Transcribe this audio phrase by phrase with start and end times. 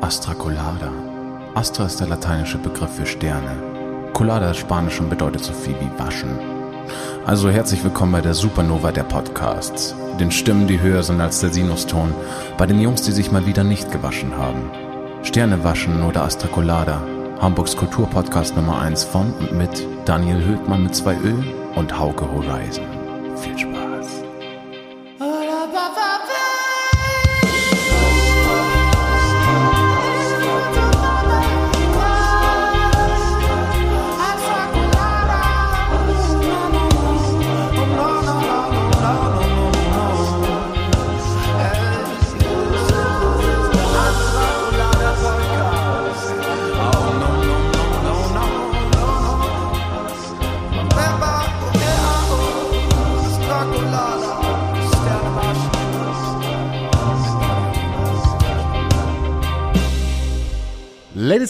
[0.00, 0.90] Astra Colada.
[1.54, 4.10] Astra ist der lateinische Begriff für Sterne.
[4.14, 6.38] Colada ist Spanisch und bedeutet so viel wie waschen.
[7.26, 9.94] Also herzlich willkommen bei der Supernova der Podcasts.
[10.18, 12.14] Den Stimmen, die höher sind als der Sinuston.
[12.56, 14.70] Bei den Jungs, die sich mal wieder nicht gewaschen haben.
[15.22, 17.02] Sterne waschen oder Astra Colada.
[17.40, 21.34] Hamburgs Kulturpodcast Nummer 1 von und mit Daniel Höhtmann mit zwei Ö
[21.74, 22.86] und Hauke Horizon.
[23.36, 23.73] Viel Spaß.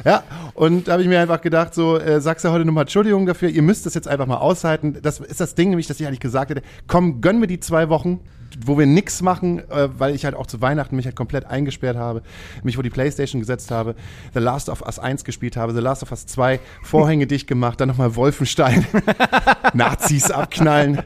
[0.05, 3.25] ja, und da habe ich mir einfach gedacht, so, äh, sagst du heute nochmal Entschuldigung
[3.25, 4.97] dafür, ihr müsst das jetzt einfach mal aushalten.
[5.01, 7.89] Das ist das Ding nämlich, dass ich eigentlich gesagt hätte, komm, gönn mir die zwei
[7.89, 8.19] Wochen,
[8.65, 11.97] wo wir nix machen, äh, weil ich halt auch zu Weihnachten mich halt komplett eingesperrt
[11.97, 12.21] habe,
[12.63, 13.95] mich vor die Playstation gesetzt habe,
[14.33, 17.79] The Last of Us 1 gespielt habe, The Last of Us 2, Vorhänge dicht gemacht,
[17.79, 18.85] dann nochmal Wolfenstein,
[19.73, 21.03] Nazis abknallen.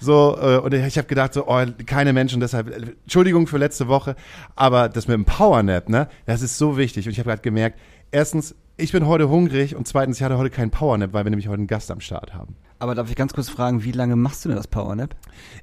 [0.00, 3.88] So, äh, und ich habe gedacht, so, oh, keine Menschen, deshalb, äh, Entschuldigung für letzte
[3.88, 4.16] Woche,
[4.56, 7.06] aber das mit dem Powernap, ne, das ist so wichtig.
[7.06, 7.73] Und ich habe gerade gemerkt,
[8.10, 11.48] erstens, ich bin heute hungrig und zweitens, ich hatte heute keinen Powernap, weil wir nämlich
[11.48, 12.56] heute einen Gast am Start haben.
[12.80, 15.14] Aber darf ich ganz kurz fragen, wie lange machst du denn das Powernap?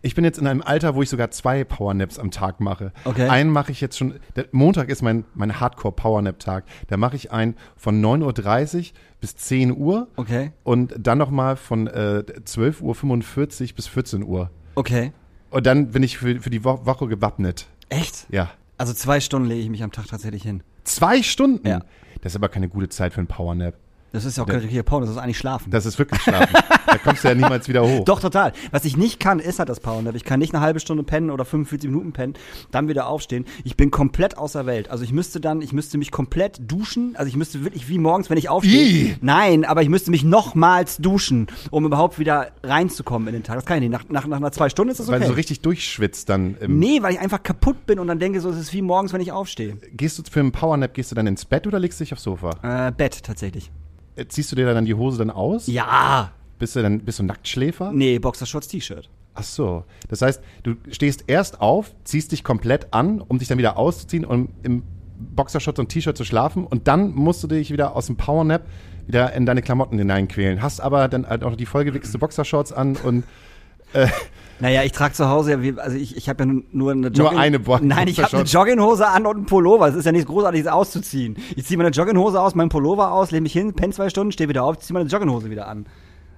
[0.01, 2.93] Ich bin jetzt in einem Alter, wo ich sogar zwei Powernaps am Tag mache.
[3.03, 3.27] Okay.
[3.27, 6.63] Einen mache ich jetzt schon, der Montag ist mein, mein Hardcore-Powernap-Tag.
[6.87, 8.85] Da mache ich einen von 9.30 Uhr
[9.19, 10.07] bis 10 Uhr.
[10.15, 10.51] Okay.
[10.63, 14.49] Und dann nochmal von äh, 12.45 Uhr bis 14 Uhr.
[14.75, 15.11] Okay.
[15.49, 17.67] Und dann bin ich für, für die Wo Woche gewappnet.
[17.89, 18.25] Echt?
[18.29, 18.51] Ja.
[18.77, 20.63] Also zwei Stunden lege ich mich am Tag tatsächlich hin.
[20.83, 21.67] Zwei Stunden?
[21.67, 21.81] Ja.
[22.21, 23.75] Das ist aber keine gute Zeit für einen Powernap.
[24.13, 25.71] Das ist ja auch Da- hier Power, das ist eigentlich Schlafen.
[25.71, 26.53] Das ist wirklich schlafen.
[26.85, 28.03] da kommst du ja niemals wieder hoch.
[28.03, 28.51] Doch, total.
[28.71, 30.15] Was ich nicht kann, ist halt das Powernap.
[30.15, 32.33] Ich kann nicht eine halbe Stunde pennen oder 45 Minuten pennen,
[32.71, 33.45] dann wieder aufstehen.
[33.63, 34.89] Ich bin komplett außer Welt.
[34.91, 37.15] Also ich müsste dann, ich müsste mich komplett duschen.
[37.15, 39.11] Also ich müsste wirklich wie morgens, wenn ich aufstehe.
[39.11, 39.15] Ih.
[39.21, 43.55] Nein, aber ich müsste mich nochmals duschen, um überhaupt wieder reinzukommen in den Tag.
[43.55, 43.91] Das kann ich nicht.
[43.91, 45.13] Nach, nach, nach einer zwei Stunden ist das okay.
[45.13, 46.57] Weil du so richtig durchschwitzt dann.
[46.59, 49.13] Im, nee, weil ich einfach kaputt bin und dann denke so, es ist wie morgens,
[49.13, 49.77] wenn ich aufstehe.
[49.93, 52.23] Gehst du für einen Powernap, gehst du dann ins Bett oder legst du dich aufs
[52.23, 52.87] Sofa?
[52.87, 53.71] Äh, Bett tatsächlich.
[54.15, 55.67] Äh, Ziehst du dir dann die Hose dann aus?
[55.67, 56.31] Ja.
[56.59, 57.91] Bist du dann bist du Nacktschläfer?
[57.91, 59.09] Nee, Boxershorts, T-Shirt.
[59.33, 59.85] Ach so.
[60.09, 64.25] Das heißt, du stehst erst auf, ziehst dich komplett an, um dich dann wieder auszuziehen
[64.25, 64.83] und im
[65.17, 68.63] Boxershorts und T-Shirt zu schlafen und dann musst du dich wieder aus dem Powernap
[69.07, 70.61] wieder in deine Klamotten hineinquälen.
[70.61, 73.23] Hast aber dann halt auch die vollgewichste Boxershorts an und
[74.61, 77.37] Naja, ich trage zu Hause ja, wie- also ich, ich habe ja nur eine Jogging...
[77.39, 78.45] eine Bo- Nein, ich habe eine.
[78.45, 79.87] Jogginghose an und einen Pullover.
[79.87, 81.35] Es ist ja nichts Großartiges auszuziehen.
[81.55, 84.47] Ich ziehe meine Jogginghose aus, meinen Pullover aus, lehne mich hin, penne zwei Stunden, stehe
[84.49, 85.85] wieder auf, ziehe meine Jogginghose wieder an.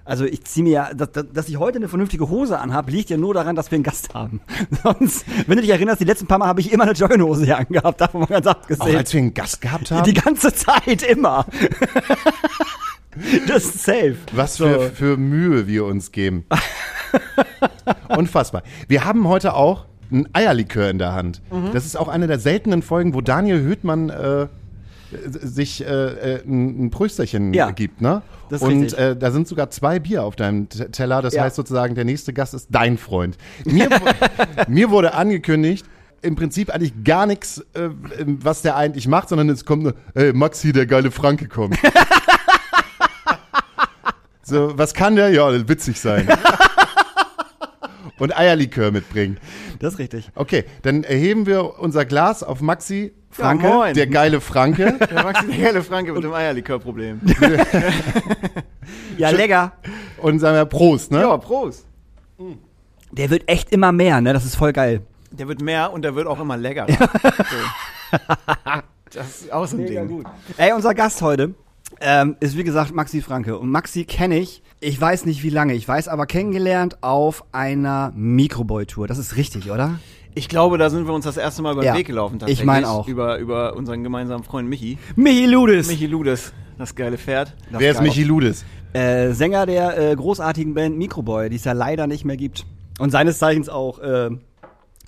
[0.06, 3.16] Also ich ziehe mir ja, dass, dass ich heute eine vernünftige Hose anhabe, liegt ja
[3.16, 4.42] nur daran, dass wir einen Gast haben.
[4.82, 7.56] Sonst, wenn du dich erinnerst, die letzten paar Mal habe ich immer eine Jogginghose hier
[7.58, 8.96] angehabt, davon mal ganz auch abgesehen.
[8.96, 10.04] als wir einen Gast gehabt haben.
[10.04, 11.46] Die ganze Zeit immer.
[13.48, 14.16] das ist safe.
[14.32, 14.66] Was So.
[14.66, 16.44] für, für Mühe wir uns geben.
[18.08, 18.62] Unfassbar.
[18.88, 21.42] Wir haben heute auch ein Eierlikör in der Hand.
[21.50, 21.70] Mhm.
[21.72, 24.46] Das ist auch eine der seltenen Folgen, wo Daniel Höhtmann äh,
[25.26, 27.70] sich äh, äh, ein, ein Prösterchen Ja.
[27.70, 28.22] gibt, ne?
[28.50, 31.22] Das ist Und äh, da sind sogar zwei Bier auf deinem Teller.
[31.22, 31.42] Das Ja.
[31.44, 33.38] heißt sozusagen, der nächste Gast ist dein Freund.
[33.64, 33.88] Mir,
[34.68, 35.86] mir wurde angekündigt,
[36.20, 37.88] im Prinzip eigentlich gar nichts, äh,
[38.26, 41.78] was der eigentlich macht, sondern es kommt nur, hey, Maxi, der geile Franke kommt.
[44.44, 45.30] So, was kann der?
[45.30, 46.28] Ja, witzig sein.
[48.18, 49.38] Und Eierlikör mitbringen.
[49.80, 50.30] Das ist richtig.
[50.34, 54.96] Okay, dann erheben wir unser Glas auf Maxi Franke, Ja, der geile Franke.
[55.10, 57.20] Der Maxi der geile Franke mit dem Eierlikörproblem.
[59.18, 59.72] Ja, lecker.
[60.18, 61.20] und sagen wir Prost, ne?
[61.20, 61.86] Ja, Prost.
[63.12, 64.32] Der wird echt immer mehr, ne?
[64.32, 65.00] Das ist voll geil.
[65.30, 66.86] Der wird mehr und der wird auch immer leckerer.
[66.88, 68.16] so.
[69.12, 70.24] Das ist auch so ein Ding.
[70.56, 71.54] Ey, unser Gast heute
[72.04, 73.58] ähm, ist wie gesagt Maxi Franke.
[73.58, 78.12] Und Maxi kenne ich, ich weiß nicht wie lange, ich weiß aber kennengelernt auf einer
[78.14, 79.06] Mikroboy-Tour.
[79.08, 79.98] Das ist richtig, oder?
[80.36, 82.34] Ich glaube, da sind wir uns das erste Mal über den Ja, Weg gelaufen.
[82.36, 82.66] ich Tatsächlich.
[82.66, 83.08] mein auch.
[83.08, 84.98] Über, über unseren gemeinsamen Freund Michi.
[85.16, 85.88] Michi Ludis.
[85.88, 87.54] Michi Ludes, das geile Pferd.
[87.70, 88.06] Das Wer ist geil.
[88.08, 88.64] Michi Ludis?
[88.92, 92.66] Äh, Sänger der äh, großartigen Band Microboy, die es ja leider nicht mehr gibt.
[92.98, 94.30] Und seines Zeichens auch äh,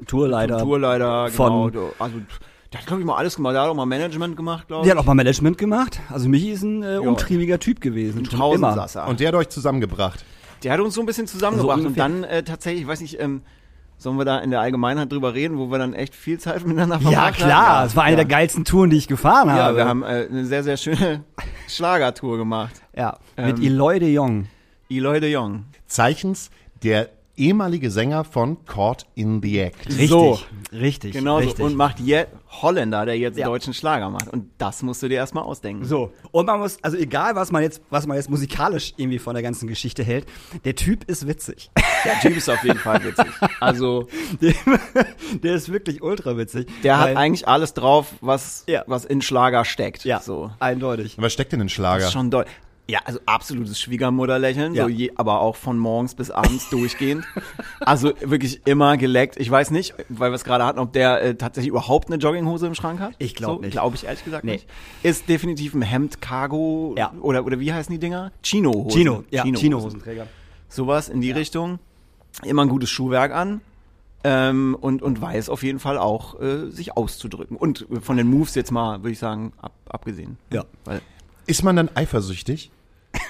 [0.07, 0.59] Tourleiter.
[0.59, 1.91] Tourleiter, Von- genau.
[1.99, 2.17] Also,
[2.77, 3.55] der hat, glaube ich, mal alles gemacht.
[3.55, 4.87] Der hat auch mal Management gemacht, glaube ich.
[4.91, 5.99] Der hat auch mal Management gemacht.
[6.11, 8.21] Also Michi ist ein äh, umtriebiger Typ gewesen.
[8.21, 8.87] Ein schon immer.
[9.07, 10.25] Und der hat euch zusammengebracht.
[10.63, 11.81] Der hat uns so ein bisschen zusammengebracht.
[11.83, 13.43] So und dann äh, tatsächlich, ich weiß nicht, ähm,
[13.99, 16.97] sollen wir da in der Allgemeinheit drüber reden, wo wir dann echt viel Zeit miteinander
[16.97, 17.67] Ja, verbracht klar.
[17.81, 17.87] haben?
[17.87, 18.17] Es war eine ja.
[18.17, 19.77] der geilsten Touren, die ich gefahren Ja, habe.
[19.77, 21.25] wir haben äh, eine sehr, sehr schöne
[21.69, 22.75] Schlagertour gemacht.
[22.95, 24.47] ja, mit Ähm, Eloy de Jong.
[24.91, 25.65] Eloy de Jong.
[25.87, 26.51] Zeichens
[26.83, 29.87] der ehemalige Sänger von Caught in the Act.
[29.89, 30.39] Richtig, So.
[30.73, 31.45] richtig, Genau so.
[31.47, 31.65] richtig.
[31.65, 32.31] Und macht jetzt
[32.63, 33.47] Holländer, der jetzt Ja.
[33.47, 34.29] deutschen Schlager macht.
[34.29, 35.85] Und das musst du dir erstmal ausdenken.
[35.85, 36.13] So.
[36.31, 39.43] Und man muss, also egal, was man jetzt, was man jetzt musikalisch irgendwie von der
[39.43, 40.27] ganzen Geschichte hält,
[40.65, 41.71] der Typ ist witzig.
[42.05, 43.27] Der Typ ist auf jeden Fall witzig.
[43.61, 44.07] Also,
[44.41, 44.55] Der,
[45.43, 46.67] der ist wirklich ultra witzig.
[46.83, 48.85] der hat eigentlich alles drauf, was, Ja.
[48.87, 50.05] was in Schlager steckt.
[50.05, 50.51] ja, So.
[50.59, 51.17] eindeutig.
[51.19, 52.05] Was steckt denn in Das Schlager?
[52.07, 52.47] ist schon doll.
[52.89, 54.85] Ja, also absolutes Schwiegermutterlächeln, Ja.
[54.85, 57.25] so je, aber auch von morgens bis abends durchgehend.
[57.81, 59.37] Also wirklich immer geleckt.
[59.39, 62.67] Ich weiß nicht, weil wir es gerade hatten, ob der äh, tatsächlich überhaupt eine Jogginghose
[62.67, 63.15] im Schrank hat.
[63.19, 63.73] Ich glaub so, nicht.
[63.73, 64.53] Glaube ich ehrlich gesagt Nee.
[64.53, 64.69] nicht.
[65.03, 67.13] Ist definitiv ein Hemd, Cargo Ja.
[67.21, 68.31] oder, oder wie heißen die Dinger?
[68.45, 68.91] Chino-Hosen.
[68.91, 69.61] Chino, ja, Chino-Hosen.
[69.61, 70.27] Chino-Hosenträger.
[70.69, 71.81] Sowas in die Richtung.
[72.45, 73.63] Immer ein gutes Schuhwerk an.
[74.23, 77.57] Ähm, und, und weiß auf jeden Fall auch, äh, sich auszudrücken.
[77.57, 80.37] Und von den Moves jetzt mal, würde ich sagen, ab, abgesehen.
[80.53, 80.65] Ja.
[80.85, 81.01] Weil,
[81.47, 82.71] Ist man dann eifersüchtig?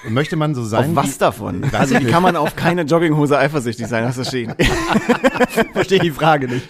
[0.05, 0.89] Und möchte man so sein?
[0.91, 1.63] auf was davon?
[1.73, 4.05] Also ich wie kann man auf keine Jogginghose eifersüchtig sein?
[4.05, 4.53] Hast du stehen?
[5.73, 6.67] Verstehe die Frage nicht.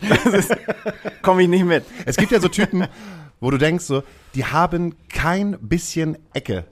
[1.22, 1.84] Komme ich nicht mit.
[2.06, 2.86] Es gibt ja so Typen,
[3.40, 4.04] wo du denkst so,
[4.36, 6.66] die haben kein bisschen Ecke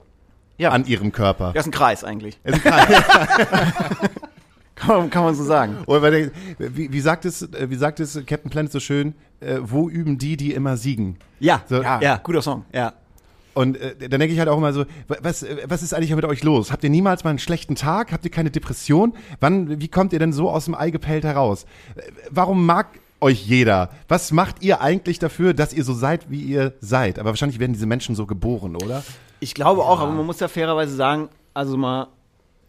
[0.58, 1.52] Ja, an ihrem Körper.
[1.54, 2.38] das ist ein Kreis eigentlich.
[2.44, 2.86] Es ist kein-
[4.74, 5.78] Kann man, kann man so sagen.
[5.86, 9.14] Oder der, wie, wie sagt es, äh, wie sagt es Captain Planet so schön?
[9.40, 11.16] Äh, wo üben die, die immer siegen?
[11.40, 12.20] Ja, So, Ja, ja.
[12.22, 12.66] guter Song.
[12.74, 12.92] ja.
[13.56, 16.14] Und äh, dann denke ich halt auch immer so, wa- was, äh, was ist eigentlich
[16.14, 16.70] mit euch los?
[16.70, 18.12] Habt ihr niemals mal einen schlechten Tag?
[18.12, 19.14] Habt ihr keine Depression?
[19.40, 21.64] Wann, wie kommt ihr denn so aus dem Ei gepellt heraus?
[21.96, 22.86] Äh, Warum mag
[23.20, 23.90] euch jeder?
[24.08, 27.18] Was macht ihr eigentlich dafür, dass ihr so seid, wie ihr seid?
[27.18, 29.02] Aber wahrscheinlich werden diese Menschen so geboren, oder?
[29.40, 32.08] Ich glaube auch, aber man muss ja fairerweise sagen, also mal,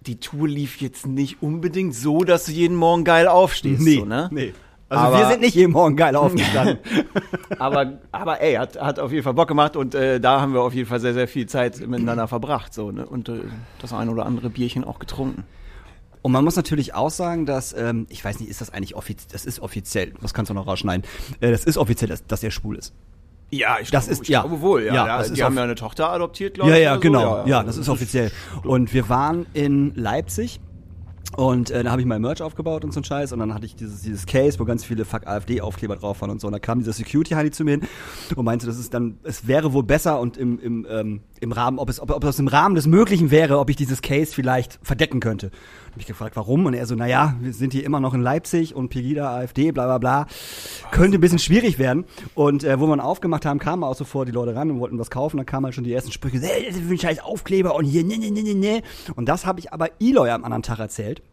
[0.01, 3.81] die Tour lief jetzt nicht unbedingt so, dass du jeden Morgen geil aufstehst.
[3.81, 4.29] Nee, so, ne?
[4.31, 4.53] nee.
[4.89, 6.77] Also Aber- wir sind nicht jeden Morgen geil aufgestanden.
[7.59, 10.61] Aber, aber ey, hat, hat auf jeden Fall Bock gemacht und äh, da haben wir
[10.61, 12.73] auf jeden Fall sehr, sehr viel Zeit miteinander verbracht.
[12.73, 13.05] So, ne?
[13.05, 13.39] Und äh,
[13.81, 15.43] das ein oder andere Bierchen auch getrunken.
[16.21, 19.29] Und man muss natürlich auch sagen, dass, ähm, ich weiß nicht, ist das eigentlich offiziell,
[19.31, 21.05] das ist offiziell, das kannst du noch rausschneiden,
[21.41, 22.93] äh, das ist offiziell, dass, dass er schwul ist.
[23.49, 24.41] Ja, ich Das glaube, ist- ich ja.
[24.41, 24.83] glaube wohl.
[24.85, 26.83] Ja, Ja, ja das die ist haben ja eine Tochter adoptiert, glaube Ja, ich.
[26.83, 27.01] ja, oder so.
[27.01, 27.45] genau.
[27.45, 28.31] Ja, das ist offiziell.
[28.63, 30.59] Und wir waren in Leipzig.
[31.35, 33.33] Und äh, da habe ich mein Merch aufgebaut und so ein Scheiß.
[33.33, 36.39] Und dann hatte ich dieses, dieses Case, wo ganz viele Fuck AfD-Aufkleber drauf waren und
[36.39, 36.47] so.
[36.47, 37.87] Und da kam dieser Security-Heini zu mir hin
[38.35, 41.79] und meinte, das ist dann, es wäre wohl besser und im, im, ähm, im Rahmen,
[41.79, 44.79] ob es, ob, ob es im Rahmen des Möglichen wäre, ob ich dieses Case vielleicht
[44.81, 45.51] verdecken könnte.
[45.97, 46.67] Hab ich gefragt, warum?
[46.67, 49.87] Und er so, naja, wir sind hier immer noch in Leipzig und Pegida, AfD, bla
[49.87, 50.27] bla bla.
[50.91, 52.05] Könnte ein bisschen schwierig werden.
[52.35, 55.09] Und äh, wo wir aufgemacht haben, kamen auch sofort die Leute ran und wollten was
[55.09, 55.37] kaufen.
[55.37, 58.03] Dann kamen halt schon die ersten Sprüche, hey, das ist ein scheiß Aufkleber und hier,
[58.03, 58.81] ne, ne, ne, ne, ne.
[59.15, 61.23] Und das habe ich aber Eloy am anderen Tag erzählt.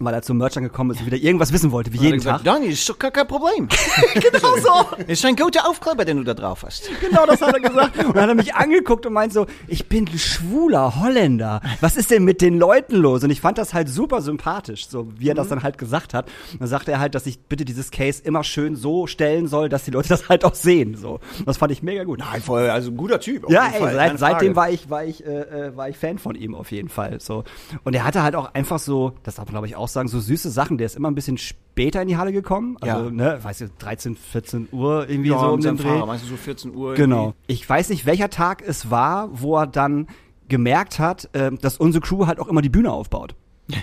[0.00, 2.44] Weil er zum Merch gekommen ist und wieder irgendwas wissen wollte, wie jeden gesagt, Tag.
[2.44, 3.68] Dani, ist doch gar kein Problem.
[4.14, 5.02] Genau so.
[5.06, 6.90] ist ein guter Aufkleber, den du da drauf hast.
[7.00, 7.96] Genau das hat er gesagt.
[7.98, 11.60] Und dann hat er mich angeguckt und meint so, ich bin ein schwuler Holländer.
[11.80, 13.22] Was ist denn mit den Leuten los?
[13.24, 16.26] Und ich fand das halt super sympathisch, so wie er das dann halt gesagt hat.
[16.52, 19.68] Und dann sagte er halt, dass ich bitte dieses Case immer schön so stellen soll,
[19.68, 20.96] dass die Leute das halt auch sehen.
[20.96, 22.18] So, das fand ich mega gut.
[22.18, 23.48] Nein, voll, also ein guter Typ.
[23.50, 26.54] Ja, ey, seit, seitdem war ich, war ich, äh, äh, war ich Fan von ihm
[26.54, 27.20] auf jeden Fall.
[27.20, 27.44] So
[27.84, 30.20] und er hatte halt auch einfach so, das darf man glaube ich auch sagen, so
[30.20, 30.78] süße Sachen.
[30.78, 33.10] Der ist immer ein bisschen später in die Halle gekommen, also Ja.
[33.10, 35.88] ne, weiß ich, 13, 14 Uhr irgendwie ja, so um den Dreh.
[35.88, 36.94] Fahrer, meinst du so 14 Uhr?
[36.94, 37.34] Genau.
[37.46, 40.06] Ich weiß nicht, welcher Tag es war, wo er dann
[40.48, 43.34] gemerkt hat, ähm, dass unsere Crew halt auch immer die Bühne aufbaut.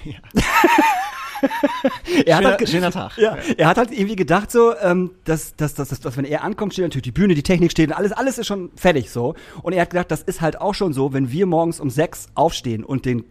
[2.26, 3.18] er, hat Schöner, halt, ge- schöner Tag.
[3.18, 6.44] ja, er hat halt irgendwie gedacht so, ähm, dass, dass, dass, dass, dass wenn er
[6.44, 9.36] ankommt, steht natürlich die Bühne, die Technik steht, alles, alles ist schon fertig so.
[9.62, 12.28] Und er hat gedacht, das ist halt auch schon so, wenn wir morgens um sechs
[12.36, 13.26] aufstehen und den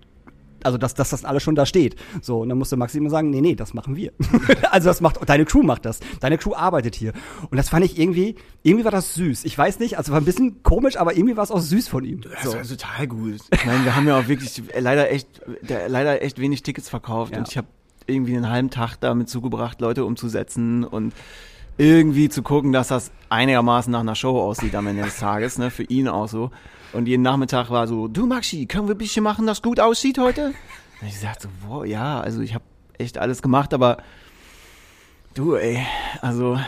[0.65, 1.97] also dass, dass das alles schon da steht.
[2.23, 4.13] So, und dann musste Maxi immer sagen, nee, nee, das machen wir.
[4.71, 6.01] also das macht, deine Crew macht das.
[6.21, 7.13] Deine Crew arbeitet hier.
[7.51, 9.45] Und das fand ich irgendwie, irgendwie war das süß.
[9.45, 12.05] Ich weiß nicht, also war ein bisschen komisch, aber irgendwie war es auch süß von
[12.05, 12.23] ihm.
[12.23, 13.41] Das war total gut.
[13.53, 15.29] Ich meine, wir haben ja auch wirklich leider echt,
[15.63, 17.39] der, leider echt wenig Tickets verkauft Ja.
[17.39, 17.69] und ich habe
[18.07, 21.15] irgendwie einen halben Tag damit zugebracht, Leute umzusetzen und
[21.77, 25.71] irgendwie zu gucken, dass das einigermaßen nach einer Show aussieht am Ende des Tages, ne,
[25.71, 26.51] für ihn auch so.
[26.95, 30.17] Und jeden Nachmittag war so, du Maxi, können wir ein bisschen machen, das gut aussieht
[30.19, 30.55] heute?
[31.01, 32.65] Und ich sagte so, boah, ja, also ich habe
[32.99, 33.99] echt alles gemacht, aber
[35.35, 35.85] du, ey,
[36.23, 36.59] also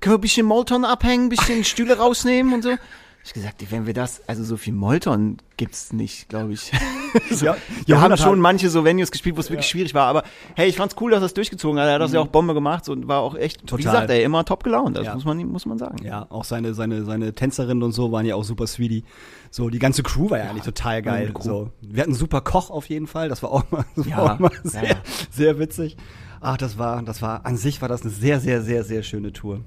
[0.00, 2.74] können wir ein bisschen Molton abhängen, ein bisschen Stühle rausnehmen und so?
[3.22, 6.72] Ich gesagt, wenn wir das, also so viel Molton gibt's nicht, glaube ich.
[7.30, 10.22] so, Ja, wir haben schon manche so Venues gespielt, wo es wirklich schwierig war, aber
[10.54, 11.86] hey, ich fand's cool, dass er es durchgezogen hat.
[11.88, 13.84] Er hat das ja auch Bombe gemacht und war auch echt, wie Total.
[13.84, 14.96] gesagt, ey, immer top gelaunt.
[14.96, 15.14] Das Ja.
[15.14, 16.04] muss man, muss man sagen.
[16.04, 19.04] Ja, auch seine, seine, seine Tänzerinnen und so waren ja auch super sweetie.
[19.50, 21.32] So, die ganze Crew war ja, eigentlich total geil.
[21.40, 23.28] So, wir hatten einen super Koch auf jeden Fall.
[23.28, 24.96] Das war auch mal, das Ja, war auch mal sehr, ja.
[25.30, 25.96] sehr witzig.
[26.40, 29.32] Ach, das war, das war, an sich war das eine sehr, sehr, sehr, sehr schöne
[29.32, 29.60] Tour.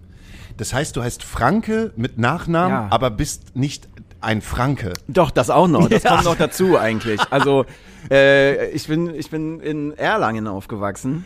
[0.58, 2.88] Das heißt, du heißt Franke mit Nachnamen, Ja.
[2.92, 3.88] aber bist nicht
[4.22, 4.94] ein Franke.
[5.08, 5.88] Doch, das auch noch.
[5.90, 6.12] Das Ja.
[6.12, 7.20] kommt noch dazu eigentlich.
[7.30, 7.66] Also,
[8.12, 11.26] äh, ich bin, ich bin in Erlangen aufgewachsen.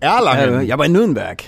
[0.00, 0.60] Erlangen.
[0.60, 1.42] Äh, ja, bei Nürnberg.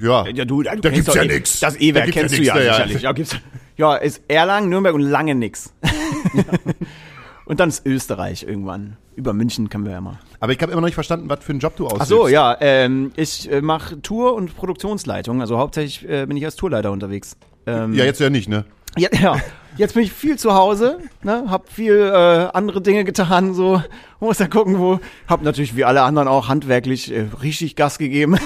[0.00, 0.26] ja.
[0.28, 1.60] Ja, du, du Da kennst gibt's ja eh- nix.
[1.60, 2.72] Das Da E-Werk ja kennst du ja da ja.
[2.74, 3.02] sicherlich.
[3.02, 3.36] Ja, gibt's,
[3.76, 5.72] ja, ist Erlangen, Nürnberg und lange nix.
[7.46, 8.96] und dann ist Österreich irgendwann.
[9.16, 10.18] Über München können wir ja mal.
[10.40, 12.02] Aber ich habe immer noch nicht verstanden, was für einen Job du ausübst.
[12.02, 12.56] Ach so, ja.
[12.60, 15.40] Ähm, ich äh, mache Tour- und Produktionsleitung.
[15.40, 17.36] Also hauptsächlich äh, bin ich als Tourleiter unterwegs.
[17.66, 18.66] Ähm, Ja, jetzt ja nicht, ne?
[18.98, 19.36] Ja, ja.
[19.76, 23.82] Jetzt bin ich viel zu Hause, ne, hab viel äh, andere Dinge getan, so
[24.20, 25.00] muss ja gucken, wo.
[25.28, 28.38] Hab natürlich wie alle anderen auch handwerklich äh, richtig Gas gegeben.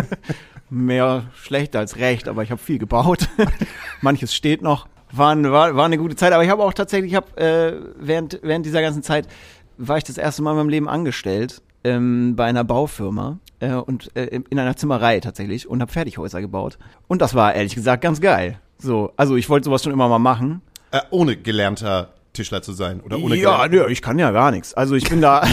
[0.70, 3.28] Mehr schlecht als recht, aber ich habe viel gebaut.
[4.00, 4.86] Manches steht noch.
[5.10, 8.38] War, war, war eine gute Zeit, aber ich habe auch tatsächlich, ich habe äh, während
[8.44, 9.26] während dieser ganzen Zeit
[9.76, 14.14] war ich das erste Mal in meinem Leben angestellt ähm, bei einer Baufirma äh, und
[14.14, 16.78] äh, in einer Zimmerei tatsächlich und habe Fertighäuser gebaut.
[17.08, 18.60] Und das war ehrlich gesagt ganz geil.
[18.80, 20.62] So, also ich wollte sowas schon immer mal machen.
[20.90, 23.00] Äh, ohne gelernter Tischler zu sein.
[23.00, 24.74] Oder ohne ja, nö, ich kann ja gar nichts.
[24.74, 25.46] Also ich bin da.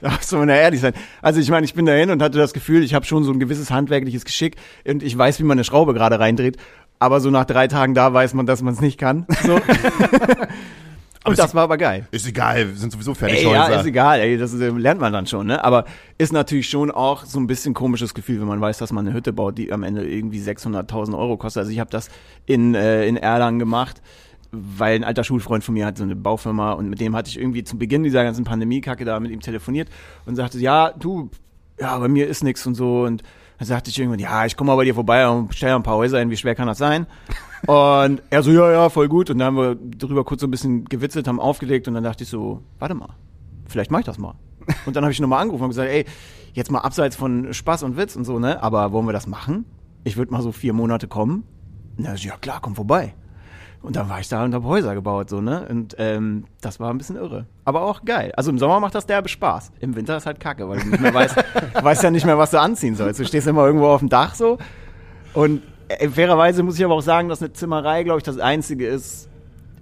[0.00, 0.94] Da soll man ja ehrlich sein.
[1.20, 3.38] Also ich meine, ich bin dahin und hatte das Gefühl, ich habe schon so ein
[3.38, 4.56] gewisses handwerkliches Geschick
[4.86, 6.56] und ich weiß, wie man eine Schraube gerade reindreht.
[6.98, 9.26] Aber so nach drei Tagen da weiß man, dass man es nicht kann.
[9.42, 9.60] So.
[11.24, 12.06] und das war aber geil.
[12.10, 13.44] Ist egal, wir sind sowieso fertig.
[13.44, 15.62] Ey, ja, ist egal, ey, das äh, lernt man dann schon, ne?
[15.62, 15.84] Aber
[16.16, 19.14] ist natürlich schon auch so ein bisschen komisches Gefühl, wenn man weiß, dass man eine
[19.14, 21.60] Hütte baut, die am Ende irgendwie 600.000 Euro kostet.
[21.60, 22.08] Also ich habe das
[22.46, 24.00] in, äh, in Erlangen gemacht,
[24.50, 27.38] weil ein alter Schulfreund von mir hat so eine Baufirma und mit dem hatte ich
[27.38, 29.88] irgendwie zum Beginn dieser ganzen Pandemie-Kacke da mit ihm telefoniert
[30.24, 31.30] und sagte, ja, du,
[31.78, 33.22] ja, bei mir ist nix und so und
[33.60, 35.96] dann sagte ich irgendwann, ja, ich komme mal bei dir vorbei und stell ein paar
[35.96, 37.06] Häuser hin, wie schwer kann das sein?
[37.66, 39.28] Und er so, ja, ja, voll gut.
[39.28, 42.24] Und dann haben wir drüber kurz so ein bisschen gewitzelt, haben aufgelegt und dann dachte
[42.24, 43.10] ich so, warte mal,
[43.66, 44.32] vielleicht mach ich das mal.
[44.86, 46.06] Und dann habe ich nochmal angerufen und gesagt, ey,
[46.54, 48.62] jetzt mal abseits von Spaß und Witz und so, ne?
[48.62, 49.66] Aber wollen wir das machen?
[50.04, 51.44] Ich würde mal so vier Monate kommen.
[51.98, 53.14] Und er so, ja klar, komm vorbei.
[53.82, 55.66] Und dann war ich da und habe Häuser gebaut, so, ne?
[55.68, 57.46] Und ähm, das war ein bisschen irre.
[57.64, 58.30] Aber auch geil.
[58.36, 59.72] Also im Sommer macht das derbe Spaß.
[59.80, 61.42] Im Winter ist halt kacke, weil du nicht mehr weißt, du
[61.84, 63.20] weißt ja nicht mehr, was du anziehen sollst.
[63.20, 64.58] Du stehst immer irgendwo auf dem Dach so.
[65.32, 68.86] Und äh, fairerweise muss ich aber auch sagen, dass eine Zimmerei, glaube ich, das Einzige
[68.86, 69.30] ist,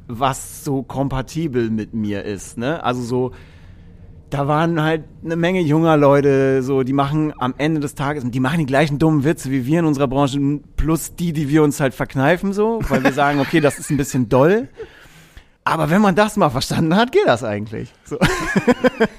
[0.06, 2.82] was so kompatibel mit mir ist, ne?
[2.82, 3.32] Also so,
[4.30, 8.40] da waren halt eine Menge junger Leute, so, die machen am Ende des Tages, die
[8.40, 10.38] machen die gleichen dummen Witze wie wir in unserer Branche,
[10.76, 13.96] plus die, die wir uns halt verkneifen, so, weil wir sagen, okay, das ist ein
[13.96, 14.68] bisschen doll.
[15.64, 17.92] Aber wenn man das mal verstanden hat, geht das eigentlich.
[18.04, 18.18] So.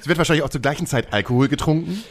[0.00, 2.02] Es wird wahrscheinlich auch zur gleichen Zeit Alkohol getrunken.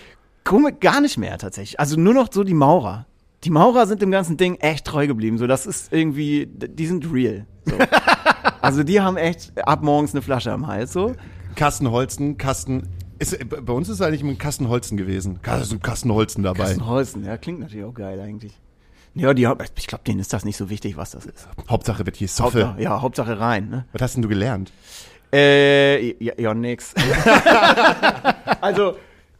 [0.45, 1.79] Komisch, gar nicht mehr tatsächlich.
[1.79, 3.05] Also nur noch so die Maurer.
[3.43, 5.37] Die Maurer sind dem ganzen Ding echt treu geblieben.
[5.37, 7.45] So, das ist irgendwie, die sind real.
[7.65, 7.75] So.
[8.61, 11.15] Also die haben echt ab morgens eine Flasche am Hals, so.
[11.59, 12.87] Kastenholzen, Kasten.
[13.19, 15.41] Ist, bei uns ist es eigentlich immer ein Kastenholzen gewesen.
[15.43, 16.63] Da ist ein Kastenholzen dabei.
[16.63, 18.57] Kastenholzen, ja, klingt natürlich auch geil eigentlich.
[19.13, 21.49] Ja, die, ich glaube, denen ist das nicht so wichtig, was das ist.
[21.67, 22.59] Hauptsache wird hier Soffe.
[22.59, 23.85] Hauptsache, ja, Hauptsache rein, ne?
[23.91, 24.71] Was hast denn du gelernt?
[25.33, 26.93] Äh, ja, ja nix.
[28.61, 28.95] also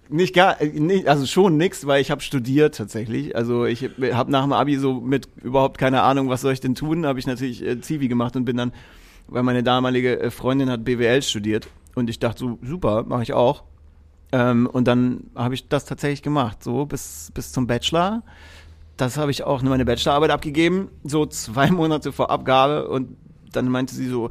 [0.10, 3.34] nicht gar, nicht, also schon nix, weil ich habe studiert tatsächlich.
[3.34, 6.76] Also ich habe nach dem Abi so mit überhaupt keine Ahnung, was soll ich denn
[6.76, 8.74] tun, habe ich natürlich äh, Zivi gemacht und bin dann,
[9.28, 11.70] weil meine damalige äh, Freundin hat BWL studiert
[12.00, 13.64] und ich dachte so super, mache ich auch.
[14.32, 18.24] Ähm, und dann habe ich das tatsächlich gemacht, so bis bis zum Bachelor.
[18.98, 23.16] Das habe ich auch meine Bachelorarbeit abgegeben, so zwei Monate vor Abgabe und
[23.52, 24.30] dann meinte sie so,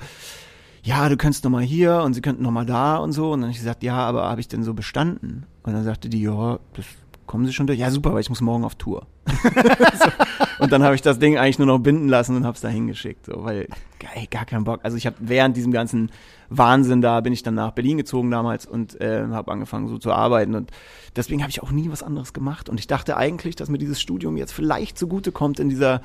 [0.83, 3.33] ja, du könntest noch mal hier und sie könnten noch mal da und so.
[3.33, 5.45] Und dann habe ich gesagt, ja, aber habe ich denn so bestanden?
[5.63, 6.87] Und dann sagte die, ja, das
[7.27, 7.79] kommen sie schon durch.
[7.79, 9.07] Ja, super, weil ich muss morgen auf Tour.
[9.27, 10.11] so.
[10.59, 12.69] Und dann habe ich das Ding eigentlich nur noch binden lassen und habe es da
[12.69, 13.69] hingeschickt, so, weil
[14.15, 14.81] ey, gar keinen Bock.
[14.83, 16.11] Also ich habe während diesem ganzen
[16.51, 20.13] Wahnsinn da bin ich dann nach Berlin gezogen damals und äh, habe angefangen so zu
[20.13, 20.71] arbeiten und
[21.15, 24.01] deswegen habe ich auch nie was anderes gemacht und ich dachte eigentlich, dass mir dieses
[24.01, 26.01] Studium jetzt vielleicht zugute kommt in dieser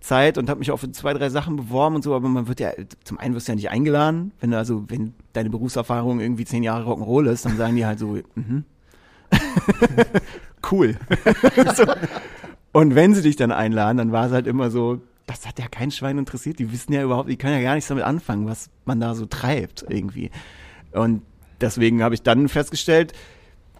[0.00, 2.60] Zeit und habe mich auch für zwei, drei Sachen beworben und so, aber man wird
[2.60, 2.72] ja,
[3.04, 6.62] zum einen wirst du ja nicht eingeladen, wenn du also, wenn deine Berufserfahrung irgendwie zehn
[6.62, 8.64] Jahre Rock'n'Roll ist, dann sagen die halt so, mhm.
[10.70, 10.96] cool.
[11.76, 11.84] so.
[12.72, 15.68] Und wenn sie dich dann einladen, dann war es halt immer so, das hat ja
[15.68, 18.70] kein Schwein interessiert, die wissen ja überhaupt, die können ja gar nichts damit anfangen, was
[18.84, 20.30] man da so treibt irgendwie.
[20.92, 21.22] Und
[21.60, 23.12] deswegen habe ich dann festgestellt,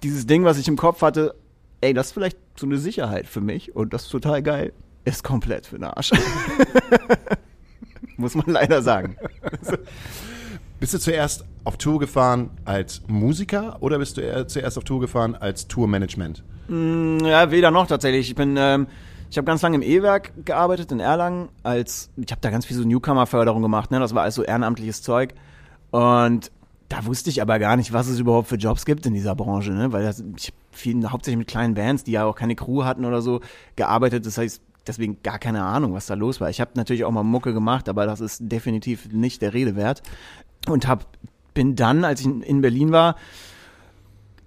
[0.02, 1.34] dieses Ding, was ich im Kopf hatte,
[1.80, 4.72] ey, das ist vielleicht so eine Sicherheit für mich und das ist total geil
[5.04, 6.12] ist komplett für den Arsch.
[8.16, 9.16] Muss man leider sagen.
[10.78, 15.34] Bist du zuerst auf Tour gefahren als Musiker oder bist du zuerst auf Tour gefahren
[15.34, 16.42] als Tourmanagement?
[16.68, 18.30] Mm, ja, weder noch tatsächlich.
[18.30, 18.86] Ich bin, ähm,
[19.30, 21.48] ich habe ganz lange im E-Werk gearbeitet in Erlangen.
[21.62, 23.90] Als ich habe da ganz viel so Newcomer-Förderung gemacht.
[23.90, 24.00] Ne?
[24.00, 25.34] Das war alles so ehrenamtliches Zeug.
[25.90, 26.50] Und
[26.88, 29.72] da wusste ich aber gar nicht, was es überhaupt für Jobs gibt in dieser Branche,
[29.72, 29.92] ne?
[29.92, 33.22] Weil das, ich viel, hauptsächlich mit kleinen Bands, die ja auch keine Crew hatten oder
[33.22, 33.40] so,
[33.76, 34.26] gearbeitet.
[34.26, 36.50] Das heißt, deswegen gar keine Ahnung, was da los war.
[36.50, 40.02] Ich habe natürlich auch mal Mucke gemacht, aber das ist definitiv nicht der Rede wert.
[40.66, 41.06] Und hab,
[41.54, 43.16] bin dann, als ich in Berlin war,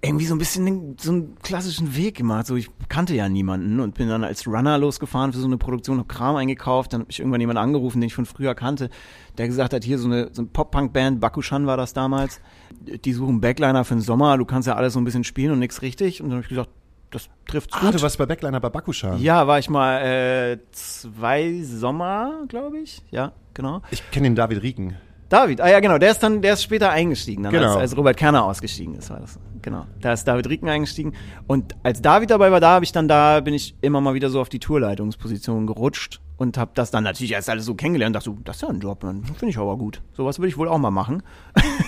[0.04, 2.46] irgendwie so ein bisschen so einen klassischen Weg gemacht.
[2.46, 5.98] So, ich kannte ja niemanden und bin dann als Runner losgefahren für so eine Produktion,
[5.98, 8.90] hab Kram eingekauft, dann habe ich irgendwann jemanden angerufen, den ich von früher kannte,
[9.38, 13.40] der gesagt hat, hier so eine, so eine Pop-Punk-Band, Bakushan war das damals, die suchen
[13.40, 16.20] Backliner für den Sommer, du kannst ja alles so ein bisschen spielen und nichts richtig.
[16.20, 16.70] Und dann habe ich gesagt,
[17.10, 17.94] das trifft ah, gut.
[17.94, 19.20] du warst bei Backliner bei Bakushan.
[19.20, 23.02] Ja, war ich mal äh, zwei Sommer, glaube ich.
[23.10, 23.82] Ja, genau.
[23.90, 24.96] Ich kenne den David Rieken.
[25.34, 27.72] David, ah ja, genau, der ist dann, der ist später eingestiegen, dann genau.
[27.72, 29.36] als, als Robert Kerner ausgestiegen ist, war das.
[29.62, 29.84] Genau.
[30.00, 31.12] Da ist David Rieken eingestiegen.
[31.48, 34.30] Und als David dabei war, da habe ich dann da, bin ich immer mal wieder
[34.30, 38.22] so auf die Tourleitungsposition gerutscht und habe das dann natürlich erst alles so kennengelernt und
[38.22, 40.02] dachte so, das ist ja ein Job, finde ich aber gut.
[40.12, 41.24] Sowas würde ich wohl auch mal machen.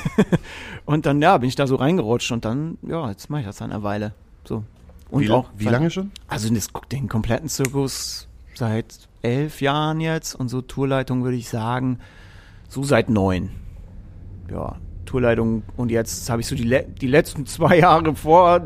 [0.85, 3.59] und dann, ja, bin ich da so reingerutscht und dann, ja, jetzt mache ich das
[3.59, 4.13] dann eine Weile.
[4.45, 4.65] So.
[5.09, 6.11] Und wie, auch, wie lange schon?
[6.27, 12.01] Also das, den kompletten Zirkus seit elf Jahren jetzt und so Tourleitung würde ich sagen,
[12.69, 13.51] so seit neun.
[14.51, 18.61] Ja, Tourleitung und jetzt habe ich so die, le die letzten zwei Jahre vor,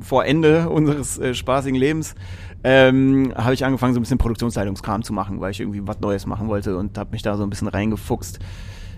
[0.00, 2.14] vor Ende unseres äh, spaßigen Lebens
[2.62, 6.26] ähm, habe ich angefangen, so ein bisschen Produktionsleitungskram zu machen, weil ich irgendwie was Neues
[6.26, 8.38] machen wollte und habe mich da so ein bisschen reingefuchst.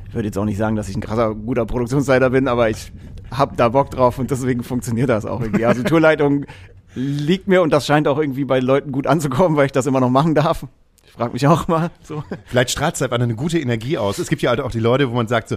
[0.09, 2.93] Ich würde jetzt auch nicht sagen, dass ich ein krasser, guter Produktionsleiter bin, aber ich
[3.31, 5.65] habe da Bock drauf und deswegen funktioniert das auch irgendwie.
[5.65, 6.45] Also Tourleitung
[6.95, 10.01] liegt mir und das scheint auch irgendwie bei Leuten gut anzukommen, weil ich das immer
[10.01, 10.67] noch machen darf.
[11.13, 11.91] Ich frage mich auch mal.
[12.03, 12.25] So.
[12.47, 14.19] Vielleicht strahlt es einfach eine gute Energie aus.
[14.19, 15.57] Es gibt ja halt auch die Leute, wo man sagt so,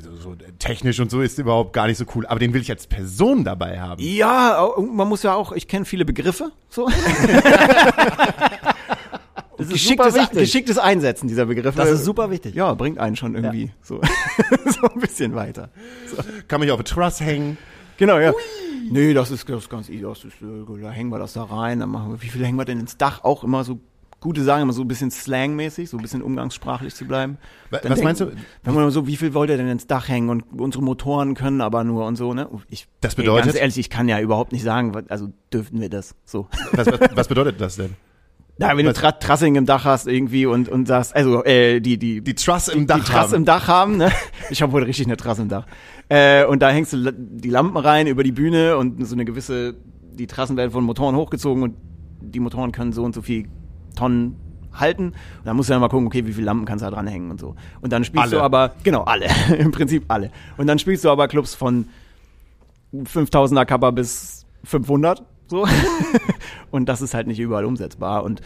[0.00, 2.70] so, so technisch und so ist überhaupt gar nicht so cool, aber den will ich
[2.70, 4.02] als Person dabei haben.
[4.02, 6.52] Ja, man muss ja auch, ich kenne viele Begriffe.
[6.70, 6.88] So.
[9.58, 11.76] Das ist geschicktes, geschicktes Einsetzen dieser Begriffe.
[11.76, 12.54] Das ist super wichtig.
[12.54, 13.70] Ja, bringt einen schon irgendwie ja.
[13.82, 14.00] so,
[14.66, 15.70] so ein bisschen weiter.
[16.06, 16.22] So.
[16.46, 17.58] Kann man ja auf Truss hängen.
[17.96, 18.30] Genau, ja.
[18.30, 18.36] Ui.
[18.88, 20.02] Nee, das ist, das ist ganz easy.
[20.02, 21.80] Das ist, äh, da hängen wir das da rein.
[21.80, 23.24] Dann machen wir, wie viel hängen wir denn ins Dach?
[23.24, 23.80] Auch immer so
[24.20, 27.38] gute Sachen, immer so ein bisschen slangmäßig, so ein bisschen umgangssprachlich zu bleiben.
[27.70, 28.32] Was denken, meinst du?
[28.64, 31.60] Wenn man so, wie viel wollt ihr denn ins Dach hängen und unsere Motoren können
[31.60, 32.48] aber nur und so, ne?
[32.68, 33.46] Ich, das bedeutet?
[33.46, 36.48] Ey, ganz ehrlich, ich kann ja überhaupt nicht sagen, also dürften wir das so.
[36.72, 37.94] Was, was, was bedeutet das denn?
[38.60, 38.94] Ja, wenn was?
[38.94, 42.34] du Tra Trassing im Dach hast irgendwie und und sagst, also äh, die die die
[42.34, 43.34] Truss im Dach die Truss haben.
[43.34, 44.10] im Dach haben, ne?
[44.50, 45.64] Ich habe wohl richtig eine Truss im Dach.
[46.08, 49.76] Äh, und da hängst du die Lampen rein über die Bühne und so eine gewisse,
[50.12, 51.76] die Trassen werden von Motoren hochgezogen und
[52.20, 53.46] die Motoren können so und so viel
[53.98, 54.36] Tonnen
[54.72, 55.06] halten.
[55.08, 57.06] Und dann musst du dann mal gucken, okay, wie viele Lampen kannst du da dran
[57.06, 57.54] hängen und so.
[57.80, 58.36] Und dann spielst alle.
[58.36, 59.26] du aber, genau, alle,
[59.58, 60.30] im Prinzip alle.
[60.56, 61.88] Und dann spielst du aber Clubs von
[62.94, 65.66] 5000er Kappa bis 500, so.
[66.70, 68.24] und das ist halt nicht überall umsetzbar.
[68.24, 68.40] Und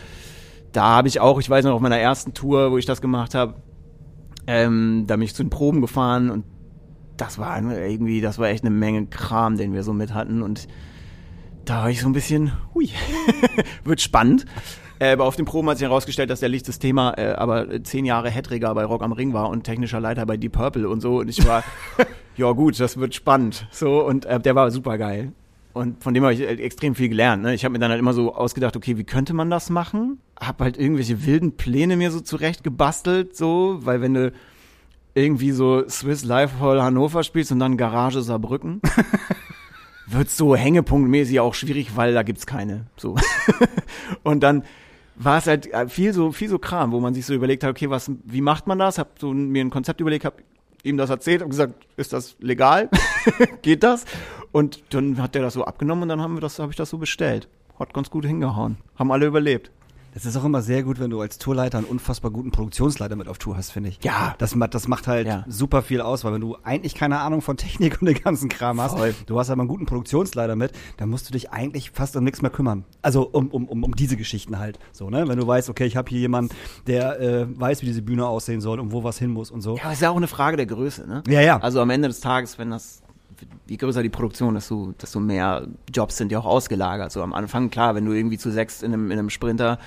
[0.73, 3.35] da habe ich auch, ich weiß noch, auf meiner ersten Tour, wo ich das gemacht
[3.35, 3.55] habe,
[4.47, 6.45] ähm, da bin ich zu den Proben gefahren und
[7.17, 10.67] das war irgendwie, das war echt eine Menge Kram, den wir so mit hatten und
[11.65, 12.91] da war ich so ein bisschen, hui,
[13.85, 14.47] wird spannend.
[15.03, 17.83] Äh, aber auf den Proben hat sich herausgestellt, dass der Licht das Thema äh, aber
[17.83, 21.01] zehn Jahre Headrigger bei Rock am Ring war und technischer Leiter bei Deep Purple und
[21.01, 21.19] so.
[21.19, 21.65] Und ich war,
[22.37, 23.67] ja gut, das wird spannend.
[23.73, 25.33] So, und äh, der war super geil.
[25.73, 27.43] Und von dem habe ich äh, extrem viel gelernt.
[27.43, 27.53] Ne?
[27.53, 30.21] Ich habe mir dann halt immer so ausgedacht, okay, wie könnte man das machen?
[30.39, 34.33] Hab halt irgendwelche wilden Pläne mir so zurecht gebastelt, so, weil wenn du
[35.15, 38.81] irgendwie so Swiss Life Hall Hannover spielst und dann Garage Saarbrücken,
[40.07, 42.87] wird so hängepunktmäßig auch schwierig, weil da gibt's keine.
[42.97, 43.17] So.
[44.23, 44.63] und dann
[45.25, 47.71] war es halt äh, viel so viel so Kram, wo man sich so überlegt hat,
[47.71, 48.99] okay, was wie macht man das?
[48.99, 50.41] Hab so mir ein Konzept überlegt, hab
[50.83, 52.89] ihm das erzählt und gesagt, ist das legal?
[53.63, 54.05] Geht das?
[54.51, 56.91] Und dann hat der das so abgenommen und dann haben wir das habe ich das
[56.91, 57.49] so bestellt.
[57.79, 58.77] Hat ganz gut hingehauen.
[58.97, 59.71] Haben alle überlebt.
[60.15, 63.29] Das ist auch immer sehr gut, wenn du als Tourleiter einen unfassbar guten Produktionsleiter mit
[63.29, 63.99] auf Tour hast, finde ich.
[64.03, 64.35] Ja.
[64.39, 65.45] Das, das macht halt Ja.
[65.49, 68.81] super viel aus, weil wenn du eigentlich keine Ahnung von Technik und den ganzen Kram
[68.81, 69.15] hast, Voll.
[69.27, 72.43] du hast aber einen guten Produktionsleiter mit, dann musst du dich eigentlich fast um nichts
[72.43, 72.85] mehr kümmern.
[73.01, 74.79] Also um, um, um, um diese Geschichten halt.
[74.93, 75.27] So, ne?
[75.29, 76.55] Wenn du weißt, okay, ich habe hier jemanden,
[76.87, 79.77] der äh, weiß, wie diese Bühne aussehen soll und wo was hin muss und so.
[79.77, 81.23] Ja, aber ist ja auch eine Frage der Größe, ne?
[81.27, 81.59] Ja, ja.
[81.59, 83.02] Also am Ende des Tages, wenn das,
[83.67, 87.13] je größer die Produktion, desto, desto mehr Jobs sind ja auch ausgelagert.
[87.13, 89.79] So am Anfang, klar, wenn du irgendwie zu sechs in einem, in einem Sprinter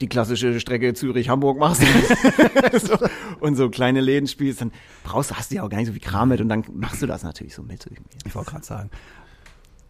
[0.00, 1.82] die klassische Strecke Zürich-Hamburg machst
[2.82, 2.96] so,
[3.40, 4.72] und so kleine Läden spielst, dann
[5.04, 7.02] brauchst du, hast du ja auch gar nicht so viel Kram mit und dann machst
[7.02, 7.86] du das natürlich so mit.
[8.24, 8.90] Ich wollte gerade sagen.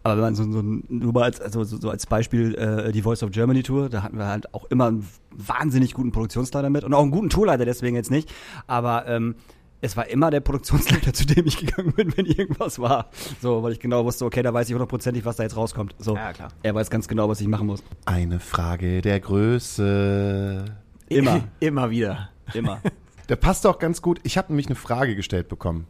[0.03, 3.03] Aber wenn man so, so nur mal als, also so, so als Beispiel äh, die
[3.03, 6.83] Voice of Germany Tour, da hatten wir halt auch immer einen wahnsinnig guten Produktionsleiter mit
[6.83, 8.33] und auch einen guten Tourleiter, deswegen jetzt nicht.
[8.65, 9.35] Aber ähm,
[9.81, 13.09] es war immer der Produktionsleiter, zu dem ich gegangen bin, wenn irgendwas war.
[13.41, 15.95] So, weil ich genau wusste, okay, da weiß ich hundertprozentig, was da jetzt rauskommt.
[15.97, 16.49] So, Ja, klar.
[16.63, 17.83] Er weiß ganz genau, was ich machen muss.
[18.05, 20.65] Eine Frage der Größe.
[21.09, 21.43] Immer.
[21.59, 22.29] Immer wieder.
[22.53, 22.81] Immer.
[23.29, 24.19] Der passt auch ganz gut.
[24.23, 25.87] Ich habe nämlich eine Frage gestellt bekommen.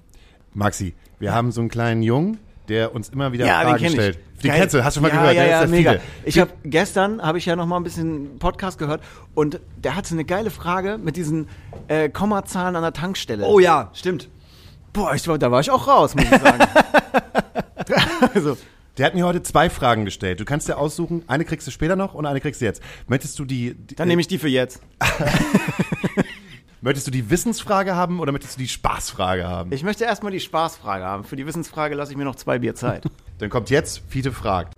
[0.53, 4.15] Maxi, wir haben so einen kleinen Jungen, der uns immer wieder Fragen kenn stellt.
[4.17, 4.41] ich.
[4.41, 4.59] Die Geil.
[4.59, 5.35] kennst hast du schon mal ja, gehört.
[5.35, 5.91] Ja, der ja, ist ja mega.
[5.91, 6.03] viele.
[6.25, 9.01] Ich habe gestern habe ich ja noch mal ein bisschen Podcast gehört
[9.35, 11.47] und der hatte eine geile Frage mit diesen
[11.87, 13.45] äh, Kommazahlen an der Tankstelle.
[13.45, 14.29] Oh ja, stimmt.
[14.93, 16.65] Boah, ich, war- da war ich auch raus, muss ich sagen.
[18.33, 18.57] also,
[18.97, 20.39] Der hat mir heute zwei Fragen gestellt.
[20.39, 22.81] Du kannst dir aussuchen, eine kriegst du später noch und eine kriegst du jetzt.
[23.07, 24.81] Möchtest du die, die dann nehme ich die für jetzt.
[26.81, 29.71] möchtest du die Wissensfrage haben oder möchtest du die Spaßfrage haben?
[29.71, 31.23] Ich möchte erstmal die Spaßfrage haben.
[31.23, 33.03] Für die Wissensfrage lasse ich mir noch zwei Bier Zeit.
[33.39, 34.73] Dann kommt jetzt Fiete fragt.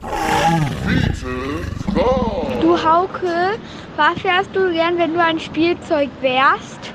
[2.62, 3.58] Du Hauke,
[3.98, 6.94] was wärst du gern, wenn du ein Spielzeug wärst?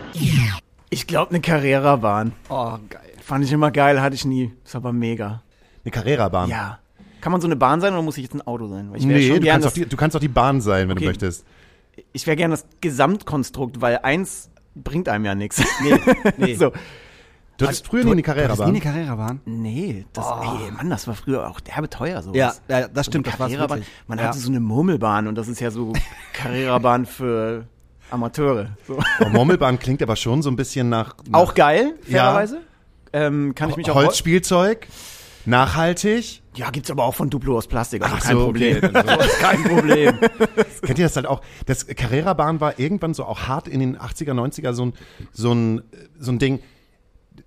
[0.90, 2.32] Ich glaube, eine Carrera-Bahn.
[2.48, 3.00] Oh, geil.
[3.20, 4.52] Fand ich immer geil, hatte ich nie.
[4.64, 5.42] Ist aber mega.
[5.84, 6.48] Eine Carrera-Bahn.
[6.48, 6.78] Ja.
[7.20, 8.90] Kann man so eine Bahn sein oder muss ich jetzt ein Auto sein?
[8.90, 11.04] Weil Nee, schon du kannst, die, du kannst auch die Bahn sein, wenn Okay.
[11.04, 11.44] du möchtest.
[12.12, 14.50] ich wäre gern das Gesamtkonstrukt, weil eins
[14.82, 15.62] bringt einem ja nichts.
[15.82, 16.00] Nee,
[16.36, 16.54] nee.
[16.56, 16.72] so.
[17.56, 18.80] Du hattest früher nie eine Das nie eine Carrera-Bahn.
[18.80, 19.40] Carrera-Bahn?
[19.44, 22.36] Nee, das, ey, Mann, das war früher auch derbe teuer sowas.
[22.68, 23.78] Ja, ja, das stimmt, So das Carrera-Bahn.
[23.78, 23.88] wirklich.
[24.06, 24.26] Man Ja.
[24.26, 25.92] hatte so eine Murmelbahn und das ist ja so
[26.34, 27.66] Carrera-Bahn für
[28.10, 28.76] Amateure.
[28.86, 28.98] So.
[29.24, 32.18] Oh, Murmelbahn klingt aber schon so ein bisschen nach, nach Auch geil, Ja.
[32.22, 32.60] fairerweise.
[33.12, 34.86] Ähm, kann ich mich auch Holzspielzeug,
[35.44, 36.42] nachhaltig.
[36.58, 38.76] Ja, gibt's aber auch von Duplo aus Plastik, also Ach kein so, Problem.
[38.82, 40.18] okay, ist kein Problem.
[40.82, 41.40] Kennt ihr das halt auch?
[41.66, 44.92] Das Carrera-Bahn war irgendwann so auch hart in den 80er, 90er so ein,
[45.32, 45.82] so ein,
[46.18, 46.58] so ein Ding.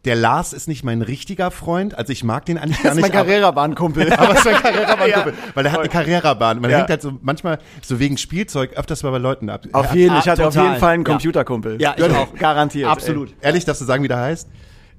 [0.05, 3.03] Der Lars ist nicht mein richtiger Freund, also ich mag den eigentlich gar Das ist
[3.03, 3.13] nicht.
[3.13, 4.13] mein aber- Carrera-Bahn-Kumpel.
[4.17, 6.61] Aber es ist ein Carrera-Bahn, weil der hat eine Carrera-Bahn.
[6.61, 6.77] Man Ja.
[6.77, 9.65] hängt halt so manchmal so wegen Spielzeug öfters mal bei Leuten ab.
[9.73, 10.69] Auf jeden, ich hatte auf total.
[10.69, 11.09] jeden Fall einen Ja.
[11.11, 11.81] Computerkumpel.
[11.81, 12.33] Ja, ich auch.
[12.35, 12.87] Garantiert.
[12.89, 13.33] Absolut.
[13.41, 14.47] Ehrlich, darfst du sagen, wie der heißt?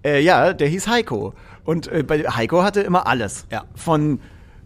[0.04, 1.32] Äh, ja, der hieß Heiko.
[1.64, 3.46] Und äh, bei Heiko hatte immer alles.
[3.50, 3.64] Ja.
[3.74, 4.20] Von,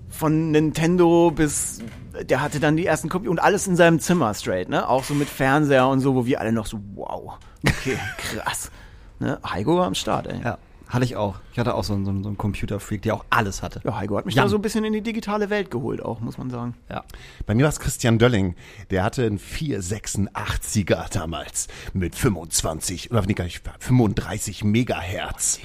[0.09, 1.81] von Nintendo bis,
[2.23, 4.89] der hatte dann die ersten Computer und alles in seinem Zimmer straight, ne?
[4.89, 8.71] Auch so mit Fernseher und so, wo wir alle noch so, wow, okay, krass.
[9.19, 9.39] Ne?
[9.49, 10.41] Heiko war am Start, ey.
[10.43, 11.37] Ja, hatte ich auch.
[11.53, 13.81] Ich hatte auch so einen, so einen, Computerfreak, der auch alles hatte.
[13.85, 14.45] Ja, Heiko hat mich Ja.
[14.45, 16.75] da so ein bisschen in die digitale Welt geholt, auch, muss man sagen.
[16.89, 17.05] Ja.
[17.45, 18.55] Bei mir war es Christian Dölling.
[18.91, 25.61] Der hatte einen 486er damals mit 25 oder nee, gar nicht 35 Megahertz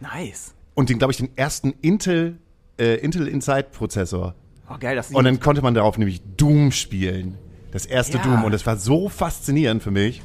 [0.00, 0.54] Nice.
[0.80, 2.38] Und den glaube ich den ersten Intel
[2.78, 4.34] äh, Intel Inside Prozessor.
[4.68, 7.36] Oh, geil, dass Und dann konnte man darauf nämlich Doom spielen.
[7.72, 8.24] Das erste Ja.
[8.24, 10.22] Doom und das war so faszinierend für mich.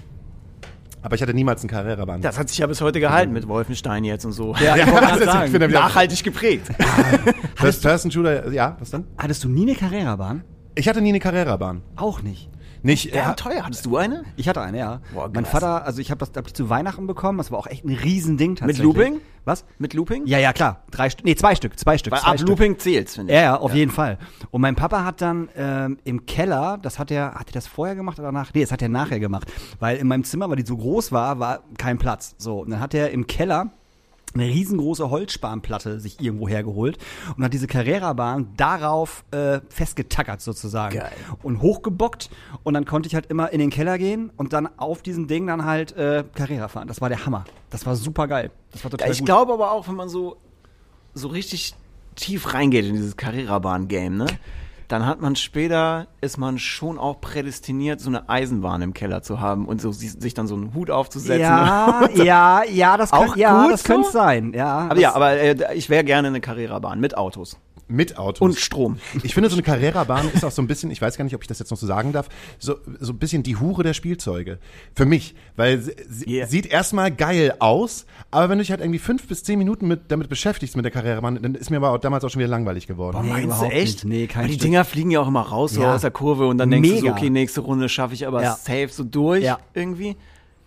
[1.01, 2.21] Aber ich hatte niemals einen Carrera-Bahn.
[2.21, 4.55] das hat sich ja bis heute gehalten mit Wolfenstein jetzt und so.
[4.55, 5.45] Ja, ich wollte gerade das sagen.
[5.53, 6.67] ich bin wieder- Nachhaltig geprägt.
[7.55, 9.03] First Person Shooter, ja, was dann?
[9.17, 10.43] Hattest du nie eine Carrera-Bahn?
[10.73, 11.81] Ich hatte nie eine Carrera-Bahn.
[11.95, 12.49] Auch nicht.
[12.85, 13.63] Nicht, Ja, äh, teuer.
[13.65, 14.23] Hattest du eine?
[14.35, 15.01] Ich hatte eine, ja.
[15.13, 15.43] Boah, mein.
[15.45, 17.89] Vater, also ich habe das hab ich zu Weihnachten bekommen, das war auch echt ein
[17.89, 18.83] Riesending tatsächlich.
[18.83, 19.21] Looping?
[19.43, 19.65] Was?
[19.79, 20.27] Mit Looping?
[20.27, 20.83] Ja, ja, klar.
[20.91, 22.13] Drei Stück, nee, zwei Stück, zwei Stück.
[22.13, 22.49] Weil zwei ab Stück.
[22.49, 23.37] Looping zählt's, finde ich.
[23.37, 24.19] Ja, ja, auf jeden Fall.
[24.51, 27.95] Und mein Papa hat dann ähm, im Keller, das hat er, hat er das vorher
[27.95, 28.53] gemacht oder nach?
[28.53, 29.51] Nee, das hat er nachher gemacht.
[29.79, 32.35] Weil in meinem Zimmer, weil die so groß war, war kein Platz.
[32.37, 33.71] So, und dann hat er im Keller
[34.35, 36.97] eine riesengroße Holzspanplatte sich irgendwo hergeholt
[37.35, 40.99] und hat diese Carrera-Bahn darauf äh, festgetackert sozusagen.
[40.99, 41.11] Geil.
[41.41, 42.29] Und hochgebockt
[42.63, 45.47] und dann konnte ich halt immer in den Keller gehen und dann auf diesem Ding
[45.47, 46.87] dann halt äh, Carrera fahren.
[46.87, 47.45] Das war der Hammer.
[47.69, 48.51] Das war super geil.
[48.71, 49.25] Das war total Ja, ich gut.
[49.25, 50.37] glaube aber auch, wenn man so,
[51.13, 51.73] so richtig
[52.15, 54.27] tief reingeht in dieses Carrera-Bahn-Game, ne?
[54.87, 59.39] Dann hat man später, ist man schon auch prädestiniert, so eine Eisenbahn im Keller zu
[59.39, 61.39] haben und so si- sich dann so einen Hut aufzusetzen.
[61.41, 64.11] Ja, ja, ja, das Auch könnte ja, das könnte so?
[64.11, 64.53] sein.
[64.53, 67.57] Ja, Aber ja, aber äh, ich wäre gerne eine Carrera-Bahn mit Autos.
[67.87, 68.41] Mit Autos.
[68.41, 68.97] Und Strom.
[69.21, 71.43] Ich finde, so eine Carrera-Bahn ist auch so ein bisschen, ich weiß gar nicht, ob
[71.43, 74.57] ich das jetzt noch so sagen darf, so, so ein bisschen die Hure der Spielzeuge.
[74.95, 75.35] Für mich.
[75.55, 75.93] Weil sie,
[76.27, 76.47] Yeah.
[76.47, 80.01] sieht erstmal geil aus, aber wenn du dich halt irgendwie fünf bis zehn Minuten mit,
[80.07, 82.87] damit beschäftigst mit der Carrera-Bahn, dann ist mir aber auch damals auch schon wieder langweilig
[82.87, 83.19] geworden.
[83.23, 84.03] Nee, Meinst du echt?
[84.03, 84.05] nicht.
[84.05, 84.57] Nee, kein Weil die.
[84.57, 85.93] Dinger fliegen ja auch immer raus so Ja.
[85.93, 87.15] aus der Kurve und dann denkst du so, Mega.
[87.15, 88.55] okay, nächste Runde schaffe ich aber Ja.
[88.55, 89.59] safe so durch Ja.
[89.75, 90.15] irgendwie.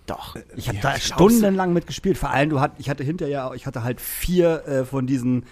[0.06, 0.36] Doch.
[0.56, 2.16] Ich habe Ja, da stundenlang mitgespielt.
[2.16, 5.44] Vor allem, du hat, ich hatte hinterher, ich hatte halt vier äh, von diesen,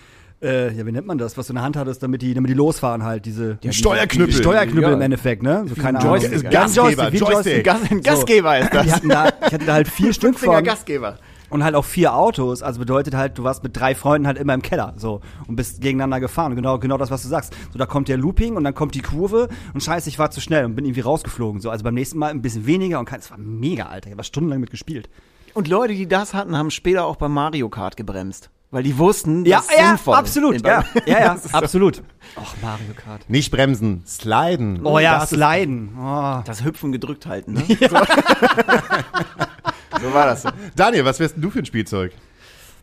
[0.42, 2.50] äh, ja, wie nennt man das, was du in der Hand hattest, damit die, damit
[2.50, 4.32] die losfahren halt, diese Die Steuerknüppel.
[4.34, 4.94] die Steuerknüppel Ja.
[4.96, 5.64] im Endeffekt, ne?
[5.68, 6.46] So keine Joystick, Ahnung.
[6.46, 7.64] ein Gasgeber, wie ein Joystick.
[7.64, 8.92] Gas, ein Gastgeber ist Die das.
[8.92, 11.18] hatten da, ich hatte da halt vier Stück von Gastgeber.
[11.48, 12.62] und halt auch vier Autos.
[12.62, 15.80] Also bedeutet halt, du warst mit drei Freunden halt immer im Keller so und bist
[15.80, 16.52] gegeneinander gefahren.
[16.52, 17.54] Und genau, genau das, was du sagst.
[17.72, 20.40] So, da kommt der Looping und dann kommt die Kurve und scheiße, ich war zu
[20.42, 21.60] schnell und bin irgendwie rausgeflogen.
[21.62, 24.08] So, also beim nächsten Mal ein bisschen weniger und kein, es war mega, Alter.
[24.08, 25.08] Ich habe stundenlang mitgespielt.
[25.54, 28.50] Und Leute, die das hatten, haben später auch bei Mario Kart gebremst.
[28.76, 30.14] Weil die wussten, Ja, das ist ja, sinnvoll.
[30.16, 30.66] absolut.
[30.66, 32.02] Ja, ja, ja, so- absolut.
[32.38, 33.24] Ach, Mario Kart.
[33.30, 34.84] Nicht bremsen, sliden.
[34.84, 35.96] Oh ja, Das Sliden.
[35.98, 36.42] Oh.
[36.44, 37.64] Das Hüpfen gedrückt halten, ne?
[37.80, 37.86] So.
[40.02, 40.44] so war das.
[40.74, 42.12] Daniel, was wärst denn du für ein Spielzeug?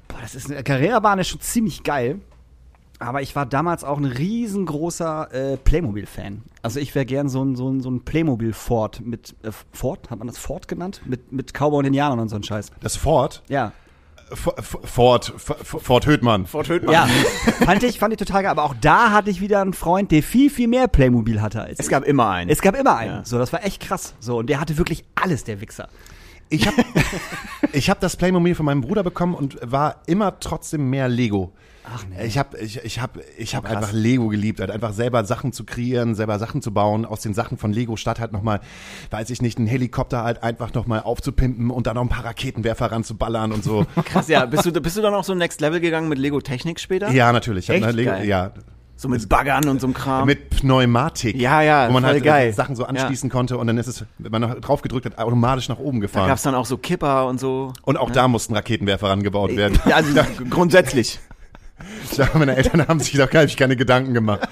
[0.07, 2.19] Boah, das ist eine Carrera-Bahn ist schon ziemlich geil.
[2.97, 6.41] Aber ich war damals auch ein riesengroßer äh, Playmobil-Fan.
[6.63, 10.17] Also ich wäre gern so ein, so ein, so ein Playmobil-Ford mit äh, Ford, hat
[10.17, 11.01] man das Ford genannt?
[11.05, 12.71] Mit, mit Cowboy und Indianern und so ein Scheiß.
[12.79, 13.43] Das Ford?
[13.47, 13.73] Ja.
[14.33, 16.45] Ford, Ford Höhtmann.
[16.47, 16.93] Fort Höhtmann.
[16.93, 17.07] Ja,
[17.65, 18.51] fand ich, fand ich total geil.
[18.51, 21.79] Aber auch da hatte ich wieder einen Freund, der viel, viel mehr Playmobil hatte als
[21.79, 21.91] Es ich.
[21.91, 22.49] gab immer einen.
[22.49, 23.11] Es gab immer einen.
[23.17, 23.25] Ja.
[23.25, 24.15] So, das war echt krass.
[24.19, 25.87] So, und der hatte wirklich alles, der Wichser.
[26.49, 26.83] Ich habe
[27.73, 31.51] ich hab das Playmobil von meinem Bruder bekommen und war immer trotzdem mehr Lego.
[31.85, 32.25] Ach nee.
[32.25, 33.75] Ich habe ich, ich hab, ich hab krass.
[33.77, 37.33] einfach Lego geliebt, halt einfach selber Sachen zu kreieren, selber Sachen zu bauen, aus den
[37.33, 38.61] Sachen von Lego statt halt nochmal,
[39.11, 42.91] weiß ich nicht, einen Helikopter halt einfach nochmal aufzupimpen und dann noch ein paar Raketenwerfer
[42.91, 43.85] ranzuballern und so.
[44.05, 44.45] Krass, ja.
[44.45, 47.11] Bist du, bist du dann auch so Next Level gegangen mit Lego Technik später?
[47.11, 47.69] ja, natürlich.
[47.69, 48.27] Echt Lego, geil.
[48.27, 48.51] ja,
[48.95, 50.25] So mit Baggern und so einem Kram.
[50.25, 51.35] mit Pneumatik.
[51.35, 52.53] Ja, ja, Wo man halt geil.
[52.53, 55.67] Sachen so anschließen konnte und dann ist es, wenn man noch drauf gedrückt hat, automatisch
[55.67, 56.27] nach oben da gefahren.
[56.29, 57.73] gab's dann auch so Kipper und so.
[57.83, 59.77] und auch da mussten Raketenwerfer rangebaut werden.
[59.85, 60.13] Ja, also
[60.49, 61.19] grundsätzlich.
[62.05, 64.47] Ich glaube, meine Eltern haben sich da gar nicht keine Gedanken gemacht.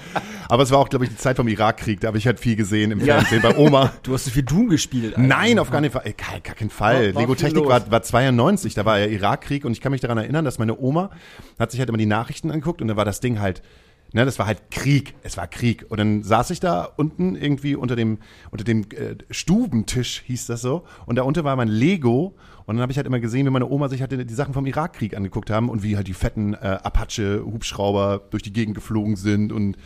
[0.48, 2.00] Aber es war auch, glaube ich, die Zeit vom Irakkrieg.
[2.00, 3.20] Da habe ich halt viel gesehen im Ja.
[3.20, 3.92] Fernsehen bei Oma.
[4.02, 5.16] Du hast so viel Doom gespielt.
[5.16, 5.26] Alter.
[5.26, 6.04] Nein, auf gar, nicht, gar,
[6.42, 7.08] gar keinen Fall.
[7.08, 10.00] War- war Lego Technik war, war 92, da war ja Irakkrieg und ich kann mich
[10.02, 11.10] daran erinnern, dass meine Oma
[11.58, 13.62] hat sich halt immer die Nachrichten angeguckt und da war das Ding halt,
[14.12, 15.14] ne, das war halt Krieg.
[15.22, 15.86] Es war Krieg.
[15.88, 18.18] Und dann saß ich da unten irgendwie unter dem,
[18.50, 20.84] unter dem äh, Stubentisch, hieß das so.
[21.06, 22.34] Und da unten war mein Lego
[22.66, 24.66] und dann habe ich halt immer gesehen, wie meine Oma sich halt die, Sachen vom
[24.66, 29.52] Irakkrieg angeguckt haben und wie halt die fetten äh, Apache-Hubschrauber durch die Gegend geflogen sind
[29.52, 29.76] und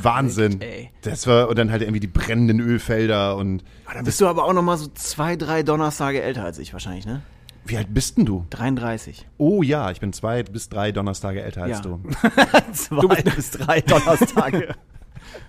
[0.00, 0.60] Wahnsinn.
[0.60, 0.90] ey.
[1.02, 4.52] Das war, und dann halt irgendwie die brennenden Ölfelder und Da bist du aber auch
[4.52, 7.22] noch mal so zwei, drei Donnerstage älter als ich wahrscheinlich, ne?
[7.68, 8.46] wie alt bist denn du?
[8.50, 9.26] 33.
[9.36, 11.82] Oh ja, ich bin zwei bis drei Donnerstage älter als Ja.
[11.82, 12.00] du.
[12.72, 14.74] Zwei bis drei Donnerstage.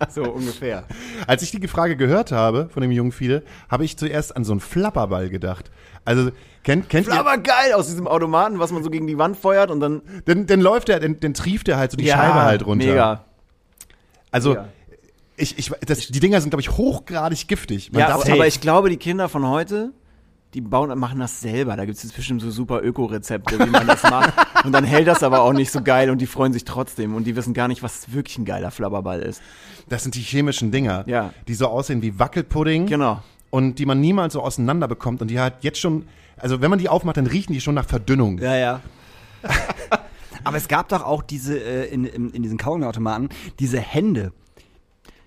[0.10, 0.86] So ungefähr.
[1.26, 4.52] Als ich die Frage gehört habe von dem jungen Fiede, habe ich zuerst an so
[4.52, 5.72] einen Flapperball gedacht.
[6.06, 6.32] Also,
[6.64, 9.70] kennt, kennt ihr, Aber geil aus diesem Automaten, was man so gegen die Wand feuert
[9.72, 10.02] und dann.
[10.26, 12.88] dann, dann läuft der, dann, dann trieft der halt so die Scheibe halt runter.
[12.88, 13.26] Mega.
[14.32, 14.68] Also, mega.
[15.38, 17.92] ich, ich, das, die Dinger sind, glaube ich, hochgradig giftig.
[17.92, 19.92] Man Ja, aber, aber ich glaube, die Kinder von heute,
[20.54, 21.76] die bauen, machen das selber.
[21.76, 24.34] Da gibt es bestimmt so super Öko-Rezepte, wie man das macht.
[24.66, 27.24] Und dann hält das aber auch nicht so geil und die freuen sich trotzdem und
[27.24, 29.42] die wissen gar nicht, was wirklich ein geiler Flabberball ist.
[29.88, 31.34] das sind die chemischen Dinger, Ja.
[31.48, 32.88] die so aussehen wie Wackelpudding.
[32.88, 33.24] Genau.
[33.52, 36.06] Und die man niemals so auseinander bekommt und die halt jetzt schon,
[36.38, 38.38] also wenn man die aufmacht, dann riechen die schon nach Verdünnung.
[38.40, 38.82] Ja, ja.
[40.44, 44.32] Aber es gab doch auch diese, äh, in, in, in diesen Kaugummiautomaten, diese Hände.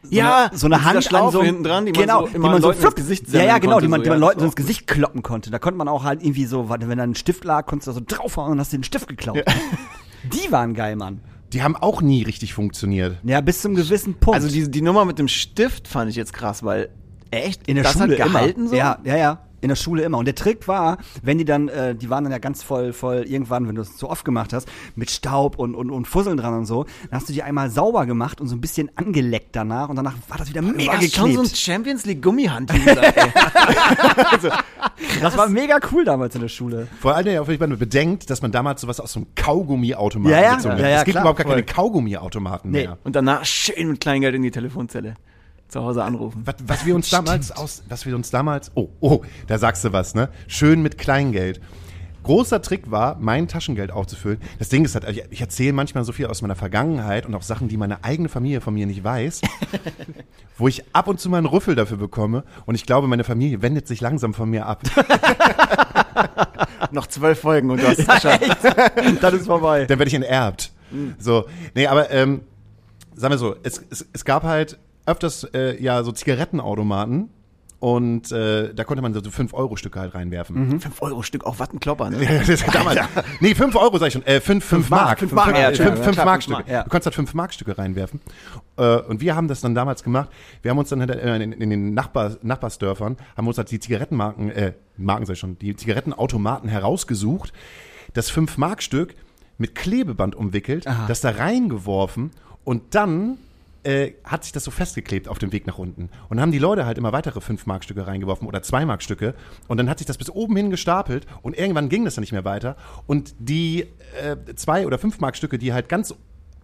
[0.02, 2.32] So Ja, eine, so eine Hand Schlaufe an so, hinten dran, die man genau, so
[2.32, 4.26] die man so flupp- Gesicht Ja, ja, genau, die konnte, man, so, die man ja,
[4.26, 4.56] Leuten so ins.
[4.56, 5.50] Gesicht kloppen konnte.
[5.50, 7.92] Da konnte man auch halt irgendwie so, warte, wenn da ein Stift lag, konntest du
[7.92, 9.44] da so draufhauen und hast den Stift geklaut.
[10.32, 11.20] Die waren geil, Mann.
[11.52, 13.18] Die haben auch nie richtig funktioniert.
[13.24, 14.34] Ja, bis zum gewissen Punkt.
[14.36, 16.88] Also die, die Nummer mit dem Stift fand ich jetzt krass, weil
[17.32, 18.68] echt in der das Schule hat gehalten immer.
[18.70, 18.76] so.
[18.76, 19.38] Ja, ja, ja.
[19.60, 20.18] In der Schule immer.
[20.18, 23.18] Und der Trick war, wenn die dann, äh, die waren dann ja ganz voll, voll
[23.28, 24.66] irgendwann, wenn du es zu oft gemacht hast,
[24.96, 28.04] mit Staub und, und, und Fusseln dran und so, dann hast du die einmal sauber
[28.04, 31.34] gemacht und so ein bisschen angeleckt danach und danach war das wieder mega War gekommen
[31.34, 31.56] so ein geklebt.
[31.58, 32.74] Champions League Gummihandtuch.
[32.74, 32.96] ey.
[35.20, 36.88] Das war mega cool damals in der Schule.
[37.00, 40.42] Vor allem, ja, wenn man bedenkt, dass man damals sowas aus so einem Kaugummiautomaten Ja,
[40.42, 40.54] ja.
[40.56, 40.90] gezogen Ja, hat.
[40.90, 41.54] ja, es gibt klar, überhaupt gar voll.
[41.54, 42.82] keine Kaugummiautomaten Nee.
[42.84, 42.98] mehr.
[43.04, 45.14] Und danach schön mit Kleingeld in die Telefonzelle.
[45.72, 46.42] Zu Hause anrufen.
[46.44, 49.92] Was, was wir uns damals aus, was wir uns damals, oh, oh, da sagst du
[49.94, 50.28] was, ne?
[50.46, 51.62] Schön mit Kleingeld.
[52.24, 54.38] Großer Trick war, mein Taschengeld aufzufüllen.
[54.58, 57.68] Das Ding ist halt, ich, erzähle manchmal so viel aus meiner Vergangenheit und auch Sachen,
[57.68, 59.40] die meine eigene Familie von mir nicht weiß,
[60.58, 63.62] wo ich ab und zu mal einen Rüffel dafür bekomme und ich glaube, meine Familie
[63.62, 64.82] wendet sich langsam von mir ab.
[66.90, 68.42] Noch zwölf Folgen und du hast es geschafft.
[69.22, 69.86] Dann ist vorbei.
[69.86, 70.70] Dann werde ich enterbt.
[71.18, 72.42] So, nee, aber ähm,
[73.14, 77.30] sagen wir so, es, es, es gab halt öfters äh, ja so Zigarettenautomaten
[77.82, 80.78] und äh, da konnte man so 5-Euro-Stücke halt reinwerfen.
[80.78, 82.22] 5 Euro Stück auf Wattenklopper, ne?
[82.22, 83.00] Ja, das damals,
[83.40, 85.18] nee, 5 Euro sag ich schon, äh, 5, 5 Mark.
[85.18, 86.72] Fünf Mark, ja, fünf, Entschuldigung, fünf ja, Mark fünf Mark, Stücke.
[86.72, 86.82] ja.
[86.84, 88.20] Du konntest halt 5 Mark Stücke reinwerfen.
[88.76, 90.28] Äh, und wir haben das dann damals gemacht.
[90.62, 93.80] Wir haben uns dann halt, äh, in, in den Nachbar, Nachbarsdörfern, haben uns halt die
[93.80, 97.52] Zigarettenmarken, äh, Marken sag ich schon, die Zigarettenautomaten herausgesucht,
[98.12, 99.16] das 5 Mark Stück
[99.58, 102.30] mit Klebeband umwickelt, das da reingeworfen
[102.62, 103.38] und dann
[103.84, 106.02] äh, hat sich das so festgeklebt auf dem Weg nach unten.
[106.28, 109.34] Und dann haben die Leute halt immer weitere 5-Mark-Stücke reingeworfen oder 2-Mark-Stücke.
[109.68, 112.32] Und dann hat sich das bis oben hin gestapelt und irgendwann ging das dann nicht
[112.32, 112.76] mehr weiter.
[113.06, 113.88] Und die
[114.22, 116.14] äh, 2- oder 5-Mark-Stücke, die halt ganz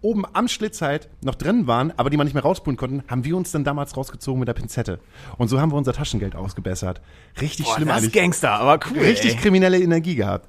[0.01, 3.25] oben am Schlitz halt noch drin waren, aber die man nicht mehr rauspulen konnten, haben
[3.25, 4.99] wir uns dann damals rausgezogen mit der Pinzette.
[5.37, 7.01] Und so haben wir unser Taschengeld ausgebessert.
[7.41, 8.13] Richtig Boah, schlimm das ist eigentlich.
[8.13, 8.99] Gangster, aber cool.
[8.99, 9.41] Richtig ey.
[9.41, 10.47] kriminelle Energie gehabt.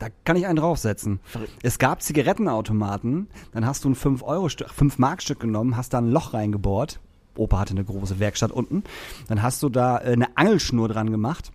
[0.00, 1.20] Da kann ich einen draufsetzen.
[1.62, 7.00] Es gab Zigarettenautomaten, dann hast du ein 5-Euro-Stück, 5-Mark-Stück genommen, hast da ein Loch reingebohrt.
[7.36, 8.82] Opa hatte eine große Werkstatt unten.
[9.28, 11.52] Dann hast du da äh, eine Angelschnur dran gemacht.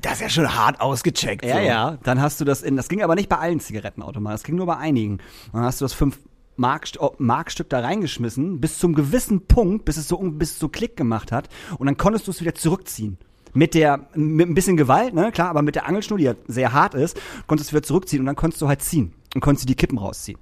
[0.00, 1.44] Das ist ja schon hart ausgecheckt.
[1.44, 1.60] Ja, so.
[1.60, 1.98] ja.
[2.04, 4.66] Dann hast du das in, das ging aber nicht bei allen Zigarettenautomaten, das ging nur
[4.66, 5.18] bei einigen.
[5.52, 6.18] Dann hast du das 5
[6.54, 10.68] Mark, oh, Markstück da reingeschmissen, bis zum gewissen Punkt, bis es so, bis es so
[10.68, 11.48] Klick gemacht hat.
[11.78, 13.18] Und dann konntest du es wieder zurückziehen.
[13.54, 16.72] Mit der, mit ein bisschen Gewalt, ne, klar, aber mit der Angelschnur, die ja sehr
[16.72, 19.12] hart ist, konntest du wieder zurückziehen und dann konntest du halt ziehen.
[19.34, 20.38] Und konntest die Kippen rausziehen.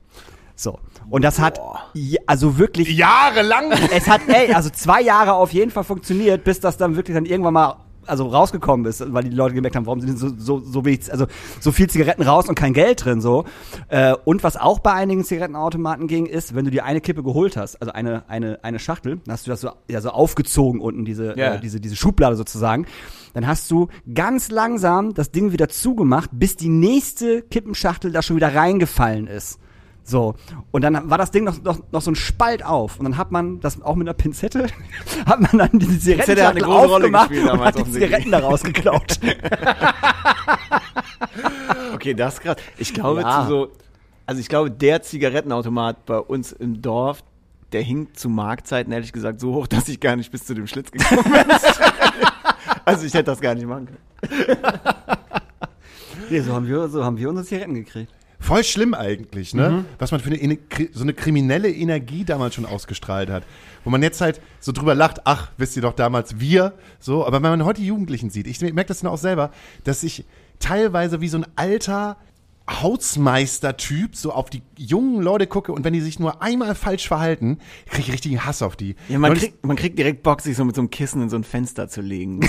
[0.57, 0.79] So.
[1.09, 1.61] Und das hat,
[2.27, 3.73] also wirklich, Jahrelang!
[3.93, 7.25] es hat, ey, also zwei Jahre auf jeden Fall funktioniert, bis das dann wirklich dann
[7.25, 7.77] irgendwann mal
[8.11, 11.27] also rausgekommen ist, weil die Leute gemerkt haben, warum sind so, so, so wenig, also
[11.61, 13.45] so viel Zigaretten raus und kein Geld drin so.
[13.89, 17.57] Äh, und was auch bei einigen Zigarettenautomaten ging, ist, wenn du dir eine Kippe geholt
[17.57, 21.05] hast, also eine, eine, eine Schachtel, dann hast du das so, ja, so aufgezogen unten,
[21.05, 21.55] diese, Ja.
[21.55, 22.87] äh, diese, diese Schublade sozusagen.
[23.33, 28.37] Dann hast du ganz langsam das Ding wieder zugemacht, bis die nächste Kippenschachtel da schon
[28.37, 29.59] wieder reingefallen ist.
[30.03, 30.35] So,
[30.73, 32.99] und dann war das Ding noch, noch, noch so ein Spalt auf.
[32.99, 34.67] Und dann hat man das auch mit einer Pinzette,
[35.27, 37.91] hat man dann eine Zigarettenschachtel große Rolle aufgemacht gespielt und hat die.
[37.93, 39.21] Zigaretten da rausgeklaut.
[41.95, 42.57] Okay, das ist krass.
[42.79, 43.47] Ich glaube, Ja.
[43.47, 43.69] so,
[44.27, 47.23] also ich glaube, der Zigarettenautomat bei uns im Dorf,
[47.73, 50.67] der hing zu Marktzeiten ehrlich gesagt so hoch, dass ich gar nicht bis zu dem
[50.67, 51.43] Schlitz gekommen bin.
[52.85, 54.59] also ich hätte das gar nicht machen können.
[56.31, 58.13] nee, so haben wir, so haben wir unsere Zigaretten gekriegt.
[58.41, 59.85] Voll schlimm eigentlich, ne?
[59.99, 60.59] Was man für eine,
[60.93, 63.45] so eine kriminelle Energie damals schon ausgestrahlt hat.
[63.85, 67.27] Wo man jetzt halt so drüber lacht, ach, wisst ihr doch damals, wir, so.
[67.27, 69.51] Aber wenn man heute Jugendlichen sieht, ich merke das dann auch selber,
[69.85, 70.25] dass ich
[70.59, 72.17] teilweise wie so ein alter
[72.69, 77.59] Hausmeister-Typ so auf die jungen Leute gucke und wenn die sich nur einmal falsch verhalten,
[77.87, 78.97] kriege ich richtigen Hass auf die.
[79.09, 81.37] Ja, man, kriegt, man kriegt direkt Bock, sich so mit so einem Kissen in so
[81.37, 82.41] ein Fenster zu legen.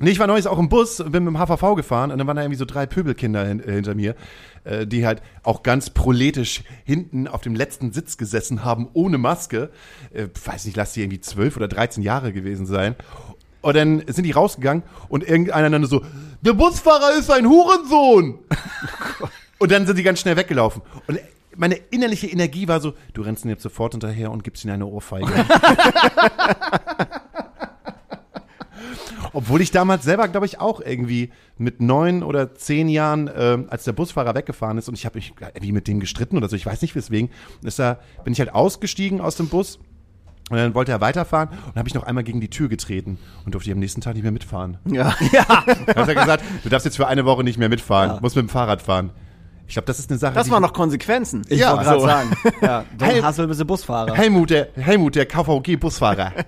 [0.00, 2.36] Nee, ich war neulich auch im Bus, bin mit dem HVV gefahren und dann waren
[2.36, 4.14] da irgendwie so drei Pöbelkinder hin, äh, hinter mir,
[4.62, 9.70] äh, die halt auch ganz proletisch hinten auf dem letzten Sitz gesessen haben, ohne Maske.
[10.12, 12.94] Äh, weiß nicht, lass die irgendwie zwölf oder 13 Jahre gewesen sein.
[13.60, 16.04] Und dann sind die rausgegangen und irgendeiner dann so,
[16.42, 18.38] der Busfahrer ist ein Hurensohn!
[19.58, 20.80] und dann sind die ganz schnell weggelaufen.
[21.08, 21.18] Und
[21.56, 24.86] meine innerliche Energie war so, du rennst ihm jetzt sofort hinterher und gibst ihm eine
[24.86, 25.26] Ohrfeige.
[29.32, 33.84] Obwohl ich damals selber, glaube ich, auch irgendwie mit neun oder zehn Jahren, ähm, als
[33.84, 36.66] der Busfahrer weggefahren ist und ich habe mich irgendwie mit dem gestritten oder so, ich
[36.66, 37.30] weiß nicht weswegen,
[37.62, 39.78] ist da, bin ich halt ausgestiegen aus dem Bus
[40.50, 43.54] und dann wollte er weiterfahren und habe ich noch einmal gegen die Tür getreten und
[43.54, 44.78] durfte am nächsten Tag nicht mehr mitfahren.
[44.86, 45.14] ja.
[45.66, 48.46] Dann hat er gesagt, du darfst jetzt für eine Woche nicht mehr mitfahren, musst mit
[48.46, 49.10] dem Fahrrad fahren.
[49.66, 50.32] Ich glaube, das ist eine Sache.
[50.32, 51.42] Das waren noch Konsequenzen.
[51.50, 52.06] Ich Ja, wollte gerade so.
[52.06, 52.30] sagen.
[52.62, 54.14] Ja, don't Hey- hustle, bist du Busfahrer.
[54.14, 56.32] Helmut, der, Helmut, der KVG-Busfahrer.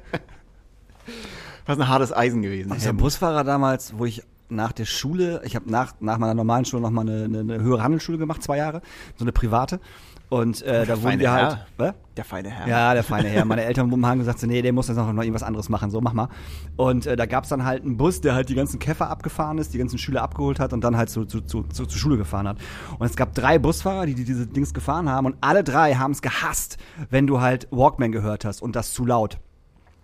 [1.70, 2.72] Das ist ein hartes Eisen gewesen.
[2.72, 6.64] Also der Busfahrer damals, wo ich nach der Schule, ich habe nach, nach meiner normalen
[6.64, 8.82] Schule noch mal eine, eine, eine höhere Handelsschule gemacht, zwei Jahre,
[9.16, 9.80] so eine private.
[10.28, 11.56] Und äh, da wurden wir halt.
[11.56, 11.66] Herr.
[11.76, 11.94] Was?
[12.16, 12.68] Der feine Herr.
[12.68, 13.44] Ja, der feine Herr.
[13.44, 16.12] Meine Eltern haben gesagt, so, nee, der muss jetzt noch, irgendwas anderes machen, so mach
[16.12, 16.28] mal.
[16.76, 19.74] Und äh, da gab's dann halt einen Bus, der halt die ganzen Käfer abgefahren ist,
[19.74, 22.46] die ganzen Schüler abgeholt hat und dann halt zu, zu, zu, zu, zur Schule gefahren
[22.46, 22.58] hat.
[22.98, 26.12] Und es gab drei Busfahrer, die, die diese Dings gefahren haben und alle drei haben
[26.12, 26.78] es gehasst,
[27.10, 29.38] wenn du halt Walkman gehört hast und das zu laut.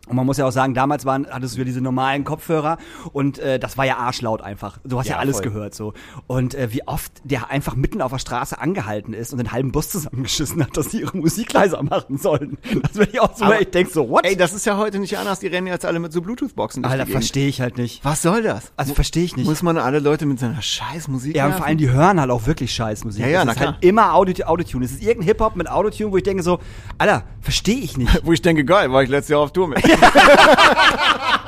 [0.06, 2.78] Und man muss ja auch sagen, damals waren, hattest du ja diese normalen Kopfhörer
[3.12, 4.78] und äh, das war ja arschlaut einfach.
[4.84, 5.46] Du hast ja, Ja, alles voll.
[5.50, 5.94] gehört so.
[6.28, 9.72] Und äh, wie oft der einfach mitten auf der Straße angehalten ist und den halben
[9.72, 12.56] Bus zusammengeschissen hat, dass sie ihre Musik leiser machen sollen.
[12.82, 14.24] Das will ich auch so, Aber- ich denk so, what?
[14.24, 15.40] Ey, das ist ja heute nicht anders.
[15.40, 18.04] Die rennen jetzt alle mit so Bluetooth-Boxen Alter, die verstehe ich halt nicht.
[18.04, 18.72] Was soll das?
[18.76, 19.46] Also verstehe ich nicht.
[19.46, 22.30] Muss man alle Leute mit seiner scheiß Musik ja, und vor allem, die hören halt
[22.30, 23.22] auch wirklich Scheißmusik.
[23.22, 23.72] Ja, ja, das na ist klar.
[23.74, 24.84] halt immer Audio Autotune.
[24.84, 26.60] Es ist irgendein Hip-Hop mit Autotune, wo ich denke so,
[26.98, 28.06] Alter, verstehe ich nicht.
[28.24, 29.78] Wo ich denke, geil, war ich letztes Jahr auf Tour mit.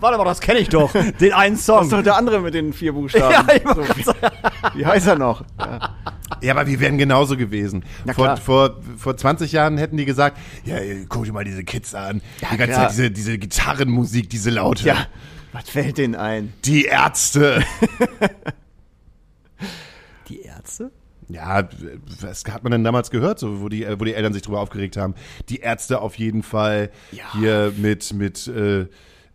[0.00, 0.92] Warte mal, das kenne ich doch.
[0.92, 1.84] Den einen Song.
[1.84, 3.46] ist doch der andere mit den vier Buchstaben?
[3.64, 5.44] Ja, so, wie, wie heißt er noch?
[5.58, 5.94] Ja.
[6.40, 7.84] Ja, aber wir wären genauso gewesen.
[8.14, 10.76] Vor, vor, vor 20 Jahren hätten die gesagt, ja,
[11.08, 12.20] guck dir mal diese Kids an.
[12.40, 12.88] die ganze klar.
[12.88, 14.86] Zeit diese, diese Gitarrenmusik, diese Laute.
[14.86, 15.06] Ja,
[15.52, 16.52] was fällt denen ein?
[16.64, 17.62] Die Ärzte.
[21.34, 21.36] Die?
[21.36, 21.68] Ja,
[22.20, 24.96] was hat man denn damals gehört, so, wo, die, wo die Eltern sich drüber aufgeregt
[24.96, 25.14] haben?
[25.48, 26.90] Die Ärzte auf jeden Fall
[27.32, 28.86] hier mit, mit äh,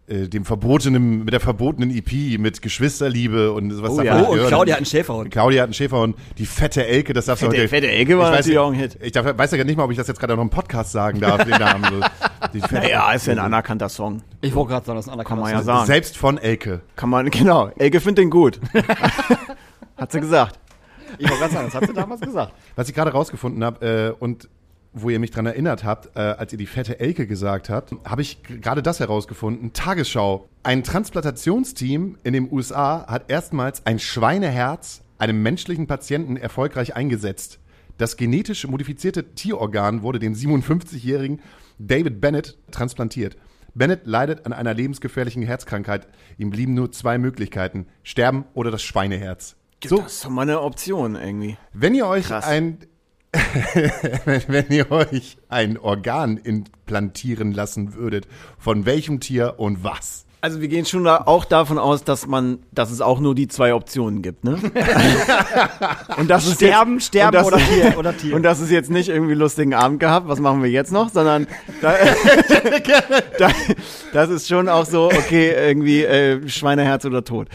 [0.09, 3.91] äh, dem verbotenen, mit der verbotenen EP, mit Geschwisterliebe und sowas.
[3.91, 4.23] Oh ja.
[4.23, 4.47] Oh, und.
[4.47, 5.29] Claudia hat einen Schäferhund.
[5.29, 6.15] Claudia hat einen Schäferhund.
[6.39, 7.67] Die fette Elke, das darfst du heute.
[7.67, 8.97] Fette Elke war Ich weiß auch ein Hit.
[9.01, 11.19] Ich darf, weiß ja nicht mal, ob ich das jetzt gerade noch im Podcast sagen
[11.19, 11.85] darf, den Namen.
[11.91, 12.07] So.
[12.53, 14.23] Die fette Ja, ist ja ein anerkannter Song.
[14.41, 15.85] Ich wollte gerade sagen, das ist ein Kann man ja anderer sagen.
[15.85, 16.81] Selbst von Elke.
[16.95, 17.69] Kann man, genau.
[17.77, 18.59] Elke findet den gut.
[19.97, 20.57] Hat sie gesagt.
[21.17, 22.53] Ich wollte gerade sagen, das hat sie damals gesagt.
[22.75, 24.49] Was ich gerade rausgefunden habe äh, und
[24.93, 28.21] wo ihr mich dran erinnert habt, äh, als ihr die fette Elke gesagt habt, habe
[28.21, 29.73] ich gerade das herausgefunden.
[29.73, 30.49] Tagesschau.
[30.63, 37.59] Ein Transplantationsteam in den USA hat erstmals ein Schweineherz einem menschlichen Patienten erfolgreich eingesetzt.
[37.97, 41.41] Das genetisch modifizierte Tierorgan wurde dem 57-jährigen
[41.77, 43.37] David Bennett transplantiert.
[43.75, 46.07] Bennett leidet an einer lebensgefährlichen Herzkrankheit.
[46.37, 49.58] Ihm blieben nur zwei Möglichkeiten: Sterben oder das Schweineherz.
[49.85, 51.57] So, Das ist doch mal eine Option irgendwie.
[51.73, 52.45] wenn ihr euch Krass.
[52.45, 52.79] ein
[54.25, 58.27] wenn, wenn ihr euch ein Organ implantieren lassen würdet,
[58.57, 60.25] von welchem Tier und was?
[60.41, 63.49] Also wir gehen schon da auch davon aus, dass man, dass es auch nur die
[63.49, 64.53] zwei Optionen gibt, ne?
[66.17, 68.35] und das Sterben, jetzt, sterben das, oder Tier, oder Tier.
[68.35, 71.45] Und das ist jetzt nicht irgendwie lustigen Abend gehabt, was machen wir jetzt noch, sondern
[71.81, 71.93] da,
[73.37, 73.49] da,
[74.13, 77.49] das ist schon auch so, okay, irgendwie äh, Schweineherz oder Tod.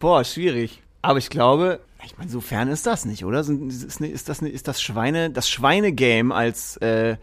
[0.00, 0.81] Boah, schwierig.
[1.02, 3.40] Aber ich glaube, ich meine, so fern ist das nicht, oder?
[3.40, 7.16] Ist, das ist das Schweine, das Schweinegame als äh,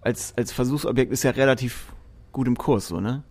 [0.00, 1.86] als als Versuchsobjekt ist ja relativ
[2.32, 3.22] gut im Kurs, so ne?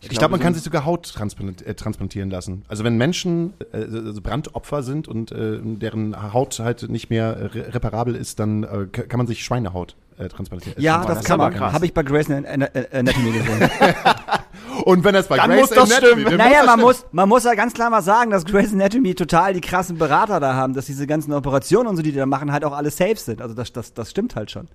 [0.00, 2.64] Ich glaube, man kann sich sogar Haut transplant, äh, transplantieren lassen.
[2.68, 7.44] Also wenn Menschen äh, also Brandopfer sind und äh, deren Haut halt nicht mehr äh,
[7.46, 10.80] re- reparabel ist, dann äh, kann man sich Schweinehaut äh, transplantieren.
[10.80, 11.52] Ja, das, ist kann man.
[11.52, 11.72] krass.
[11.72, 13.70] Habe ich bei Grey's An- An- An- Anatomy gesehen.
[14.88, 16.24] Und wenn das bei Dann Grey's muss das Anatomy- stimmen.
[16.24, 16.82] dann naja, das man stimmen.
[16.82, 20.40] muss, man muss ja ganz klar mal sagen, dass Grey's Anatomy total die krassen Berater
[20.40, 22.90] da haben, dass diese ganzen Operationen und so, die die da machen, halt auch alle
[22.90, 23.42] safe sind.
[23.42, 24.68] Also das, das, das stimmt halt schon.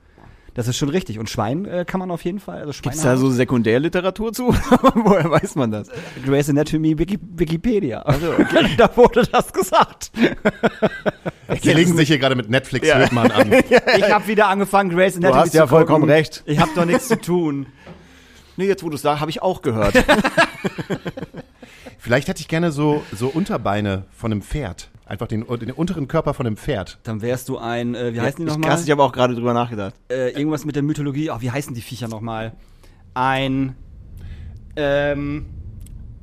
[0.56, 1.18] Das ist schon richtig.
[1.18, 2.60] Und Schwein äh, kann man auf jeden Fall.
[2.60, 4.50] Also Gibt's da so Sekundärliteratur zu?
[4.94, 5.88] Woher weiß man das?
[6.24, 8.04] Grey's Anatomy Wiki, Wikipedia.
[8.04, 8.34] Also,
[8.78, 10.12] da wurde das gesagt.
[11.64, 12.98] Die legen sich hier gerade mit Netflix Ja.
[12.98, 13.32] An.
[13.98, 16.14] Ich habe wieder angefangen, Grey's Anatomy hast zu ja vollkommen gucken.
[16.14, 16.44] recht.
[16.46, 17.66] Ich habe doch nichts zu tun.
[18.58, 19.96] Nee, jetzt wo du es sagst, habe ich auch gehört.
[21.98, 24.90] Vielleicht hätte ich gerne so, so Unterbeine von einem Pferd.
[25.06, 26.98] Einfach den, den unteren Körper von einem Pferd.
[27.04, 28.70] Dann wärst du ein, äh, wie heißen die ich, nochmal?
[28.72, 29.94] krass, ich habe auch gerade drüber nachgedacht.
[30.10, 31.30] äh, irgendwas mit der Mythologie.
[31.30, 32.54] Ach, wie heißen die Viecher nochmal?
[33.14, 33.76] Ein,
[34.76, 35.46] ähm,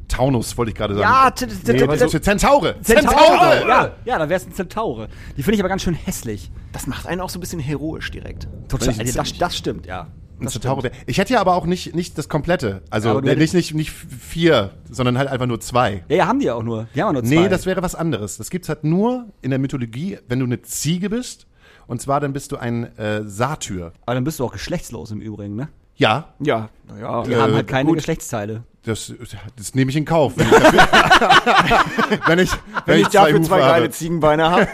[0.09, 1.03] Taunus wollte ich gerade sagen.
[1.09, 2.81] ja, t- t- t- Nee, t- aber so Zentaure.
[2.83, 3.69] Zentaure!
[3.69, 5.09] Ja, ja, da wär's ein Zentaure.
[5.37, 6.51] Die finde ich aber ganz schön hässlich.
[6.73, 8.49] Das macht einen auch so ein bisschen heroisch direkt.
[8.69, 8.89] Total.
[9.01, 10.09] Ich Das, das stimmt, ja.
[10.41, 12.83] Ein wär- Ich hätte ja aber auch nicht, nicht das komplette.
[12.91, 16.05] Also hättest- nicht, nicht, nicht vier, sondern halt einfach nur zwei.
[16.09, 16.89] Ja, ja, haben die ja auch nur.
[16.95, 17.35] Die haben ja nur zwei.
[17.43, 18.37] Nee, das wäre was anderes.
[18.37, 21.47] Das gibt's halt nur in der Mythologie, wenn du eine Ziege bist.
[21.87, 23.93] Und zwar dann bist du ein äh, Satyr.
[24.07, 25.69] aber dann bist du auch geschlechtslos im Übrigen, ne?
[26.01, 27.23] Ja, Ja, naja.
[27.25, 27.99] Die Äh, haben halt keine gut.
[27.99, 28.63] Geschlechtsteile.
[28.85, 29.13] das,
[29.57, 30.33] das nehme ich in Kauf.
[30.37, 32.51] Wenn ich dafür, wenn ich,
[32.87, 33.71] Wenn ich dafür zwei habe.
[33.73, 34.67] geile Ziegenbeine habe.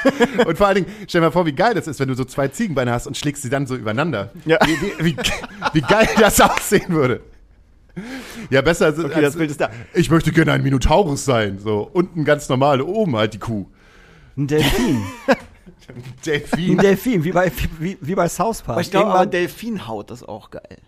[0.46, 2.24] Und vor allen Dingen, stell dir mal vor, wie geil das ist, wenn du so
[2.26, 4.30] zwei Ziegenbeine hast und schlägst sie dann so übereinander.
[4.44, 4.58] Ja.
[4.66, 5.16] Wie, wie, wie,
[5.72, 7.20] wie geil das aussehen würde.
[8.50, 9.70] Ja, besser als, Okay, das Bild ist da.
[9.94, 11.58] Ich möchte gerne ein Minotaurus sein.
[11.60, 13.66] So, unten ganz normal, oben halt die Kuh.
[14.36, 15.02] Ein Delfin.
[15.94, 16.78] ein Delfin.
[16.78, 18.70] Delfin, wie bei, wie, wie bei South Park.
[18.74, 20.78] Aber ich glaube, aber Delfinhaut ist auch geil.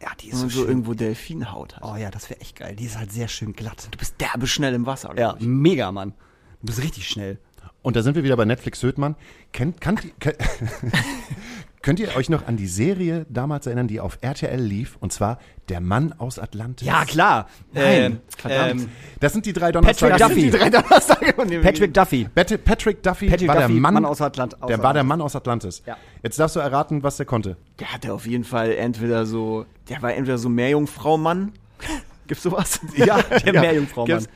[0.00, 0.68] ja, die ist Wenn so man so schön.
[0.68, 1.82] irgendwo Delfinhaut hat.
[1.84, 2.74] Oh ja, das wäre echt geil.
[2.76, 3.88] Die ist halt sehr schön glatt.
[3.90, 5.14] Du bist derbe schnell im Wasser.
[5.16, 5.46] Ja, ich.
[5.46, 6.12] mega, Mann.
[6.60, 7.38] Du bist richtig schnell.
[7.82, 9.16] Und da sind wir wieder bei Netflix Södmann.
[9.52, 10.36] Kennt, kannt, kennt,
[11.82, 14.96] könnt ihr euch noch an die Serie damals erinnern, die auf RTL lief?
[15.00, 16.86] Und zwar Der Mann aus Atlantis.
[16.86, 17.48] Ja, klar.
[17.72, 18.82] Nein, Ähm, verdammt.
[18.82, 18.88] ähm,
[19.20, 20.18] Das sind die drei Patrick Donnerstage.
[20.18, 20.40] Duffy.
[20.42, 22.28] Die drei Donnerstage von dem Patrick Duffy.
[22.34, 25.00] Patrick, Patrick Duffy Patrick war Duffy, der Mann, Mann aus Atlant- aus der war der
[25.02, 25.08] Atlantis.
[25.08, 25.82] Mann aus Atlantis.
[25.86, 25.96] Ja.
[26.22, 27.56] Jetzt darfst du erraten, was der konnte.
[27.78, 31.52] Der hatte auf jeden Fall entweder so, der war entweder so Meerjungfrau-Mann.
[32.26, 32.80] Gibt's sowas?
[32.96, 34.26] Ja, der Meerjungfrau-Mann.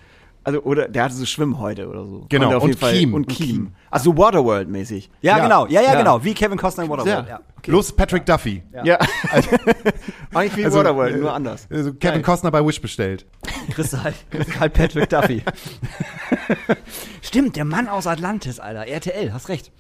[0.47, 2.25] Also, oder der hatte so Schwimmhäute oder so.
[2.29, 3.15] Genau, Konnte auf und jeden Fall- Kiem.
[3.15, 3.73] Und Und Kiem.
[3.91, 5.11] Also Waterworld-mäßig.
[5.21, 5.43] Ja, Ja.
[5.43, 5.67] genau.
[5.67, 5.99] Ja, ja, Ja.
[5.99, 6.23] genau.
[6.23, 7.27] Wie Kevin Costner in Waterworld.
[7.29, 7.39] Ja.
[7.39, 7.41] Ja.
[7.73, 8.63] Los, Patrick Duffy.
[8.85, 8.97] Ja.
[10.33, 11.67] Eigentlich wie Also, Waterworld, äh, nur anders.
[11.69, 12.23] Also Kevin Geil.
[12.23, 13.27] Costner bei Wish bestellt.
[13.77, 15.43] Halt, du halt Patrick Duffy.
[17.23, 18.87] Stimmt, der Mann aus Atlantis, Alter.
[18.87, 19.73] RTL, hast recht.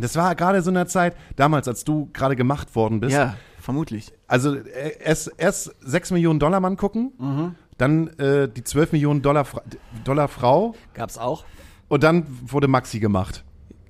[0.00, 3.14] Das war gerade so in der Zeit, damals, als du gerade gemacht worden bist.
[3.16, 4.12] Ja, vermutlich.
[4.26, 7.54] Also äh, erst, erst 6 Millionen Dollar Mann gucken, Mhm.
[7.78, 9.62] Dann äh, die 12 Millionen Dollar, Fra
[10.04, 11.44] Dollar Frau Gab's auch.
[11.88, 13.44] und dann wurde Maxi gemacht.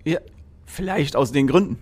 [0.04, 0.20] Ja.
[0.66, 1.78] Vielleicht aus den Gründen.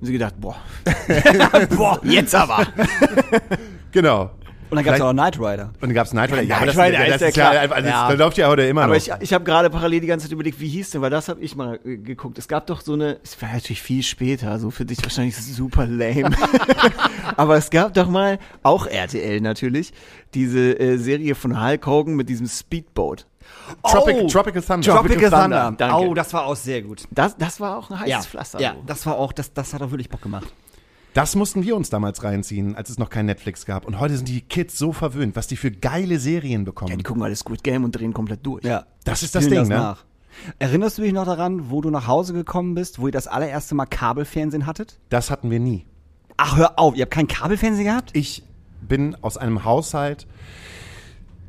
[0.00, 0.56] Und sie gedacht, boah,
[1.76, 2.66] boah, jetzt aber.
[3.92, 4.30] Genau.
[4.72, 5.64] Und dann gab es auch noch Knight Rider.
[5.66, 6.42] Und dann gab es Night Rider.
[6.42, 7.72] Ja, aber das, Knight Rider das ist ja ist ja, klar.
[7.76, 8.08] also, Ja.
[8.08, 8.96] da läuft ja heute immer Aber noch.
[8.96, 11.40] ich, ich habe gerade parallel die ganze Zeit überlegt, wie hieß denn, weil das habe
[11.42, 12.38] ich mal äh, geguckt.
[12.38, 15.86] Es gab doch so eine, es war natürlich viel später, so für dich wahrscheinlich super
[15.86, 16.30] lame.
[17.36, 19.92] Aber es gab doch mal, auch RTL natürlich,
[20.34, 23.26] diese äh, Serie von Hulk Hogan mit diesem Speedboat.
[23.82, 24.26] Tropic, Oh.
[24.28, 24.94] Tropical Thunder.
[24.94, 25.74] Tropical Thunder.
[25.76, 25.96] Danke.
[25.96, 27.02] Oh, das war auch sehr gut.
[27.10, 28.60] Das, das war auch ein heißes Ja, Pflaster.
[28.60, 30.46] ja, das war auch, das, das hat auch wirklich Bock gemacht.
[31.14, 33.84] Das mussten wir uns damals reinziehen, als es noch kein Netflix gab.
[33.86, 36.90] Und heute sind die Kids so verwöhnt, was die für geile Serien bekommen.
[36.90, 38.64] Ja, die gucken alle Squid Game und drehen komplett durch.
[38.64, 39.76] Ja, Das ist das Ding, ne?
[39.76, 40.04] nach.
[40.58, 43.74] Erinnerst du dich noch daran, wo du nach Hause gekommen bist, wo ihr das allererste
[43.74, 44.98] Mal Kabelfernsehen hattet?
[45.10, 45.84] Das hatten wir nie.
[46.38, 48.10] Ach, hör auf, ihr habt kein Kabelfernsehen gehabt?
[48.14, 48.42] Ich
[48.80, 50.26] bin aus einem Haushalt,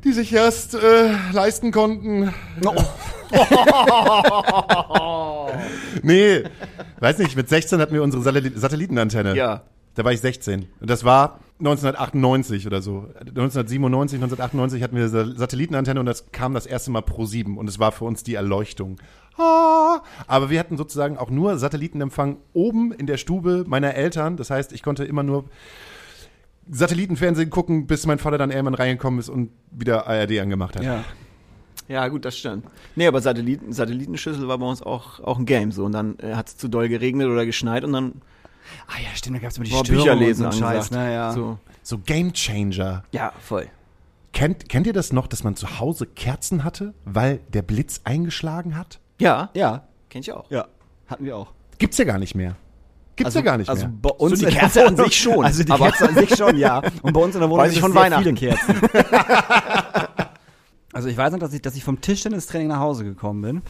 [0.04, 2.32] die sich erst äh, leisten konnten.
[6.02, 6.42] nee,
[7.00, 9.36] weiß nicht, mit 16 hatten wir unsere Satelli- Satellitenantenne.
[9.36, 9.62] Ja.
[9.94, 10.66] Da war ich 16.
[10.80, 13.06] Und das war 1998 oder so.
[13.20, 17.68] 1997, 1998 hatten wir Sa- Satellitenantenne und das kam das erste Mal pro 7 und
[17.68, 18.96] es war für uns die Erleuchtung.
[19.38, 24.36] Ah, aber wir hatten sozusagen auch nur Satellitenempfang oben in der Stube meiner Eltern.
[24.36, 25.44] Das heißt, ich konnte immer nur
[26.70, 30.82] Satellitenfernsehen gucken, bis mein Vater dann irgendwann reingekommen ist und wieder ARD angemacht hat.
[30.84, 31.04] Ja.
[31.86, 32.64] Ja, gut, das stimmt.
[32.96, 35.84] Nee, aber Satelliten, Satellitenschüssel war bei uns auch, auch ein Game so.
[35.84, 38.22] Und dann äh, hat es zu doll geregnet oder geschneit und dann
[38.86, 40.54] Ah ja, stimmt, da gab es immer die war Störungen Bücherlesen und.
[40.54, 41.32] Scheiß, ne, ja.
[41.32, 41.58] So.
[41.82, 43.04] So Game Changer.
[43.12, 43.68] Ja, voll.
[44.32, 48.76] Kennt, kennt ihr das noch, dass man zu Hause Kerzen hatte, weil der Blitz eingeschlagen
[48.76, 48.98] hat?
[49.20, 50.50] Ja, Ja, kenn ich auch.
[50.50, 50.66] ja,
[51.06, 51.52] hatten wir auch.
[51.78, 52.56] Gibt's ja gar nicht mehr.
[53.16, 53.94] Gibt's ja gar nicht also mehr.
[54.02, 56.14] bei uns die in der Kerze an Wohnung- sich schon, Also die aber- Kerze an
[56.16, 56.82] sich schon, ja.
[57.02, 58.34] Und bei uns in der Wohnung Weiß ich gibt von sehr viele Weihnachten.
[58.34, 58.80] Kerzen.
[60.92, 63.62] also ich weiß noch, dass ich, dass ich vom Tischtennistraining nach Hause gekommen bin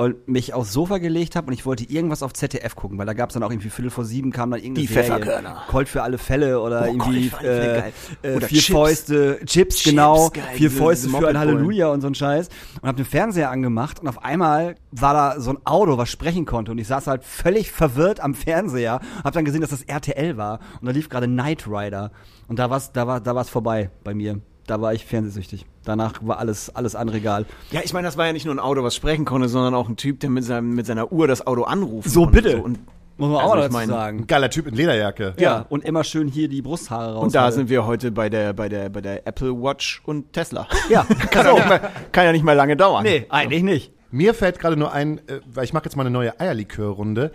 [0.00, 3.14] und mich aufs Sofa gelegt habe und ich wollte irgendwas auf ZDF gucken, weil da
[3.14, 4.92] gab es dann auch irgendwie Viertel vor sieben kam dann irgendeine Die.
[4.92, 5.64] Pfefferkörner.
[5.66, 7.78] Colt für alle Fälle oder Oh, irgendwie äh,
[8.22, 8.66] äh, Oder vier Chips.
[8.72, 11.36] Fäuste, Chips, Chips, genau, geil, vier Fäuste für ein.
[11.36, 12.48] Halleluja und so ein Scheiß
[12.80, 16.46] und habe den Fernseher angemacht und auf einmal war da so ein Auto, was sprechen
[16.46, 20.36] konnte und ich saß halt völlig verwirrt am Fernseher, habe dann gesehen, dass das RTL
[20.36, 22.12] war und da lief gerade Knight Rider
[22.46, 24.40] und da war's, da war, da war's vorbei bei mir.
[24.68, 25.64] Da war ich fernsehsüchtig.
[25.84, 27.46] Danach war alles, alles an Regal.
[27.70, 29.88] Ja, ich meine, das war ja nicht nur ein Auto, was sprechen konnte, sondern auch
[29.88, 32.10] ein Typ, der mit, seinem, mit seiner Uhr das Auto anruft.
[32.10, 32.58] So, bitte.
[32.60, 32.78] und,
[33.16, 34.26] Muss man Also auch ich dazu meine, sagen.
[34.26, 35.34] Geiler Typ in Lederjacke.
[35.38, 37.24] Ja, und immer schön hier die Brusthaare raus.
[37.24, 40.68] und da sind wir heute bei der, bei der, bei der Apple Watch und Tesla.
[40.90, 43.04] Ja, kann, ja nicht mehr, kann ja nicht mehr lange dauern.
[43.04, 43.92] Nee, eigentlich nicht.
[44.10, 47.32] Mir fällt gerade nur ein, äh, weil ich mache jetzt mal eine neue Eierlikör-Runde.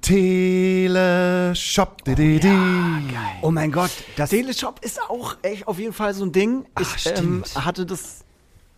[0.00, 2.04] Teleshop.
[2.04, 2.48] di, di.
[3.42, 6.64] Oh mein Gott, das Teleshop ist auch echt auf jeden Fall so ein Ding.
[6.80, 7.64] Ich Ach, ähm, stimmt.
[7.64, 8.24] hatte das,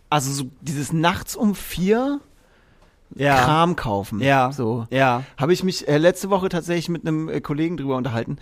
[0.09, 2.19] also so dieses nachts um vier
[3.15, 3.43] ja.
[3.43, 4.21] Kram kaufen.
[4.21, 4.51] Ja.
[4.51, 4.85] So.
[4.89, 5.23] Ja.
[5.37, 8.37] Habe ich mich äh, letzte Woche tatsächlich mit einem äh, Kollegen drüber unterhalten,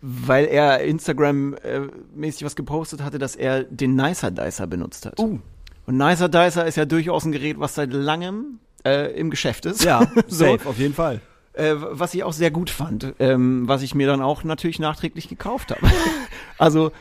[0.00, 5.18] weil er Instagram-mäßig was gepostet hatte, dass er den Nicer Dicer benutzt hat.
[5.18, 5.38] Uh.
[5.86, 9.84] Und Nicer Dicer ist ja durchaus ein Gerät, was seit langem äh, im Geschäft ist.
[9.84, 10.44] Ja, so.
[10.44, 11.20] safe, auf jeden Fall.
[11.56, 15.28] Äh, was ich auch sehr gut fand, ähm, was ich mir dann auch natürlich nachträglich
[15.28, 15.90] gekauft habe.
[16.58, 16.92] also,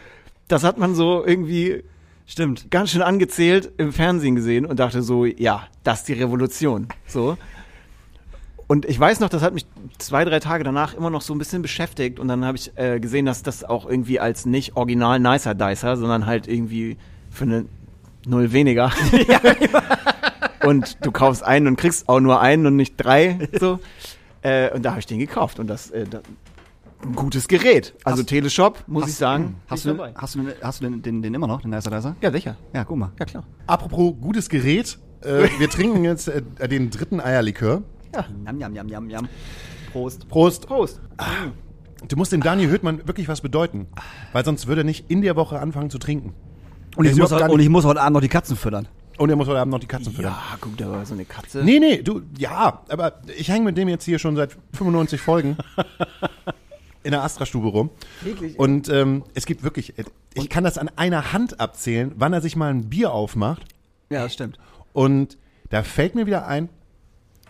[0.47, 1.83] das hat man so irgendwie
[2.25, 2.71] Stimmt.
[2.71, 6.87] ganz schön angezählt im Fernsehen gesehen und dachte so, ja, das ist die Revolution.
[7.05, 7.37] So.
[8.67, 9.65] Und ich weiß noch, das hat mich
[9.97, 12.99] zwei, drei Tage danach immer noch so ein bisschen beschäftigt und dann habe ich äh,
[12.99, 16.97] gesehen, dass das auch irgendwie als nicht original Nicer Dicer, sondern halt irgendwie
[17.29, 17.65] für eine
[18.25, 18.91] Null weniger.
[20.65, 23.49] und du kaufst einen und kriegst auch nur einen und nicht drei.
[23.59, 23.79] So.
[24.45, 26.21] Äh, und da habe ich den gekauft und das, äh, da,
[27.03, 27.95] ein gutes Gerät.
[28.03, 29.55] Also Hast- Teleshop, muss ich sagen.
[29.67, 32.15] Hast du, hast du, den, hast du den, den, den immer noch, den Nicer Dicer?
[32.21, 32.55] Ja, sicher.
[32.73, 33.11] Ja, guck mal.
[33.19, 33.43] Ja, klar.
[33.65, 34.99] Apropos gutes Gerät.
[35.21, 37.81] Äh, wir trinken jetzt äh, den dritten Eierlikör.
[38.45, 39.27] Jam, jam, jam, jam, jam.
[39.91, 40.27] Prost.
[40.29, 40.67] Prost.
[40.67, 41.01] Prost.
[42.07, 43.87] Du musst dem Daniel Höhtmann wirklich was bedeuten.
[44.31, 46.33] Weil sonst würde er nicht in der Woche anfangen zu trinken.
[46.95, 48.87] Und ich, muss, gar und ich muss heute Abend noch die Katzen füttern.
[49.17, 50.33] Und er muss heute Abend noch die Katzen füttern.
[50.33, 51.63] Ja, gut, aber so eine Katze.
[51.63, 55.57] Nee, nee, du, ja, aber ich hänge mit dem jetzt hier schon seit 95 Folgen
[57.03, 57.89] in der Astra-Stube rum.
[58.21, 58.59] Wirklich?
[58.59, 60.03] Und ähm, es gibt wirklich, äh,
[60.33, 63.63] ich kann das an einer Hand abzählen, wann er sich mal ein Bier aufmacht.
[64.09, 64.57] Ja, das stimmt.
[64.91, 65.37] Und
[65.69, 66.69] da fällt mir wieder ein,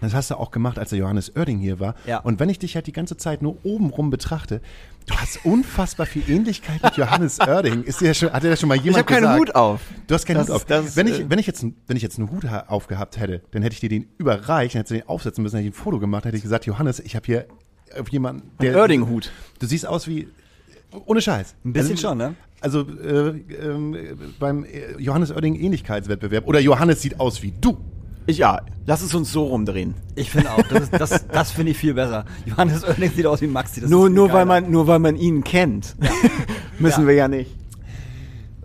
[0.02, 1.96] das hast du auch gemacht, als der Johannes Oerding hier war.
[2.06, 2.20] Ja.
[2.20, 4.62] Und wenn ich dich halt die ganze Zeit nur obenrum betrachte,
[5.08, 7.84] du hast unfassbar viel Ähnlichkeit mit Johannes Oerding.
[7.84, 9.40] Ist dir schon, hat dir das schon mal jemand ich habe keinen gesagt?
[9.40, 9.82] Hut auf.
[10.08, 10.66] Du hast keinen Das Hut auf.
[10.66, 13.18] das ist, wenn, äh, ich, wenn, ich jetzt, wenn ich jetzt einen Hut ha- aufgehabt
[13.20, 15.74] hätte, dann hätte ich dir den überreicht, dann hättest du den aufsetzen müssen, hätte ich
[15.74, 17.46] ein Foto gemacht, hätte ich gesagt, Johannes, ich habe hier
[18.00, 18.76] auf jemanden, der...
[18.76, 19.32] Oerding-Hut.
[19.60, 20.28] Du siehst aus wie...
[21.06, 21.56] Ohne Scheiß.
[21.66, 22.36] Ein bisschen also, schon, ne?
[22.62, 23.30] Also äh,
[23.62, 23.98] ähm,
[24.40, 27.78] beim äh, Johannes Oerding Ähnlichkeitswettbewerb oder Johannes sieht aus wie du.
[28.28, 29.94] Ich, ja, lass es uns so rumdrehen.
[30.16, 32.26] Ich finde auch, das, ist- das, das finde ich viel besser.
[32.46, 33.82] Johannes Oerding sieht aus wie Maxi.
[33.82, 35.96] Das nur nur weil man nur weil man ihn kennt.
[36.80, 37.08] Müssen Ja.
[37.08, 37.52] wir ja nicht.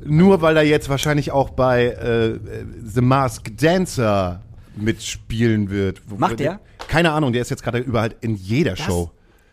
[0.04, 2.38] Nur weil er jetzt wahrscheinlich auch bei äh,
[2.84, 4.40] The Masked Dancer
[4.76, 6.00] mitspielen wird.
[6.18, 6.58] Macht der?
[6.88, 9.10] Keine Ahnung, der ist jetzt gerade überall in jeder Show.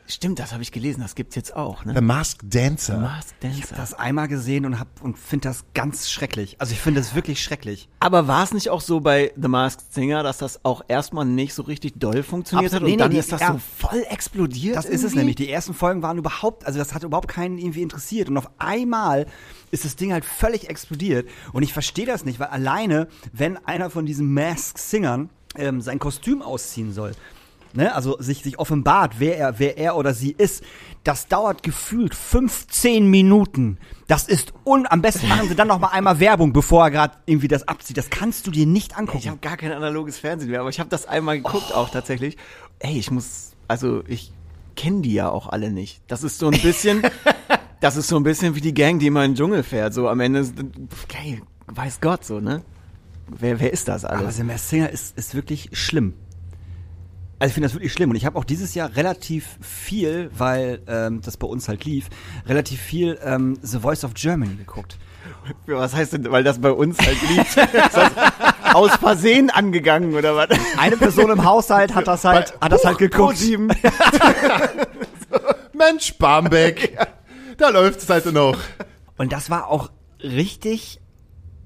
[0.10, 2.02] Stimmt, das habe ich gelesen, das gibt's jetzt auch, The ne?
[2.02, 2.98] Masked Dancer.
[2.98, 3.68] Masked Ich Dancer.
[3.72, 6.56] habe das einmal gesehen und hab und finde das ganz schrecklich.
[6.60, 7.90] Also ich finde das wirklich schrecklich.
[8.00, 11.54] Aber war es nicht auch so bei The Masked Singer, dass das auch erstmal nicht
[11.54, 12.74] so richtig doll funktioniert Absolut.
[12.74, 13.52] hat und Nee, nee, dann die- ist das ja.
[13.52, 14.78] so voll explodiert?
[14.78, 15.18] Das ist es irgendwie?
[15.18, 15.36] nämlich.
[15.36, 18.30] Die ersten Folgen waren überhaupt, also das hat überhaupt keinen irgendwie interessiert.
[18.30, 19.26] Und auf einmal
[19.72, 21.28] ist das Ding halt völlig explodiert.
[21.52, 26.42] Und ich verstehe das nicht, weil alleine, wenn einer von diesen Mask-Singern ähm, sein Kostüm
[26.42, 27.12] ausziehen soll,
[27.74, 30.64] ne, also sich, sich offenbart, wer er, wer er oder sie ist,
[31.04, 33.78] das dauert gefühlt 15 Minuten.
[34.08, 37.18] Das ist un, am besten machen sie dann noch mal einmal Werbung, bevor er gerade
[37.26, 37.98] irgendwie das abzieht.
[37.98, 39.20] Das kannst du dir nicht angucken.
[39.20, 42.38] Ich habe gar kein analoges Fernsehen mehr, aber ich habe das einmal geguckt auch tatsächlich.
[42.80, 44.32] Ey, ich muss, also ich
[44.76, 46.02] kenne die ja auch alle nicht.
[46.08, 47.02] Das ist so ein bisschen,
[47.80, 49.94] das ist so ein bisschen wie die Gang, die immer in den Dschungel fährt.
[49.94, 50.46] So am Ende,
[51.04, 52.64] okay, weiß Gott so, ne?
[53.28, 54.38] Wer, wer ist das Aber alles?
[54.38, 56.14] The Masked Singer ist, ist wirklich schlimm.
[57.40, 60.82] Also ich finde das wirklich schlimm und ich habe auch dieses Jahr relativ viel, weil
[60.88, 62.08] ähm, das bei uns halt lief,
[62.48, 64.98] relativ viel ähm, The Voice of Germany geguckt.
[65.68, 67.18] Was heißt denn, weil das bei uns halt?
[67.24, 67.58] Ist
[67.96, 68.12] das
[68.74, 70.50] aus Versehen angegangen oder was?
[70.78, 73.38] Eine Person im Haushalt hat das halt, hat das halt geguckt.
[75.74, 76.98] Mensch, Barmbek.
[77.58, 78.58] Da läuft's halt noch.
[79.18, 79.90] Und das war auch
[80.22, 81.00] richtig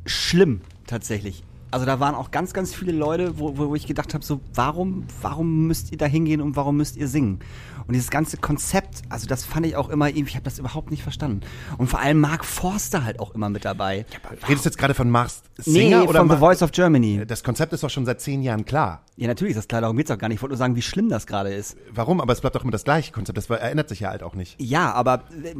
[0.05, 1.43] schlimm tatsächlich.
[1.71, 5.05] Also da waren auch ganz, ganz viele Leute, wo, wo ich gedacht habe, so warum,
[5.21, 7.39] warum müsst ihr da hingehen und warum müsst ihr singen?
[7.87, 11.01] Und dieses ganze Konzept, also das fand ich auch immer ich habe das überhaupt nicht
[11.03, 11.41] verstanden.
[11.77, 14.05] Und vor allem Mark Forster halt auch immer mit dabei.
[14.47, 17.25] Redest du jetzt gerade von Masked Singer nee, oder von The Ma- Voice of Germany.
[17.25, 19.03] Das Konzept ist doch schon seit zehn Jahren klar.
[19.17, 20.37] Ja, natürlich ist das klar, darum geht's auch gar nicht.
[20.37, 21.75] Ich wollte nur sagen, wie schlimm das gerade ist.
[21.93, 22.21] Warum?
[22.21, 23.37] Aber es bleibt doch immer das gleiche Konzept.
[23.37, 24.59] Das erinnert sich ja halt auch nicht.
[24.59, 25.55] Ja, aber äh,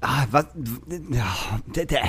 [0.00, 0.46] ah, was,
[1.10, 1.24] ja,
[1.74, 2.02] der, der,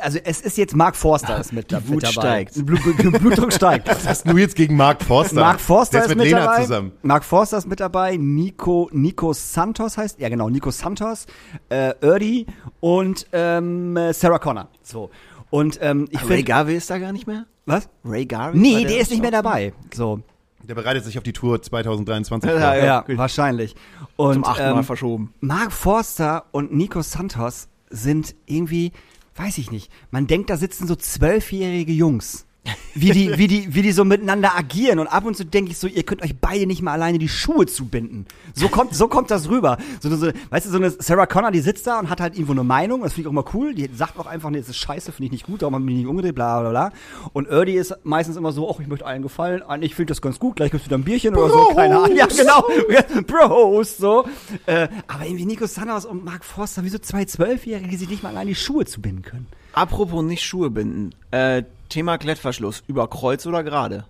[0.00, 2.12] also es ist jetzt Mark Forster ist mit, Die mit Wut dabei.
[2.12, 2.47] steigt.
[2.54, 2.80] Blut,
[3.20, 3.88] Blutdruck steigt.
[3.90, 5.40] Was hast du jetzt gegen Mark Forster?
[5.40, 6.62] Mark Forster Der ist mit, mit Lena dabei.
[6.62, 6.92] zusammen.
[7.02, 8.16] Mark Forster ist mit dabei.
[8.16, 11.26] Nico, Nico Santos heißt, ja genau, Nico Santos,
[11.68, 12.46] äh, Erdi
[12.80, 14.68] und ähm, äh, Sarah Connor.
[14.82, 15.10] So.
[15.50, 16.44] Und ähm, ich Ray finde.
[16.44, 17.46] Garvey ist da gar nicht mehr?
[17.66, 17.88] Was?
[18.04, 18.58] Ray Garvey?
[18.58, 19.72] Nee, War der ist nicht mehr dabei.
[19.94, 20.20] So.
[20.62, 22.60] Der bereitet sich auf die Tour 2023 vor.
[22.60, 23.74] Ja, Ja, ja, wahrscheinlich.
[24.16, 25.32] Und, Zum achten Mal ähm, verschoben.
[25.40, 28.92] Mark Forster und Nico Santos sind irgendwie,
[29.38, 32.47] weiß ich nicht, man denkt, da sitzen so zwölfjährige Jungs.
[32.94, 35.78] Wie die, wie die, wie die so miteinander agieren und ab und zu denke ich
[35.78, 38.26] so, ihr könnt euch beide nicht mal alleine die Schuhe zubinden.
[38.54, 39.78] So kommt, so kommt das rüber.
[40.00, 42.52] So, so, weißt du, so eine Sarah Connor, die sitzt da und hat halt irgendwo
[42.52, 43.74] eine Meinung, das finde ich auch immer cool.
[43.74, 45.92] Die sagt auch einfach, nee, das ist scheiße, finde ich nicht gut, darum haben wir
[45.92, 46.92] mich nicht umgedreht, bla, bla, bla.
[47.32, 50.38] Und Erdi ist meistens immer so, ach, ich möchte allen gefallen, finde ich das ganz
[50.38, 52.16] gut, gleich gibt's wieder ein Bierchen oder so, keine Ahnung.
[52.16, 52.64] Ja, genau.
[53.26, 54.26] Bros, so.
[54.66, 58.22] Äh, aber irgendwie Nico Santos und Mark Forster, wie so zwei Zwölfjährige, die sich nicht
[58.22, 59.46] mal allein die Schuhe zubinden können.
[59.78, 61.10] Apropos nicht Schuhe binden.
[61.30, 62.82] Äh, Thema Klettverschluss.
[62.88, 64.06] Über Kreuz oder gerade?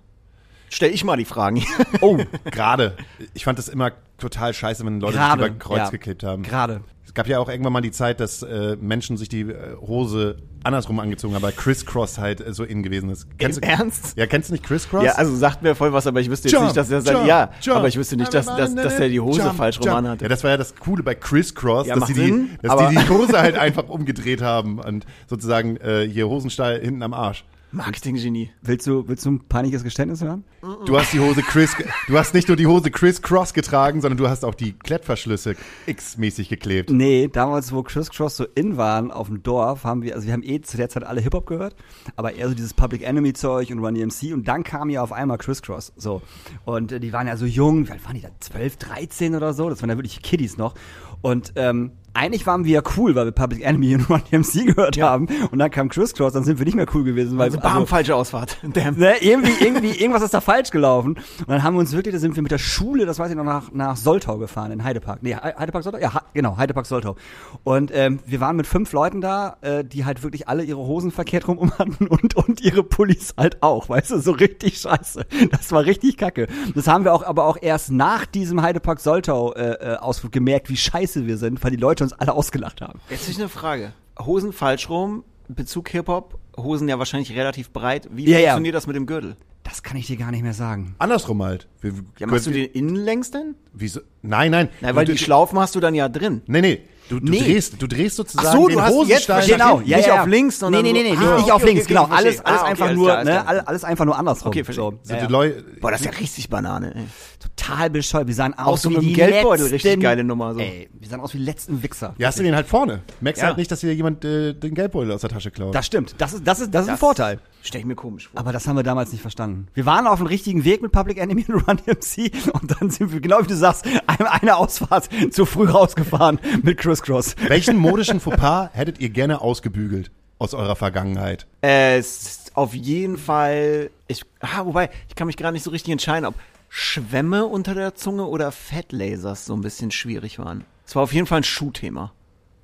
[0.71, 1.63] Stell ich mal die Fragen.
[2.01, 2.97] Oh, gerade.
[3.35, 5.91] Ich fand das immer total scheiße, wenn Leute sich über Kreuz ja.
[5.91, 6.43] geklebt haben.
[6.43, 6.83] Gerade.
[7.09, 10.37] Es gab ja auch irgendwann mal die Zeit, dass äh, Menschen sich die äh, Hose
[10.63, 13.27] andersrum angezogen haben, weil Crisscross halt äh, so in gewesen ist.
[13.39, 14.13] Kennst du, Ernst?
[14.19, 15.05] Ja, kennst du nicht Crisscross?
[15.05, 17.27] Ja, also sagt mir voll was, aber ich wüsste jetzt Jump, nicht, dass er jump,
[17.27, 17.79] ja, jump.
[17.79, 20.27] aber ich wüsste nicht, dass, dass, dass der die Hose Jump, falsch rum anhatte.
[20.27, 22.97] Ja, das war ja das Coole bei Crisscross, Ja, dass, die, die, Sinn, dass die
[22.97, 27.47] die Hose halt einfach umgedreht haben und sozusagen äh, hier Hosenstall hinten am Arsch.
[27.71, 28.51] Marketing-Genie.
[28.63, 30.45] Willst du, willst du ein peinliches Geständnis hören?
[30.87, 34.17] Du hast die Hose Chris, du hast nicht nur die Hose Criss Cross getragen, sondern
[34.17, 35.55] du hast auch die Klettverschlüsse
[35.87, 36.91] X-mäßig geklebt.
[36.91, 40.33] Nee, damals, wo Criss Cross so in waren auf dem Dorf, haben wir, also wir
[40.33, 41.77] haben eh zu der Zeit alle Hip-Hop gehört,
[42.17, 45.13] aber eher so dieses Public Enemy Zeug und Run DMC und dann kam ja auf
[45.13, 46.23] einmal Criss Cross, so.
[46.65, 48.31] Und äh, die waren ja so jung, wie alt waren die da?
[48.41, 49.69] 12, 13 oder so?
[49.69, 50.75] Das waren ja wirklich Kiddies noch.
[51.21, 55.01] Und, ähm, eigentlich waren wir ja cool, weil wir Public Enemy und Run DMC gehört
[55.01, 55.29] haben.
[55.51, 57.87] Und dann kam Criss Cross, dann sind wir nicht mehr cool gewesen, weil Also, bam,
[57.87, 58.59] falsche Ausfahrt.
[58.75, 58.99] Damn.
[58.99, 61.15] Ne, irgendwie, irgendwie, irgendwas ist da falsch gelaufen.
[61.41, 63.37] Und dann haben wir uns wirklich, da sind wir mit der Schule, das weiß ich
[63.37, 65.23] noch, nach, nach Soltau gefahren, in Heidepark.
[65.23, 65.99] Nee, He- Heidepark Soltau?
[65.99, 67.17] Ja, genau, Heidepark Soltau.
[67.65, 71.11] Und ähm, wir waren mit fünf Leuten da, äh, die halt wirklich alle ihre Hosen
[71.11, 75.25] verkehrt rum um hatten und, und ihre Pullis halt auch, weißt du, so richtig scheiße.
[75.51, 76.49] Das war richtig kacke.
[76.75, 80.69] Das haben wir auch aber auch erst nach diesem Heidepark Soltau äh, äh, Ausflug gemerkt,
[80.69, 83.01] wie scheiße wir sind, weil die Leute uns alle ausgelacht haben.
[83.11, 83.93] Jetzt ist eine Frage.
[84.19, 88.09] Hosen falsch rum, Bezug Hip-Hop, Hosen ja wahrscheinlich relativ breit.
[88.13, 88.49] Wie Ja, ja.
[88.51, 89.37] funktioniert das mit dem Gürtel?
[89.65, 90.95] Das kann ich dir gar nicht mehr sagen.
[90.99, 91.69] Andersrum halt.
[91.81, 93.55] Wir, Ja, machst du den innen längs denn?
[93.75, 94.01] Wieso?
[94.23, 94.69] Nein, nein.
[94.81, 96.41] Na, weil Du- die Schlaufen hast du dann ja drin.
[96.47, 96.81] Nee, nee.
[97.11, 97.39] Du, du Nee.
[97.41, 99.47] drehst, du drehst sozusagen Ach so, du den hast jetzt Hosenstein.
[99.47, 101.65] Genau, Nicht ja, ja, auf links, sondern nee, nee, nee, nee, Ah, nicht okay, auf
[101.65, 102.05] links, okay, genau.
[102.05, 104.49] okay, alles, alles Ah, okay, einfach alles nur, ne, alles, einfach nur andersrum.
[104.49, 104.85] Okay, verstehe.
[105.03, 105.53] so, ja, die ja.
[105.81, 107.05] Boah, das ist ja richtig Banane, ey.
[107.39, 108.27] Total bescheuert.
[108.27, 110.61] Wir sahen Auch aus so wie mit dem die Geldbeutel, letzten, richtig geile Nummer, so.
[110.61, 112.15] Ey, wir sahen aus wie die letzten Wichser.
[112.19, 113.03] ja, hast du den halt vorne.
[113.21, 113.49] Merkst Ja.
[113.49, 115.75] halt nicht, dass dir jemand äh, den Geldbeutel aus der Tasche klaut.
[115.75, 116.15] Das stimmt.
[116.19, 117.39] Das ist, das ist, das ist ein Vorteil.
[117.63, 118.41] Stell ich mir komisch vor.
[118.41, 119.69] Aber das haben wir damals nicht verstanden.
[119.75, 123.13] Wir waren auf dem richtigen Weg mit Public Enemy und Run DMC und dann sind
[123.13, 127.37] wir, genau wie du sagst, eine, eine Ausfahrt zu früh rausgefahren mit Crisscross.
[127.49, 131.47] Welchen modischen Fauxpas hättet ihr gerne ausgebügelt aus eurer Vergangenheit?
[131.63, 133.91] Äh, es ist auf jeden Fall.
[134.07, 136.35] Ich, ah, wobei, ich kann mich gerade nicht so richtig entscheiden, ob
[136.69, 140.65] Schwämme unter der Zunge oder Fettlasers so ein bisschen schwierig waren.
[140.87, 142.13] Es war auf jeden Fall ein Schuhthema.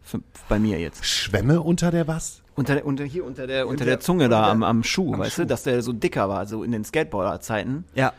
[0.03, 1.05] Für, bei mir jetzt.
[1.07, 2.43] Schwämme unter der was?
[2.57, 5.47] Unter, der- unter hier, unter der, unter der Zunge da am, am Schuh, weißt du,
[5.47, 7.85] dass der so dicker war, so in den Skateboarder-Zeiten.
[7.95, 8.13] Ja.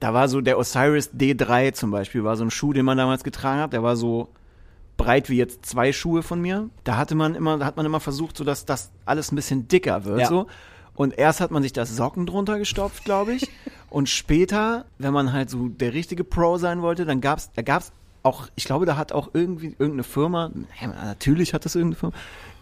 [0.00, 3.24] Da war so der Osiris D3 zum Beispiel, war so ein Schuh, den man damals
[3.24, 3.72] getragen hat.
[3.72, 4.28] Der war so
[4.96, 6.68] breit wie jetzt zwei Schuhe von mir.
[6.84, 9.66] Da hatte man immer, da hat man immer versucht, so dass das alles ein bisschen
[9.66, 10.26] dicker wird, Ja.
[10.28, 10.46] so.
[10.96, 13.50] Und erst hat man sich das Socken drunter gestopft, glaube ich.
[13.90, 17.92] Und später, wenn man halt so der richtige Pro sein wollte, dann gab's, da gab's
[18.22, 22.14] auch, ich glaube, da hat auch irgendwie irgendeine Firma, ja, natürlich hat das irgendeine Firma,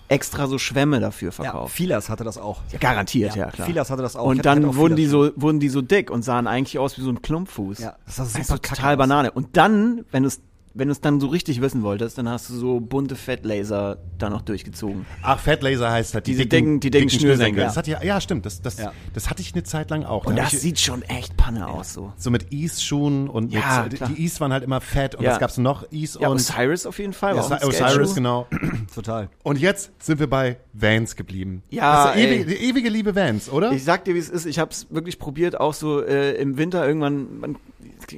[0.09, 1.75] extra so Schwämme dafür Ja, verkauft.
[1.75, 2.61] Filas hatte das auch.
[2.71, 3.67] Ja, garantiert, ja, klar.
[3.67, 4.25] Filas hatte das auch.
[4.27, 7.03] Und hatte- dann wurden die so, wurden die so dick und sahen eigentlich aus wie
[7.03, 7.79] so ein Klumpfuß.
[7.79, 8.97] Ja, das sah super Einfach kacke total.
[8.99, 9.31] Banane.
[9.31, 10.41] Und dann, wenn du es
[10.75, 14.31] wenn du es dann so richtig wissen wolltest, dann hast du so bunte Fettlaser da
[14.31, 15.05] noch durchgezogen.
[15.23, 17.63] Ach, Fatlaser heißt halt die Diese dicken, dicken- die dicken Schnürsenkel.
[17.65, 18.47] Das hat ja, ja, stimmt.
[18.47, 18.93] Das, das, Ja.
[19.15, 20.27] das hatte ich eine Zeit lang auch.
[20.27, 22.13] Und Da das ich, sieht schon echt Panne aus so.
[22.17, 25.33] so mit Ease-Schuhen und Ja, mit, die Ease waren halt immer fett und Ja.
[25.33, 25.91] was gab's noch?
[25.93, 27.33] Ease Ja, und Osiris auf jeden Fall.
[27.33, 28.15] ein Osiris, Skateschuh.
[28.15, 28.47] genau.
[28.95, 29.29] Total.
[29.43, 31.63] Und jetzt sind wir bei Vans geblieben.
[31.71, 32.27] Ja, das ist ey.
[32.29, 33.73] ewige, die ewige Liebe Vans, oder?
[33.73, 34.47] Ich sag dir, wie es ist.
[34.47, 37.41] Ich habe es wirklich probiert, auch so äh, im Winter irgendwann.
[37.41, 37.57] Man,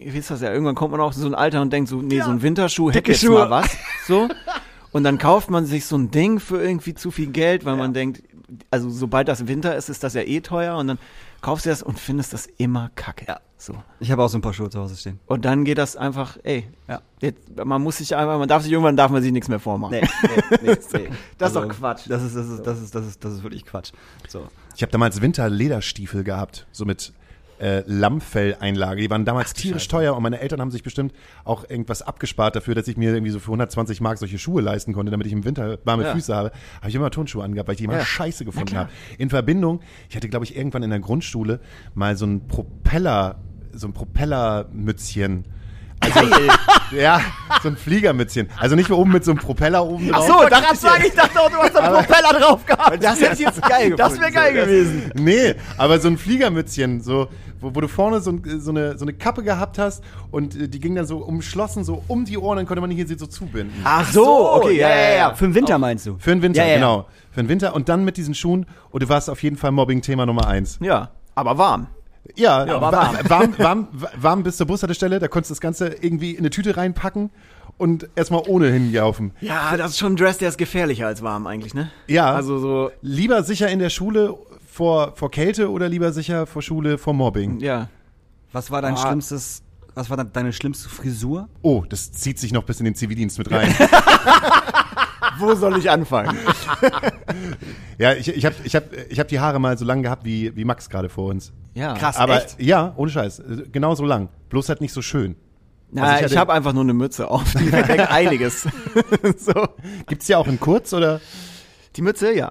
[0.02, 2.20] wisst das ja, irgendwann kommt man auch in so ein Alter und denkt so, nee,
[2.20, 3.40] so ein Winterschuh hätte jetzt Schuhe.
[3.48, 3.70] mal was.
[4.06, 4.28] So.
[4.92, 7.92] Und dann kauft man sich so ein Ding für irgendwie zu viel Geld, weil man
[7.94, 8.22] denkt,
[8.70, 10.98] also sobald das Winter ist, ist das ja eh teuer und dann
[11.40, 13.24] kaufst du das und findest das immer kacke.
[13.26, 13.40] Ja.
[13.56, 13.74] So.
[13.98, 15.18] Ich habe auch so ein paar Schuhe zu Hause stehen.
[15.26, 17.00] Und dann geht das einfach, ey, Ja.
[17.20, 19.98] jetzt, man muss sich einfach, man darf sich irgendwann darf man sich nichts mehr vormachen.
[20.00, 21.08] Nee, nee, nee, nee.
[21.38, 22.02] Das ist doch Quatsch.
[22.08, 23.92] Das ist, das ist, das ist, das ist, das ist wirklich Quatsch.
[24.28, 24.46] So.
[24.76, 27.12] Ich habe damals Winterlederstiefel gehabt, so mit
[27.60, 29.02] äh, Lammfelleinlage.
[29.02, 31.12] Die waren damals tierisch teuer und meine Eltern haben sich bestimmt
[31.44, 34.92] auch irgendwas abgespart dafür, dass ich mir irgendwie so für 120 Mark solche Schuhe leisten
[34.92, 36.12] konnte, damit ich im Winter warme Ja.
[36.14, 36.50] Füße habe.
[36.80, 38.04] Habe ich immer Turnschuhe angehabt, weil ich die immer Ja.
[38.04, 38.90] scheiße gefunden habe.
[39.18, 41.60] In Verbindung, ich hatte glaube ich irgendwann in der Grundschule
[41.94, 43.36] mal so ein Propeller,
[43.72, 45.44] so ein Propellermützchen.
[46.00, 46.20] Also,
[46.96, 47.20] ja,
[47.62, 48.48] so ein Fliegermützchen.
[48.58, 50.26] Also nicht oben mit so einem Propeller oben drauf.
[50.26, 53.02] So, dachte sagen, ich dachte auch, du hast einen Propeller drauf gehabt.
[53.02, 53.96] Das hätte ich jetzt geil gefunden.
[53.96, 55.10] Das wäre geil gewesen.
[55.14, 57.28] Nee, aber so ein Fliegermützchen, so,
[57.60, 60.78] wo, wo du vorne so, so, eine, so eine Kappe gehabt hast und äh, die
[60.78, 63.72] ging dann so umschlossen, so um die Ohren, dann konnte man hier sie so zubinden.
[63.84, 65.34] Ach so, okay, ja, ja, ja.
[65.34, 66.16] Für den Winter meinst du?
[66.18, 66.74] Für den Winter, Ja, ja.
[66.76, 67.06] genau.
[67.30, 70.26] Für den Winter und dann mit diesen Schuhen und du warst auf jeden Fall Mobbing-Thema
[70.26, 70.78] Nummer eins.
[70.80, 71.88] Ja, aber warm.
[72.36, 76.32] Ja, war wa- warm, warm, warm bis zur Bushaltestelle, da konntest du das Ganze irgendwie
[76.32, 77.30] in eine Tüte reinpacken
[77.76, 79.32] und erstmal ohne hinlaufen.
[79.40, 81.90] Ja, das ist schon ein Dress, der ist gefährlicher als warm eigentlich, ne?
[82.06, 82.32] Ja.
[82.32, 84.34] Also so, Lieber sicher in der Schule
[84.66, 87.60] vor, vor Kälte oder lieber sicher vor Schule vor Mobbing?
[87.60, 87.88] ja.
[88.52, 88.98] Was war dein Ah.
[88.98, 89.62] schlimmstes,
[89.96, 91.48] was war deine schlimmste Frisur?
[91.62, 93.74] Oh, das zieht sich noch bis in den Zivildienst mit rein.
[95.38, 96.36] Wo soll ich anfangen?
[97.96, 100.54] Ja, ich, ich habe ich hab, ich hab die Haare mal so lang gehabt wie,
[100.56, 101.52] wie Max gerade vor uns.
[101.74, 101.94] Ja.
[101.94, 102.60] Krass, Aber echt?
[102.60, 103.40] ja, ohne Scheiß.
[103.70, 104.30] Genau so lang.
[104.48, 105.36] Bloß halt nicht so schön.
[105.92, 107.52] Na, Also ich ich, habe einfach nur eine Mütze auf.
[107.52, 108.66] Die verdeckt einiges.
[109.36, 109.68] so.
[110.08, 111.20] Gibt's ja auch in kurz oder,
[111.94, 112.50] Die Mütze, ja.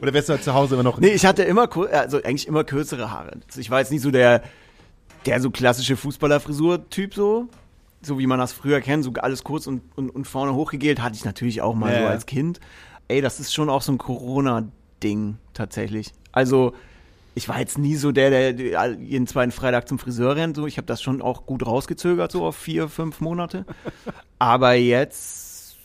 [0.00, 0.98] oder wärst du halt zu Hause immer noch?
[0.98, 3.38] Nee, ich hatte immer, also eigentlich immer kürzere Haare.
[3.56, 4.42] Ich war jetzt nicht so der,
[5.26, 7.46] der so klassische Fußballerfrisur-Typ so.
[8.04, 11.16] So wie man das früher kennt, so alles kurz und, und, und vorne hochgegelt, hatte
[11.16, 12.60] ich natürlich auch mal Ja, so als Kind.
[13.08, 16.12] Ey, das ist schon auch so ein Corona-Ding tatsächlich.
[16.32, 16.74] Also,
[17.34, 20.56] ich war jetzt nie so der, der jeden zweiten Freitag zum Friseur rennt.
[20.56, 20.66] So.
[20.66, 23.64] Ich habe das schon auch gut rausgezögert, so auf vier, fünf Monate.
[24.38, 25.76] Aber jetzt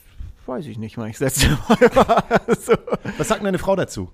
[0.45, 2.23] weiß ich nicht, wann ich das letzte Mal war.
[2.59, 2.73] so.
[3.17, 4.11] Was sagt deine Frau dazu?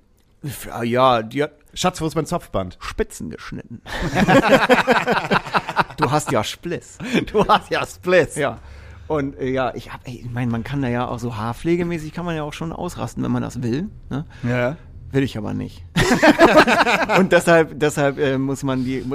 [0.66, 2.78] Ja, Ja, die hat Schatz, wo ist mein Zopfband?
[2.80, 3.82] Spitzen geschnitten.
[5.98, 6.98] du hast ja Spliss.
[7.32, 8.36] Du hast ja Splits.
[8.36, 8.60] Ja.
[9.08, 12.14] Und äh, ja, ich hab, ey, ich meine, man kann da ja auch so haarpflegemäßig
[12.14, 13.90] kann man ja auch schon ausrasten, wenn man das will.
[14.10, 14.26] Ne?
[14.44, 14.78] Ja.
[15.12, 15.84] Will ich aber nicht.
[17.20, 19.06] Und deshalb, deshalb äh, muss man die,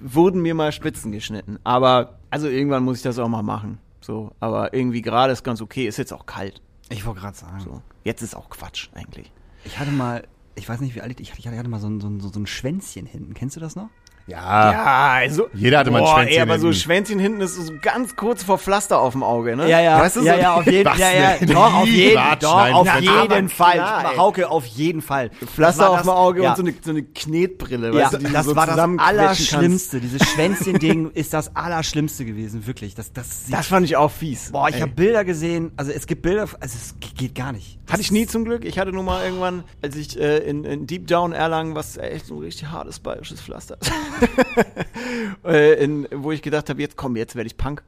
[0.00, 1.58] wurden mir mal Spitzen geschnitten.
[1.64, 3.78] Aber, also irgendwann muss ich das auch mal machen.
[4.00, 5.86] So, aber irgendwie gerade ist ganz okay.
[5.86, 6.60] Ist jetzt auch kalt.
[6.90, 7.60] Ich wollte gerade sagen.
[7.60, 9.32] So, jetzt ist auch Quatsch eigentlich.
[9.64, 10.24] Ich hatte mal,
[10.56, 12.46] ich weiß nicht wie alt ich, ich hatte, mal so ein, so, ein, so ein
[12.46, 13.34] Schwänzchen hinten.
[13.34, 13.88] Kennst du das noch?
[14.26, 14.72] Ja.
[14.72, 15.48] Ja, also.
[15.52, 16.80] Jeder hatte mal ein boah, Schwänzchen ey, aber so hinten.
[16.80, 19.68] Schwänzchen hinten ist so ganz kurz vor Pflaster auf dem Auge, ne?
[19.68, 22.72] Ja, ja, Weißt du, ja, so ja, auf jeden ja, ja, doch, auf jeden, doch,
[22.72, 23.02] auf können.
[23.02, 23.72] jeden Aber Fall.
[23.74, 24.16] klar.
[24.16, 25.30] Hauke, auf jeden Fall.
[25.54, 26.50] Pflaster Das auf dem das- Auge ja.
[26.50, 30.00] und so eine, so eine Knetbrille, Ja, weißt du, die das so war das Allerschlimmste.
[30.00, 32.94] Dieses Schwänzchen-Ding ist das Allerschlimmste gewesen, wirklich.
[32.94, 34.52] Das, das, Das fand ich auch fies.
[34.52, 35.72] boah, ich habe Bilder gesehen.
[35.76, 37.78] Also es gibt Bilder, also es geht gar nicht.
[37.90, 38.64] Hatte ich nie zum Glück.
[38.64, 42.26] Ich hatte nur mal irgendwann, als ich äh, in, in Deep Down Erlangen, was echt
[42.26, 43.92] so ein richtig hartes bayerisches Pflaster ist,
[45.78, 47.82] in, wo ich gedacht habe, jetzt komm, jetzt werde ich Punk,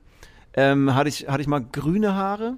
[0.55, 2.57] ähm, hatte, ich, hatte ich mal grüne Haare,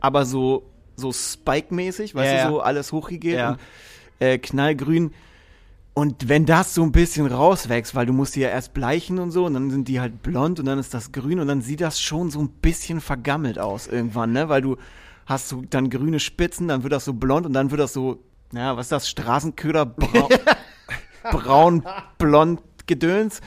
[0.00, 0.64] aber so,
[0.96, 3.56] so Spike-mäßig, weißt Ja, du, so alles hochgegeben, Ja.
[4.20, 5.12] äh, knallgrün.
[5.94, 9.30] Und wenn das so ein bisschen rauswächst, weil du musst die ja erst bleichen und
[9.30, 11.80] so, und dann sind die halt blond und dann ist das grün und dann sieht
[11.80, 14.50] das schon so ein bisschen vergammelt aus irgendwann, ne?
[14.50, 14.76] Weil du
[15.24, 18.22] hast so dann grüne Spitzen, dann wird das so blond und dann wird das so,
[18.52, 19.08] naja, was ist das?
[19.08, 20.28] Straßenköder braun,
[21.32, 21.82] braun
[22.18, 23.40] blond Gedöns.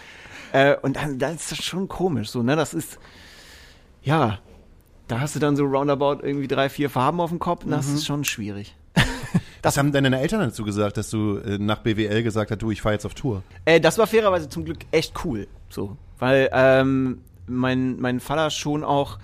[0.51, 2.55] Äh, und dann, dann ist das schon komisch, so, ne?
[2.55, 2.97] Das ist,
[4.01, 4.39] ja,
[5.07, 7.87] da hast du dann so roundabout irgendwie drei, vier Farben auf dem Kopf und das
[7.87, 8.75] ist schon schwierig.
[9.63, 12.81] Was haben deine Eltern dazu gesagt, dass du äh, nach BWL gesagt hast, du, ich
[12.81, 13.43] fahre jetzt auf Tour?
[13.65, 15.47] Äh, das war fairerweise zum Glück echt cool.
[15.69, 15.97] So.
[16.17, 19.19] Weil ähm, mein, mein Vater schon auch,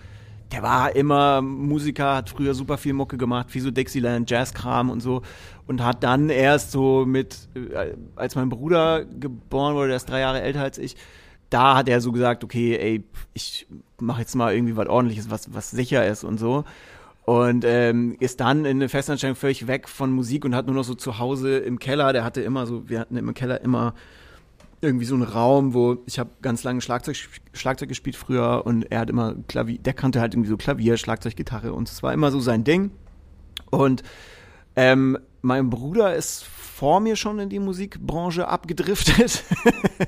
[0.55, 5.01] der war immer Musiker, hat früher super viel Mucke gemacht, wie so Dixieland, Jazzkram und
[5.01, 5.21] so.
[5.67, 10.21] Und hat dann erst so mit, äh, als mein Bruder geboren wurde, der ist drei
[10.21, 10.95] Jahre älter als ich,
[11.49, 13.03] da hat er so gesagt, okay, ey,
[13.33, 13.67] ich
[13.99, 16.63] mache jetzt mal irgendwie was ordentliches, was, was sicher ist und so.
[17.25, 20.85] Und ähm, ist dann in eine Festanstellung völlig weg von Musik und hat nur noch
[20.85, 23.93] so zu Hause im Keller, der hatte immer so, wir hatten im Keller immer
[24.81, 27.17] irgendwie so einen Raum, wo ich habe ganz lange Schlagzeug,
[27.53, 31.35] Schlagzeug gespielt früher und er hat immer Klavier, der kannte halt irgendwie so Klavier, Schlagzeug,
[31.35, 32.91] Gitarre und es war immer so sein Ding.
[33.71, 34.03] Und
[34.75, 39.43] ähm, mein Bruder ist vor mir schon in die Musikbranche abgedriftet.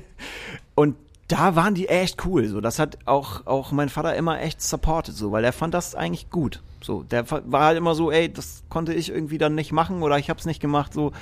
[0.74, 0.96] und
[1.28, 2.48] da waren die echt cool.
[2.48, 5.94] So, das hat auch, auch mein Vater immer echt supported, so, weil er fand das
[5.94, 6.62] eigentlich gut.
[6.82, 10.18] So, der war halt immer so, ey, das konnte ich irgendwie dann nicht machen oder
[10.18, 11.12] ich hab's nicht gemacht, so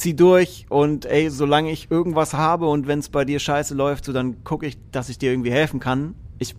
[0.00, 4.06] zieh durch und ey, solange ich irgendwas habe und wenn es bei dir scheiße läuft,
[4.06, 6.14] so dann gucke ich, dass ich dir irgendwie helfen kann.
[6.38, 6.54] Ich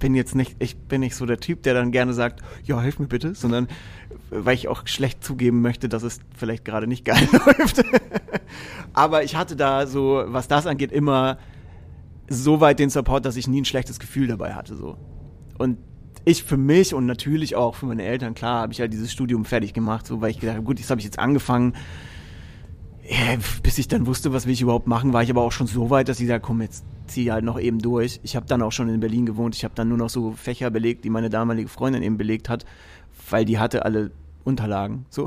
[0.00, 2.98] bin jetzt nicht, ich bin nicht so der Typ, der dann gerne sagt, ja, hilf
[2.98, 3.68] mir bitte, sondern
[4.30, 7.84] weil ich auch schlecht zugeben möchte, dass es vielleicht gerade nicht geil läuft.
[8.92, 11.38] Aber ich hatte da so, was das angeht, immer
[12.28, 14.96] so weit den Support, dass ich nie ein schlechtes Gefühl dabei hatte, so.
[15.56, 15.78] Und
[16.24, 19.44] ich für mich und natürlich auch für meine Eltern, klar, habe ich halt dieses Studium
[19.44, 21.74] fertig gemacht, so, weil ich gedacht habe, gut, jetzt habe ich jetzt angefangen.
[23.08, 25.66] Ja, bis ich dann wusste, was will ich überhaupt machen, war ich aber auch schon
[25.66, 28.20] so weit, dass ich sage, komm, jetzt zieh halt noch eben durch.
[28.22, 29.54] Ich habe dann auch schon in Berlin gewohnt.
[29.54, 32.64] Ich habe dann nur noch so Fächer belegt, die meine damalige Freundin eben belegt hat,
[33.30, 34.10] weil die hatte alle
[34.46, 35.06] Unterlagen.
[35.10, 35.26] So.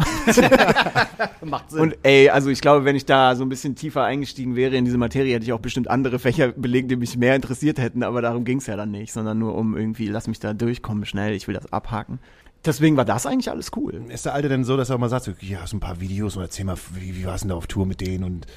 [1.41, 4.77] Macht Und ey, also ich glaube, wenn ich da so ein bisschen tiefer eingestiegen wäre
[4.77, 8.03] in diese Materie, hätte ich auch bestimmt andere Fächer belegt, die mich mehr interessiert hätten,
[8.03, 11.05] aber darum ging es ja dann nicht, sondern nur um irgendwie, lass mich da durchkommen
[11.05, 12.19] schnell, ich will das abhaken.
[12.65, 14.01] Deswegen war das eigentlich alles cool.
[14.09, 16.01] Ist der Alte denn so, dass er auch mal sagt, so, ja, so ein paar
[16.01, 18.47] Videos und erzähl mal, wie, wie warst du denn da auf Tour mit denen und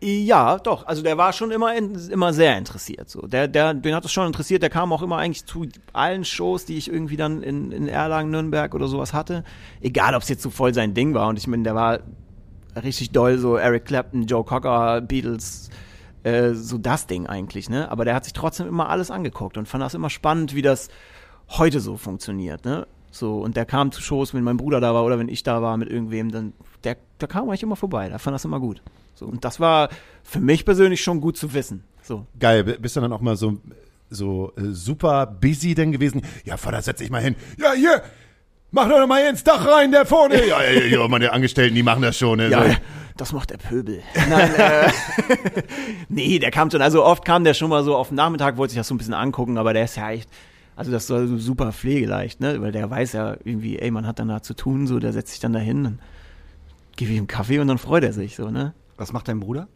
[0.00, 0.86] Ja, doch.
[0.86, 3.08] Also der war schon immer, in, immer sehr interessiert.
[3.08, 4.62] So, der, der, den hat es schon interessiert.
[4.62, 8.30] Der kam auch immer eigentlich zu allen Shows, die ich irgendwie dann in, in Erlangen,
[8.30, 9.44] Nürnberg oder sowas hatte.
[9.80, 11.28] Egal, ob es jetzt so voll sein Ding war.
[11.28, 12.00] Und ich meine, der war
[12.82, 15.70] richtig doll, so Eric Clapton, Joe Cocker, Beatles,
[16.24, 17.70] äh, so das Ding eigentlich.
[17.70, 20.62] Ne, aber der hat sich trotzdem immer alles angeguckt und fand das immer spannend, wie
[20.62, 20.88] das
[21.50, 22.64] heute so funktioniert.
[22.64, 22.86] Ne.
[23.14, 25.62] So, und der kam zu Shows, wenn mein Bruder da war oder wenn ich da
[25.62, 26.52] war mit irgendwem, dann,
[26.82, 28.82] der, der kam eigentlich immer vorbei, der fand das immer gut.
[29.14, 29.88] So, und das war
[30.24, 31.84] für mich persönlich schon gut zu wissen.
[32.02, 32.26] So.
[32.40, 33.58] geil, bist du dann auch mal so,
[34.10, 36.22] so äh, super busy denn gewesen?
[36.44, 37.36] Ja, Vater, setz dich mal hin.
[37.56, 38.02] Ja, hier,
[38.72, 40.34] mach doch mal ins Dach rein, der vorne.
[40.48, 42.38] Ja, ja, ja, ja meine Angestellten, die machen das schon.
[42.38, 42.50] Ne?
[42.50, 42.76] Ja, so.
[43.16, 44.02] das macht der Pöbel.
[44.28, 44.90] Nein, äh,
[46.08, 48.72] nee, der kam schon, also oft kam der schon mal so auf den Nachmittag, wollte
[48.72, 50.28] sich das so ein bisschen angucken, aber der ist ja echt,
[50.76, 54.18] also das soll so super pflegeleicht, ne, weil der weiß ja irgendwie, ey, man hat
[54.18, 55.98] dann da zu tun, so, der setzt sich dann da hin, dann
[56.96, 58.74] gebe ich ihm Kaffee und dann freut er sich, so, ne.
[58.96, 59.68] Was macht dein Bruder?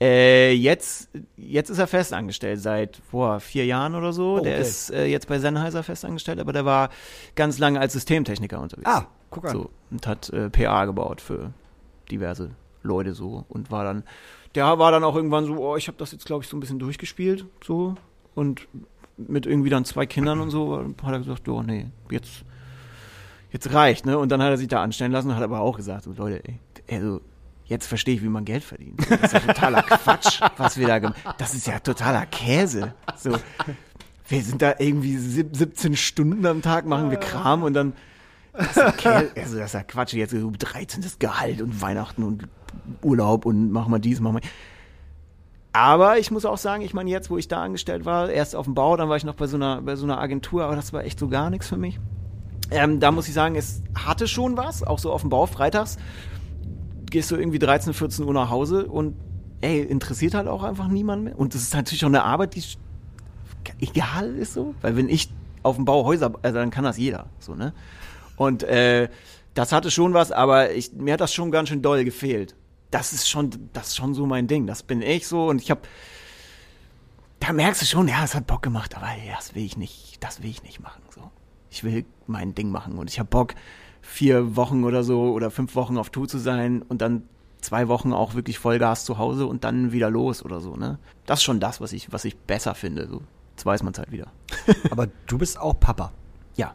[0.00, 4.38] Äh, jetzt, jetzt ist er festangestellt seit vor vier Jahren oder so.
[4.40, 4.62] Oh, Der okay.
[4.62, 6.90] ist äh, jetzt bei Sennheiser festangestellt, aber der war
[7.34, 8.86] ganz lange als Systemtechniker unterwegs.
[8.88, 9.52] Ah, guck an.
[9.52, 11.54] So, und hat äh, PA gebaut für
[12.10, 12.50] diverse
[12.82, 14.04] Leute so und war dann,
[14.54, 16.60] der war dann auch irgendwann so, oh, ich habe das jetzt glaube ich so ein
[16.60, 17.94] bisschen durchgespielt so
[18.34, 18.68] und
[19.16, 22.44] mit irgendwie dann zwei Kindern und so hat er gesagt, oh nee, jetzt
[23.50, 24.18] jetzt reicht, ne?
[24.18, 26.42] Und dann hat er sich da anstellen lassen und hat aber auch gesagt, so Leute,
[26.46, 26.58] ey,
[26.98, 27.20] also
[27.64, 29.00] jetzt verstehe ich, wie man Geld verdient.
[29.10, 32.94] Das ist ja totaler Quatsch, was wir da gemacht Das ist ja totaler Käse.
[33.16, 33.36] So,
[34.28, 37.92] wir sind da irgendwie sieb- 17 Stunden am Tag, machen wir Kram und dann
[38.52, 39.30] das ist ja Käse.
[39.36, 41.04] Also das ist ja Quatsch, jetzt so 13.
[41.18, 42.48] Gehalt und Weihnachten und
[43.02, 44.50] Urlaub und machen wir dies, machen wir.
[45.76, 48.64] Aber ich muss auch sagen, ich meine, jetzt, wo ich da angestellt war, erst auf
[48.64, 50.94] dem Bau, dann war ich noch bei so einer, bei so einer Agentur, aber das
[50.94, 52.00] war echt so gar nichts für mich.
[52.70, 55.98] Ähm, da muss ich sagen, es hatte schon was, auch so auf dem Bau, freitags
[57.10, 59.16] gehst du irgendwie 13, 14 Uhr nach Hause und
[59.60, 61.38] ey, interessiert halt auch einfach niemand mehr.
[61.38, 62.62] Und das ist natürlich auch eine Arbeit, die
[63.78, 65.30] egal ist so, weil wenn ich
[65.62, 67.74] auf dem Bau Häuser, also dann kann das jeder, so, ne?
[68.36, 69.10] Und äh,
[69.52, 72.54] das hatte schon was, aber ich, mir hat das schon ganz schön doll gefehlt.
[72.90, 74.66] Das ist schon, das ist schon so mein Ding.
[74.66, 75.82] Das bin ich so und ich habe,
[77.40, 80.22] da merkst du schon, ja, es hat Bock gemacht, aber ey, das will ich nicht,
[80.22, 81.02] das will ich nicht machen.
[81.10, 81.30] So,
[81.70, 83.54] ich will mein Ding machen und ich habe Bock,
[84.00, 87.28] vier Wochen oder so oder fünf Wochen auf Tour zu sein und dann
[87.60, 90.76] zwei Wochen auch wirklich Vollgas zu Hause und dann wieder los oder so.
[90.76, 93.08] Ne, das ist schon das, was ich, was ich besser finde.
[93.08, 94.32] So, jetzt weiß man es halt wieder.
[94.90, 96.12] Aber du bist auch Papa.
[96.56, 96.74] Ja,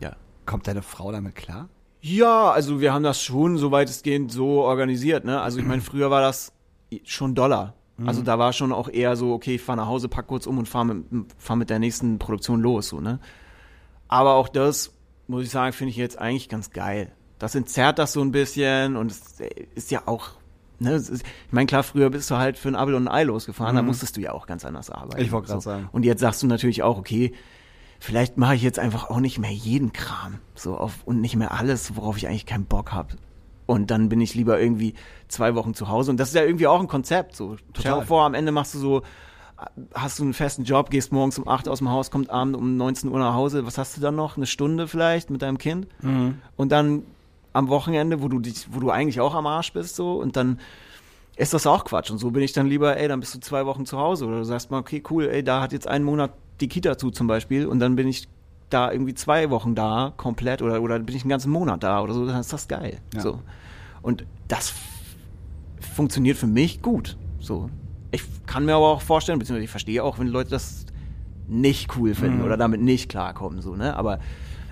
[0.00, 0.14] ja.
[0.46, 1.68] Kommt deine Frau damit klar?
[2.00, 5.40] Ja, also wir haben das schon so weitestgehend so organisiert, ne?
[5.40, 6.52] Also ich meine, früher war das
[7.04, 7.74] schon Dollar.
[8.06, 10.56] Also da war schon auch eher so, okay, ich fahr nach Hause, pack kurz um
[10.56, 11.04] und fahr mit,
[11.36, 13.18] fahr mit der nächsten Produktion los, so, ne?
[14.08, 14.94] Aber auch das,
[15.26, 17.12] muss ich sagen, finde ich jetzt eigentlich ganz geil.
[17.38, 19.38] Das entzerrt das so ein bisschen und es
[19.74, 20.30] ist ja auch,
[20.78, 20.94] ne?
[20.94, 23.76] Ist, ich meine, klar, früher bist du halt für ein Abel und ein Ei losgefahren,
[23.76, 25.20] da musstest du ja auch ganz anders arbeiten.
[25.20, 25.90] Ich wollte grad sagen.
[25.92, 27.34] Und jetzt sagst du natürlich auch, okay,
[28.00, 31.52] vielleicht mache ich jetzt einfach auch nicht mehr jeden Kram so auf und nicht mehr
[31.52, 33.14] alles, worauf ich eigentlich keinen Bock habe.
[33.66, 34.94] Und dann bin ich lieber irgendwie
[35.28, 36.10] zwei Wochen zu Hause.
[36.10, 37.36] Und das ist ja irgendwie auch ein Konzept.
[37.36, 39.02] So, stell dir vor, am Ende machst du so,
[39.94, 42.76] hast du einen festen Job, gehst morgens um 8 aus dem Haus, kommt abend um
[42.76, 43.66] 19 Uhr nach Hause.
[43.66, 44.36] Was hast du dann noch?
[44.36, 45.86] Eine Stunde vielleicht mit deinem Kind?
[46.56, 47.04] Und dann
[47.52, 50.58] am Wochenende, wo du dich, wo du eigentlich auch am Arsch bist, so, und dann
[51.36, 52.10] ist das auch Quatsch.
[52.10, 54.26] Und so bin ich dann lieber, ey, dann bist du zwei Wochen zu Hause.
[54.26, 57.10] Oder du sagst mal, okay, cool, ey, da hat jetzt einen Monat die Kita zu
[57.10, 58.28] zum Beispiel und dann bin ich
[58.68, 62.14] da irgendwie zwei Wochen da, komplett, oder, oder bin ich einen ganzen Monat da oder
[62.14, 62.98] so, dann ist das geil.
[63.14, 63.20] Ja.
[63.20, 63.40] So.
[64.02, 64.72] Und das
[65.80, 67.16] funktioniert für mich gut.
[67.40, 67.68] So.
[68.12, 70.86] Ich kann mir aber auch vorstellen, beziehungsweise ich verstehe auch, wenn Leute das
[71.48, 73.96] nicht cool finden oder damit nicht klarkommen, so, ne?
[73.96, 74.20] Aber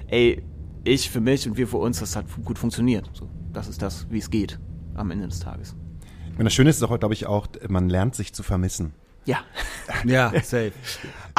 [0.07, 0.43] ey,
[0.85, 3.11] ich für mich und wir für uns, das hat gut funktioniert.
[3.13, 3.29] So.
[3.53, 4.59] Das ist das, wie es geht
[4.95, 5.75] am Ende des Tages.
[6.39, 8.93] Und das Schöne ist doch, glaube ich, auch, man lernt sich zu vermissen.
[9.25, 9.39] Ja.
[10.05, 10.73] Ja, safe.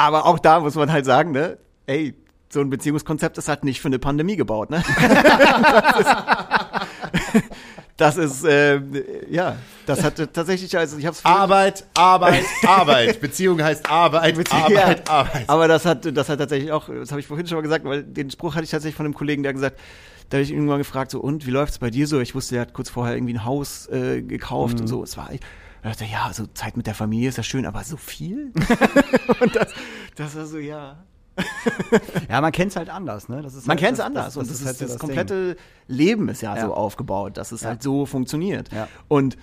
[0.00, 2.14] Aber auch da muss man halt sagen, ne, ey,
[2.48, 4.82] so ein Beziehungskonzept ist halt nicht für eine Pandemie gebaut, ne?
[7.96, 8.80] das ist, äh,
[9.30, 13.20] ja, das hat tatsächlich, also ich hab's Arbeit, Arbeit, Arbeit.
[13.20, 15.44] Beziehung heißt Arbeit, Arbeit, Ja, Arbeit.
[15.48, 18.02] Aber das hat, das hat tatsächlich auch, das habe ich vorhin schon mal gesagt, weil
[18.02, 19.78] den Spruch hatte ich tatsächlich von einem Kollegen, der gesagt,
[20.30, 22.20] da habe ich irgendwann gefragt, so, und wie läuft's bei dir so?
[22.20, 24.80] Ich wusste, er hat kurz vorher irgendwie ein Haus äh, gekauft Mhm.
[24.82, 25.02] und so.
[25.02, 25.28] Es war,
[25.82, 28.52] ich dachte, ja, so Zeit mit der Familie ist ja schön, aber so viel?
[29.40, 29.68] und das,
[30.16, 30.96] das war so, ja.
[32.28, 33.40] Ja, man kennt's halt anders, ne?
[33.42, 35.56] Das ist Man halt, kennt es das- anders und das das, ist, halt das, komplette
[35.88, 36.66] Leben ist ja, Ja.
[36.66, 37.68] so aufgebaut, dass es Ja.
[37.68, 38.70] halt so funktioniert.
[38.72, 38.88] Ja.
[39.08, 39.36] Und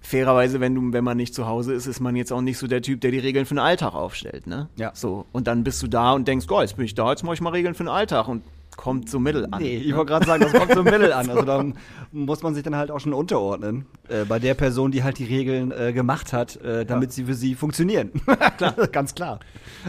[0.00, 2.66] fairerweise, wenn du, wenn man nicht zu Hause ist, ist man jetzt auch nicht so
[2.66, 4.68] der Typ, der die Regeln für den Alltag aufstellt, ne?
[4.76, 4.92] Ja.
[4.94, 5.26] So.
[5.32, 7.40] Und dann bist du da und denkst, oh, jetzt bin ich da, jetzt mache ich
[7.40, 8.42] mal Regeln für den Alltag und
[8.80, 9.60] kommt so mittel an.
[9.60, 11.28] Nee, ich wollte gerade sagen, das kommt so mittel an.
[11.28, 11.62] Also da
[12.12, 13.84] muss man sich dann halt auch schon unterordnen.
[14.08, 17.34] Äh, bei der Person, die halt die Regeln äh, gemacht hat, äh, damit sie für
[17.34, 18.10] sie funktionieren.
[18.56, 19.38] klar, ganz klar.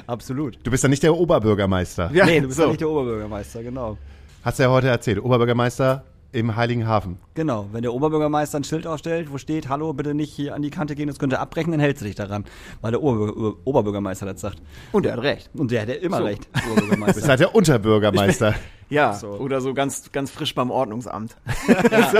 [0.07, 0.59] Absolut.
[0.63, 2.11] Du bist ja nicht der Oberbürgermeister.
[2.13, 2.63] Ja, nee, du bist so.
[2.63, 3.97] ja nicht der Oberbürgermeister, genau.
[4.43, 5.23] Hast du ja heute erzählt.
[5.23, 6.03] Oberbürgermeister
[6.33, 7.17] im Heiligenhafen.
[7.33, 10.69] Genau, wenn der Oberbürgermeister ein Schild aufstellt, wo steht, hallo, bitte nicht hier an die
[10.69, 12.45] Kante gehen, das könnte abbrechen, dann hält sie dich daran.
[12.81, 14.61] Weil der Ober Oberbürgermeister das sagt.
[14.93, 15.49] Und er hat recht.
[15.53, 16.23] Und der hat ja immer So.
[16.23, 17.27] recht, Du Oberbürgermeister.
[17.27, 18.55] halt der Unterbürgermeister.
[18.89, 19.29] Ja, So.
[19.29, 21.35] oder so ganz, ganz frisch beim Ordnungsamt.
[21.67, 22.19] so,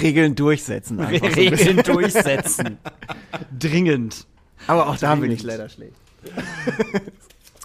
[0.00, 1.00] Regeln durchsetzen.
[1.00, 1.68] einfach so ein bisschen.
[1.78, 2.78] Regeln durchsetzen.
[3.58, 4.26] Dringend.
[4.66, 5.94] Aber auch da bin ich leider schlecht.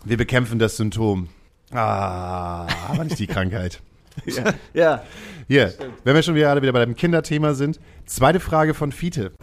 [0.03, 1.29] Wir bekämpfen das Symptom.
[1.71, 3.81] Ah, aber nicht die Krankheit.
[4.25, 4.53] Ja.
[4.73, 5.03] ja.
[5.47, 7.79] Hier, wenn wir schon wieder, wieder bei dem Kinderthema sind.
[8.05, 9.33] Zweite Frage von Fiete.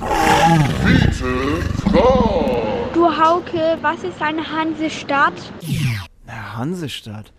[2.94, 5.34] Du Hauke, was ist eine Hansestadt?
[6.26, 7.32] Na, Hansestadt.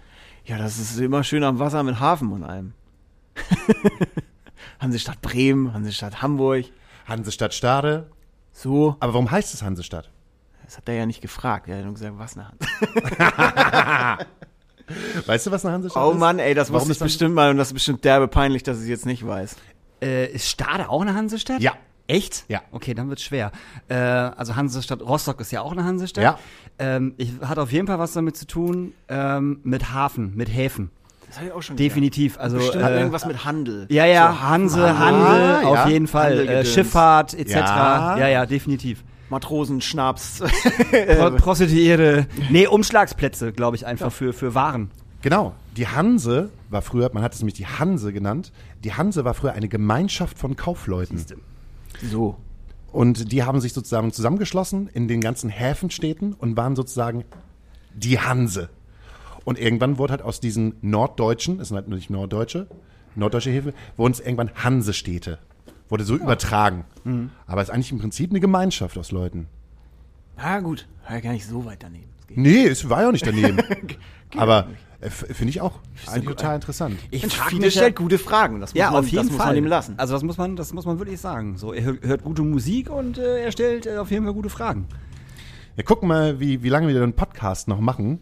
[0.46, 2.74] Ja, das ist immer schön am Wasser mit Hafen und allem.
[4.80, 6.66] Hansestadt Bremen, Hansestadt Hamburg.
[7.08, 8.10] Hansestadt Stade.
[8.52, 10.10] So, Aber warum heißt es Hansestadt?
[10.64, 11.68] das hat er ja nicht gefragt.
[11.68, 14.28] Er hat nur gesagt, was eine Hansestadt.
[15.26, 16.20] Weißt du, was eine Hansestadt Oh ist?
[16.20, 18.78] Mann, ey, das Warum wusste ich bestimmt mal und das ist bestimmt derbe peinlich, dass
[18.78, 19.56] ich es jetzt nicht weiß.
[20.02, 21.62] Äh, ist Stade auch eine Hansestadt?
[21.62, 21.74] Ja.
[22.08, 22.44] Echt?
[22.50, 22.62] Ja.
[22.72, 23.52] Okay, dann wird's schwer.
[23.88, 26.24] Äh, also Hansestadt Rostock ist ja auch eine Hansestadt.
[26.24, 26.40] Ja.
[26.78, 30.92] Ähm, ich hat auf jeden Fall was damit zu tun ähm, mit Hafen, mit Häfen.
[31.28, 32.38] Das habe ich auch schon Definitiv.
[32.38, 33.88] Also Bestimmt hat äh, irgendwas mit Handel.
[33.90, 35.88] ja, ja, So, Hanse, Handel, Handel, auf ja.
[35.88, 36.48] jeden Fall.
[36.48, 36.66] Äh.
[36.66, 37.56] Schifffahrt etc.
[37.56, 38.18] Ja.
[38.18, 39.04] Ja, ja, definitiv.
[39.34, 40.40] Matrosen, Schnaps.
[41.18, 42.28] Pro Prostituierte.
[42.50, 44.92] Nee, Umschlagsplätze, glaube ich, einfach für, für Waren.
[45.22, 45.54] Genau.
[45.78, 48.52] Die Hanse war früher, man hat es nämlich die Hanse genannt.
[48.84, 51.24] Die Hanse war früher eine Gemeinschaft von Kaufleuten.
[52.02, 52.38] so.
[52.92, 57.26] Und die haben sich sozusagen zusammengeschlossen in den ganzen Häfenstädten und waren sozusagen
[57.96, 58.70] die Hanse.
[59.46, 62.68] Und irgendwann wurde halt aus diesen Norddeutschen, es sind halt nicht Norddeutsche,
[63.16, 65.40] norddeutsche Häfen, wurden es irgendwann Hansestädte.
[65.94, 66.86] Wurde so übertragen.
[67.46, 69.46] Aber es ist eigentlich im Prinzip eine Gemeinschaft aus Leuten.
[70.36, 72.10] Na gut, war ja gar nicht so weit daneben.
[72.30, 73.60] Nee, es war ja auch nicht daneben.
[74.36, 74.70] Aber
[75.02, 75.74] äh, finde ich auch
[76.08, 76.98] eigentlich total interessant.
[77.12, 78.60] Ich frag Fiete mich ja- stellt gute Fragen.
[78.60, 79.38] Das muss Ja, man, auf jeden das Fall.
[79.38, 79.94] muss man ihm lassen.
[80.00, 81.58] Also das muss man, das muss man wirklich sagen.
[81.58, 84.50] So, er hör- hört gute Musik und äh, er stellt äh, auf jeden Fall gute
[84.50, 84.88] Fragen.
[85.76, 88.20] Wir gucken mal, wie, wie lange wir den Podcast noch machen.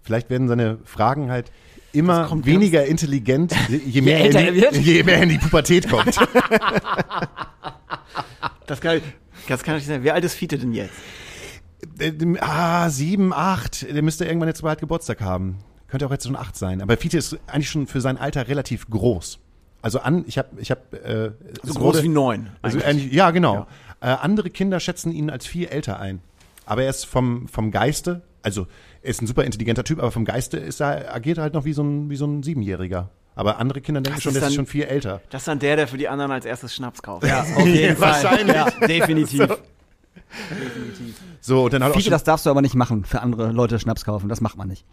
[0.00, 1.52] Vielleicht werden seine Fragen halt
[1.94, 3.54] immer weniger intelligent,
[3.86, 4.76] je mehr, älter er in die, wird.
[4.76, 6.16] je mehr er in die Pubertät kommt.
[8.66, 9.00] Das kann,
[9.48, 10.04] das kann ich nicht sagen.
[10.04, 10.94] Wie alt ist Fiete denn jetzt?
[11.98, 13.86] Äh, ah, sieben, acht.
[13.94, 15.58] Der müsste irgendwann jetzt bald Geburtstag haben.
[15.88, 16.80] Könnte auch jetzt schon acht sein.
[16.80, 19.38] Aber Fiete ist eigentlich schon für sein Alter relativ groß.
[19.82, 22.48] Also an, ich habe, ich habe, äh, So groß wurde- wie neun.
[22.62, 23.12] Also eigentlich.
[23.12, 23.66] ja, genau.
[24.00, 26.20] Äh, andere Kinder schätzen ihn als viel älter ein.
[26.64, 28.66] Aber er ist vom, vom Geiste, also
[29.04, 31.64] er ist ein super intelligenter Typ, aber vom Geiste ist er, agiert er halt noch
[31.64, 33.10] wie so ein, wie so ein Siebenjähriger.
[33.36, 35.20] Aber andere Kinder denken Das schon, der ist dann- schon viel älter.
[35.30, 37.26] Das ist dann der, der für die anderen als erstes Schnaps kauft.
[37.26, 37.42] Ja.
[37.56, 38.54] auf jeden Wahrscheinlich.
[38.56, 39.48] Ja, definitiv.
[39.48, 39.56] So,
[41.46, 44.04] und dann hat auch Fiete, das darfst du aber nicht machen, für andere Leute Schnaps
[44.04, 44.28] kaufen.
[44.30, 44.86] Das macht man nicht.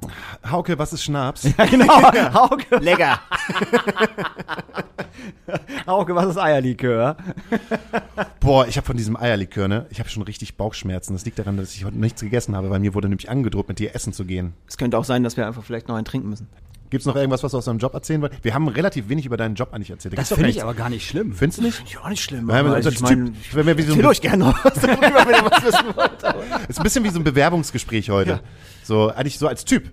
[0.50, 1.44] Hauke, was ist Schnaps?
[1.58, 1.88] Ja, genau.
[2.34, 3.20] Hauke, Lecker.
[5.88, 7.16] Hauke, was ist Eierlikör?
[8.40, 9.86] Boah, ich habe von diesem Eierlikör, ne?
[9.90, 11.14] Ich habe schon richtig Bauchschmerzen.
[11.14, 13.80] Das liegt daran, dass ich heute nichts gegessen habe, weil mir wurde nämlich angedroht, mit
[13.80, 14.54] dir essen zu gehen.
[14.68, 16.48] Es könnte auch sein, dass wir einfach vielleicht noch einen trinken müssen.
[16.92, 18.44] Gibt's noch irgendwas, was du aus deinem Job erzählen wolltest?
[18.44, 20.14] Wir haben relativ wenig über deinen Job eigentlich erzählt.
[20.14, 21.34] Da Das finde ich aber gar nicht schlimm.
[21.34, 21.84] Findest du nicht?
[21.90, 22.50] Ja, auch nicht schlimm.
[22.50, 25.26] Ja, aber also ich Typ- wenn wir wie so ein euch gerne noch was darüber,
[25.26, 26.70] wenn ihr was wissen wollt.
[26.70, 28.42] Ist ein bisschen wie so ein Bewerbungsgespräch heute.
[28.84, 29.90] So, eigentlich so als Typ.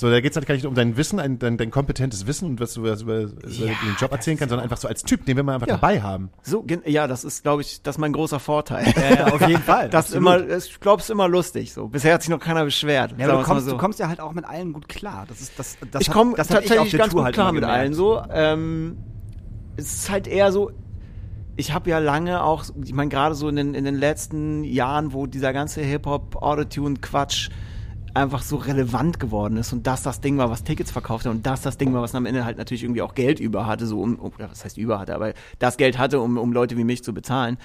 [0.00, 2.58] So, da geht's halt gar nicht um dein Wissen, ein, dein, dein kompetentes Wissen und
[2.58, 3.36] was du über, über den
[3.98, 5.74] Job erzählen kannst, sondern einfach so als Typ, den wir mal einfach Ja.
[5.74, 6.30] dabei haben.
[6.42, 8.86] So, ja, das ist, glaube ich, das ist mein großer Vorteil.
[8.96, 9.90] Ja, auf jeden Fall.
[9.90, 11.74] Das ist immer, ich glaube, es ist immer lustig.
[11.74, 13.14] So, bisher hat sich noch keiner beschwert.
[13.18, 13.72] Ja, du kommst, so.
[13.72, 15.26] du kommst ja halt auch mit allen gut klar.
[15.28, 15.76] Das ist das.
[15.90, 18.22] das ich hat- komme tatsächlich auf der ganz Tour gut halt klar mit allen so.
[18.32, 18.96] Ähm,
[19.76, 20.70] es ist halt eher so,
[21.56, 25.12] ich habe ja lange auch, ich meine gerade so in den, in den letzten Jahren,
[25.12, 27.50] wo dieser ganze Hip-Hop, Autotune-Quatsch
[28.14, 31.46] einfach so relevant geworden ist und das das Ding war, was Tickets verkauft hat und
[31.46, 34.00] das das Ding war, was am Ende halt natürlich irgendwie auch Geld über hatte, so
[34.00, 37.04] um, um was heißt über hatte, aber das Geld hatte, um, um Leute wie mich
[37.04, 37.58] zu bezahlen.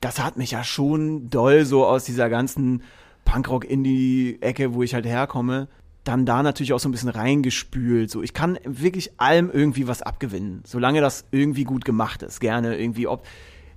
[0.00, 2.82] Das hat mich ja schon doll so aus dieser ganzen
[3.24, 5.68] Punkrock-Indie-Ecke, wo ich halt herkomme,
[6.04, 8.10] dann da natürlich auch so ein bisschen reingespült.
[8.10, 12.40] So, ich kann wirklich allem irgendwie was abgewinnen, solange das irgendwie gut gemacht ist.
[12.40, 13.24] Gerne irgendwie, ob,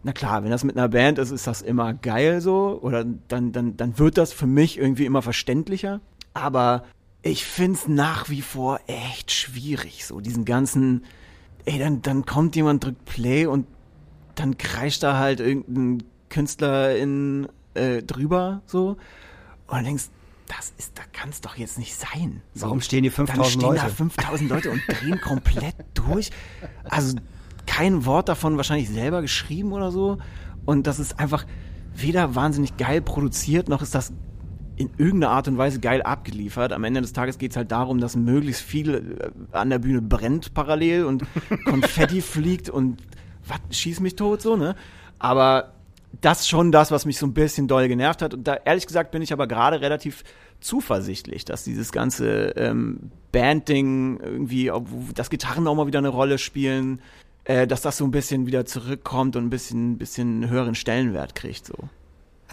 [0.06, 3.52] na klar, wenn das mit einer Band ist, ist das immer geil so, oder dann,
[3.52, 6.00] dann, dann wird das für mich irgendwie immer verständlicher.
[6.36, 6.84] Aber
[7.24, 11.06] ich find's nach wie vor echt schwierig, so diesen ganzen,
[11.66, 13.66] ey, dann, dann kommt jemand, drückt Play und
[14.36, 18.90] dann kreischt da halt irgendein Künstler in, äh, drüber, so.
[18.90, 18.98] Und
[19.72, 20.10] dann denkst,
[20.48, 22.44] das ist, da kann's doch jetzt nicht sein.
[22.54, 22.68] So.
[22.68, 23.82] Warum stehen hier Dann 5000 stehen Leute?
[23.82, 26.30] da 5000 Leute und drehen komplett durch.
[26.84, 27.18] Also
[27.66, 30.18] kein Wort davon wahrscheinlich selber geschrieben oder so.
[30.66, 31.46] Und das ist einfach
[31.96, 34.14] weder wahnsinnig geil produziert, noch ist das
[34.78, 36.74] in irgendeiner Art und Weise geil abgeliefert.
[36.74, 39.18] Am Ende des Tages geht's halt darum, dass möglichst viel
[39.54, 41.24] äh, an der Bühne brennt parallel und
[41.66, 43.02] Konfetti fliegt und
[43.48, 44.76] was, schieß mich tot so, ne?
[45.18, 45.76] Aber
[46.22, 48.34] das ist schon das, was mich so ein bisschen doll genervt hat.
[48.34, 50.24] Und da ehrlich gesagt bin ich aber gerade relativ
[50.60, 54.72] zuversichtlich, dass dieses ganze ähm, Band-Ding irgendwie,
[55.14, 57.02] dass Gitarren auch mal wieder eine Rolle spielen,
[57.46, 61.66] äh, dass das so ein bisschen wieder zurückkommt und ein bisschen, bisschen höheren Stellenwert kriegt.
[61.66, 61.76] So.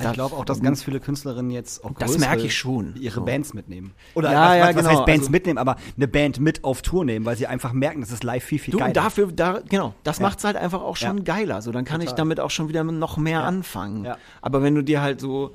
[0.01, 2.95] Ich glaube auch, dass ganz viele Künstlerinnen jetzt auch Das merke ich schon.
[2.97, 3.25] ihre So.
[3.27, 3.93] Bands mitnehmen.
[4.15, 4.89] Oder Ja, was, ja, was, genau.
[4.89, 8.01] heißt Bands Also- mitnehmen, aber eine Band mit auf Tour nehmen, weil sie einfach merken,
[8.01, 8.89] das ist live viel, viel Du, geiler.
[8.89, 10.23] und dafür, da, genau, das Ja.
[10.23, 11.23] macht's halt einfach auch schon Ja.
[11.25, 11.61] geiler.
[11.61, 12.17] So, dann kann ich Total.
[12.25, 14.09] damit auch schon wieder noch mehr anfangen.
[14.41, 15.51] Aber wenn du dir halt so,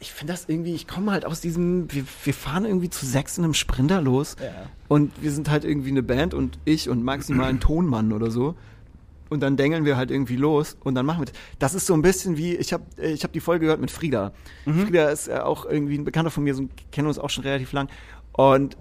[0.00, 3.36] ich finde das irgendwie, ich komme halt aus diesem, wir, wir fahren irgendwie zu sechs
[3.38, 4.50] in einem Sprinter los Ja.
[4.88, 8.54] und wir sind halt irgendwie eine Band und ich und maximal ein Tonmann oder so.
[9.28, 11.34] Und dann dengeln wir halt irgendwie los und dann machen wir das.
[11.60, 14.32] Das ist so ein bisschen wie, ich habe ich hab die Folge gehört mit Frieda.
[14.64, 17.88] Frieda ist auch irgendwie ein Bekannter von mir, so, kennen uns auch schon relativ lang.
[18.32, 18.76] Und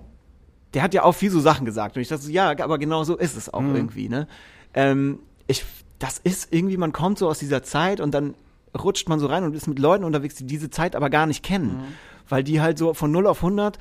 [0.74, 1.96] der hat ja auch viel so Sachen gesagt.
[1.98, 4.28] Und ich dachte so, ja, aber genau so ist es auch irgendwie, ne?
[4.74, 5.66] Ähm, ich,
[6.00, 8.34] das ist irgendwie, man kommt so aus dieser Zeit und dann
[8.78, 11.44] rutscht man so rein und ist mit Leuten unterwegs, die diese Zeit aber gar nicht
[11.44, 11.84] kennen.
[12.28, 13.80] Weil die halt so von 0 auf 100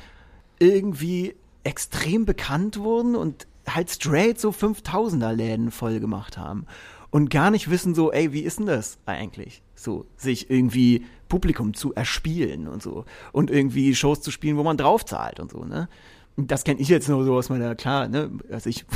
[0.58, 1.34] irgendwie
[1.64, 6.66] extrem bekannt wurden und halt straight so 5000er Läden voll gemacht haben.
[7.10, 9.62] Und gar nicht wissen so, ey, wie ist denn das eigentlich?
[9.74, 13.04] So, sich irgendwie Publikum zu erspielen und so.
[13.32, 15.88] Und irgendwie Shows zu spielen, wo man draufzahlt und so, ne?
[16.36, 18.86] Das kenne ich jetzt nur so aus meiner, klar, ne, also ich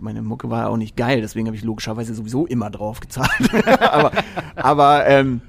[0.00, 3.30] meine Mucke war auch nicht geil, deswegen habe ich logischerweise sowieso immer drauf gezahlt.
[3.80, 4.12] aber
[4.56, 5.40] aber ähm,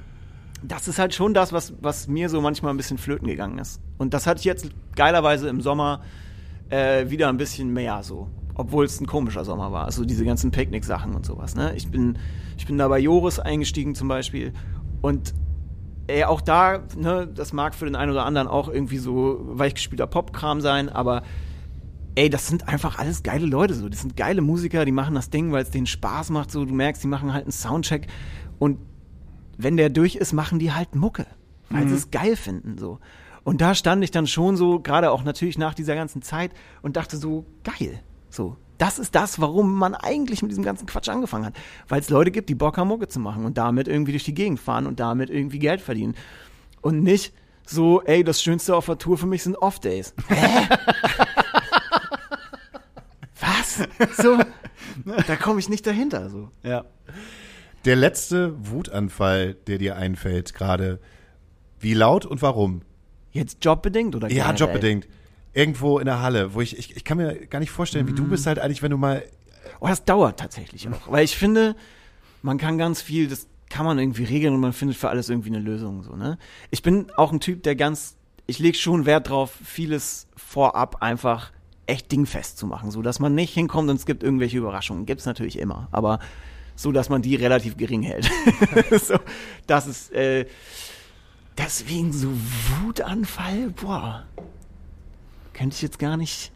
[0.63, 3.81] das ist halt schon das, was, was mir so manchmal ein bisschen flöten gegangen ist.
[3.97, 6.01] Und das hatte ich jetzt geilerweise im Sommer
[6.69, 8.29] äh, wieder ein bisschen mehr so.
[8.55, 9.85] Obwohl es ein komischer Sommer war.
[9.85, 11.55] Also diese ganzen Picknick-Sachen und sowas.
[11.55, 11.73] Ne?
[11.75, 12.17] Ich, bin,
[12.57, 14.53] ich bin da bei Joris eingestiegen zum Beispiel.
[15.01, 15.33] Und
[16.07, 20.07] ey, auch da, ne, das mag für den einen oder anderen auch irgendwie so weichgespielter
[20.07, 21.23] Popkram sein, aber
[22.15, 23.89] ey, das sind einfach alles geile Leute so.
[23.89, 26.51] Das sind geile Musiker, die machen das Ding, weil es denen Spaß macht.
[26.51, 28.07] So, du merkst, die machen halt einen Soundcheck
[28.59, 28.79] und
[29.57, 31.25] wenn der durch ist, machen die halt Mucke,
[31.69, 32.99] weil sie es geil finden so.
[33.43, 36.95] Und da stand ich dann schon so, gerade auch natürlich nach dieser ganzen Zeit und
[36.95, 37.99] dachte so, geil,
[38.29, 38.57] so.
[38.77, 41.55] Das ist das, warum man eigentlich mit diesem ganzen Quatsch angefangen hat.
[41.87, 44.33] Weil es Leute gibt, die Bock haben, Mucke zu machen und damit irgendwie durch die
[44.33, 46.15] Gegend fahren und damit irgendwie Geld verdienen.
[46.81, 47.33] Und nicht
[47.65, 50.15] so, ey, das Schönste auf der Tour für mich sind Off-Days.
[50.27, 50.67] Hä?
[53.63, 54.17] Was?
[54.17, 54.37] So,
[55.27, 56.29] da komme ich nicht dahinter.
[56.29, 56.49] So.
[56.63, 56.85] Ja.
[57.85, 60.99] Der letzte Wutanfall, der dir einfällt gerade,
[61.79, 62.81] wie laut und warum?
[63.31, 65.07] Jetzt jobbedingt oder Ja, jobbedingt.
[65.53, 68.27] Irgendwo in der Halle, wo ich, ich, ich kann mir gar nicht vorstellen, wie du
[68.27, 69.23] bist halt eigentlich, wenn du mal,
[69.79, 71.11] Oh, das dauert tatsächlich auch.
[71.11, 71.75] Weil ich finde,
[72.41, 75.49] man kann ganz viel, das kann man irgendwie regeln und man findet für alles irgendwie
[75.49, 76.03] eine Lösung.
[76.03, 76.37] So, ne?
[76.69, 81.51] Ich bin auch ein Typ, der ganz, ich lege schon Wert drauf, vieles vorab einfach
[81.85, 85.05] echt dingfest zu machen, so dass man nicht hinkommt und es gibt irgendwelche Überraschungen.
[85.05, 86.19] Gibt's natürlich immer, aber
[86.75, 88.29] so, dass man die relativ gering hält.
[89.01, 89.19] so,
[89.67, 90.45] das ist, äh,
[91.57, 92.29] deswegen so
[92.81, 94.23] Wutanfall, boah,
[95.53, 96.51] könnte ich jetzt gar nicht,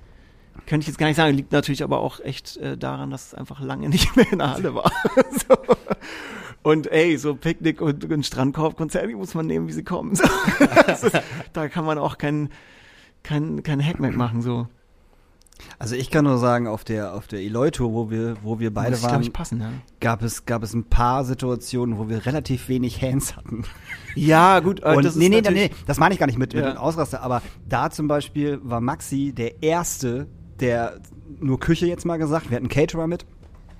[0.65, 1.35] könnte ich jetzt gar nicht sagen.
[1.35, 4.51] Liegt natürlich aber auch echt äh, daran, dass es einfach lange nicht mehr in der
[4.51, 4.91] Halle war.
[5.47, 5.55] so.
[6.63, 10.15] Und ey, so Picknick und, und Strandkorb-Konzerte die muss man nehmen, wie sie kommen.
[10.15, 10.23] So.
[10.23, 11.11] Ist,
[11.53, 12.49] da kann man auch kein,
[13.23, 14.41] kein, kein Hackmack machen.
[14.41, 14.67] So.
[15.79, 18.91] Also ich kann nur sagen, auf der auf der Eloy-Tour, wo wir wo wir beide
[18.91, 19.69] Muss waren, ich, passen, ja.
[19.99, 23.63] gab es gab es ein paar Situationen, wo wir relativ wenig Hands hatten.
[24.15, 24.81] Ja, gut.
[24.83, 26.71] äh, Und das nee, nee, nee, das meine ich gar nicht mit, mit Ja.
[26.71, 30.25] dem Ausraster, aber da zum Beispiel war Maxi der Erste,
[30.59, 30.99] der
[31.39, 33.25] nur Küche jetzt mal gesagt, wir hatten Caterer mit,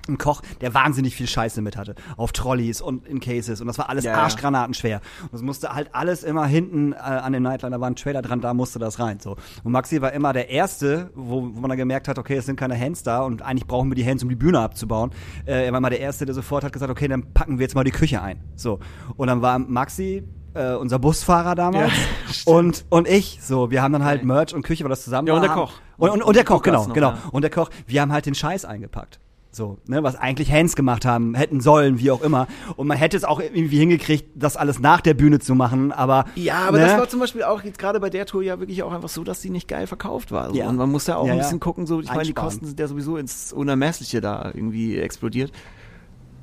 [0.08, 1.94] einen Koch, der wahnsinnig viel Scheiße mit hatte.
[2.16, 3.60] Auf Trolleys und in Cases.
[3.60, 5.00] Und das war alles Ja, arschgranatenschwer.
[5.22, 8.22] Und es musste halt alles immer hinten äh, an dem Nightliner, da war ein Trailer
[8.22, 9.20] dran, da musste das rein.
[9.20, 9.36] So.
[9.64, 12.56] Und Maxi war immer der Erste, wo, wo man dann gemerkt hat, okay, es sind
[12.56, 15.10] keine Hands da und eigentlich brauchen wir die Hands, um die Bühne abzubauen.
[15.46, 17.74] Äh, er war immer der Erste, der sofort hat gesagt, okay, dann packen wir jetzt
[17.74, 18.40] mal die Küche ein.
[18.56, 18.78] So.
[19.16, 20.24] Und dann war Maxi
[20.54, 21.98] äh, unser Busfahrer damals Ja,
[22.52, 25.34] und und ich so wir haben dann halt Merch und Küche weil das zusammen Ja,
[25.34, 25.72] und der Koch.
[25.96, 27.18] und, und, und der Koch genau noch, genau ja.
[27.32, 29.20] und der Koch wir haben halt den Scheiß eingepackt
[29.50, 32.46] so, ne, was eigentlich Hands gemacht haben, hätten sollen, wie auch immer.
[32.76, 36.26] Und man hätte es auch irgendwie hingekriegt, das alles nach der Bühne zu machen, aber.
[36.34, 36.86] Ja, aber ne?
[36.86, 39.24] das war zum Beispiel auch jetzt gerade bei der Tour ja wirklich auch einfach so,
[39.24, 40.50] dass sie nicht geil verkauft war.
[40.50, 40.56] So.
[40.56, 40.68] Ja.
[40.68, 41.44] Und man muss ja auch Ja, ein ja.
[41.44, 42.34] bisschen gucken, so, ich meine, die.
[42.34, 45.50] Kosten sind ja sowieso ins Unermessliche da irgendwie explodiert.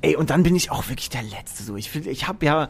[0.02, 1.76] Ey, und dann bin ich auch wirklich der Letzte so.
[1.76, 2.68] Ich finde, ich habe ja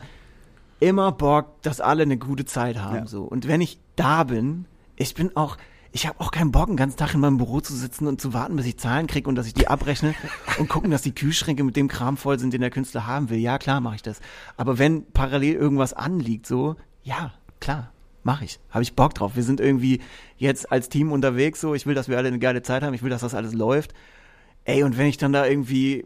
[0.81, 2.97] immer Bock, dass alle eine gute Zeit haben.
[2.97, 3.07] Ja.
[3.07, 3.23] So.
[3.25, 5.57] Und wenn ich da bin, ich bin auch,
[5.97, 8.35] ich habe auch keinen Bock, den ganzen Tag in meinem Büro zu sitzen und zu
[8.35, 10.15] warten, bis ich Zahlen kriege und dass ich die abrechne
[10.59, 13.39] und gucken, dass die Kühlschränke mit dem Kram voll sind, den der Künstler haben will.
[13.39, 14.21] Ja, klar mache ich das.
[14.59, 17.93] Aber wenn parallel irgendwas anliegt, so, ja, klar,
[18.25, 18.61] mache ich.
[18.69, 19.37] Habe ich Bock drauf.
[19.37, 20.03] Wir sind irgendwie
[20.37, 23.03] jetzt als Team unterwegs, so, ich will, dass wir alle eine geile Zeit haben, ich
[23.03, 23.95] will, dass das alles läuft.
[24.65, 26.05] Ey, und wenn ich dann da irgendwie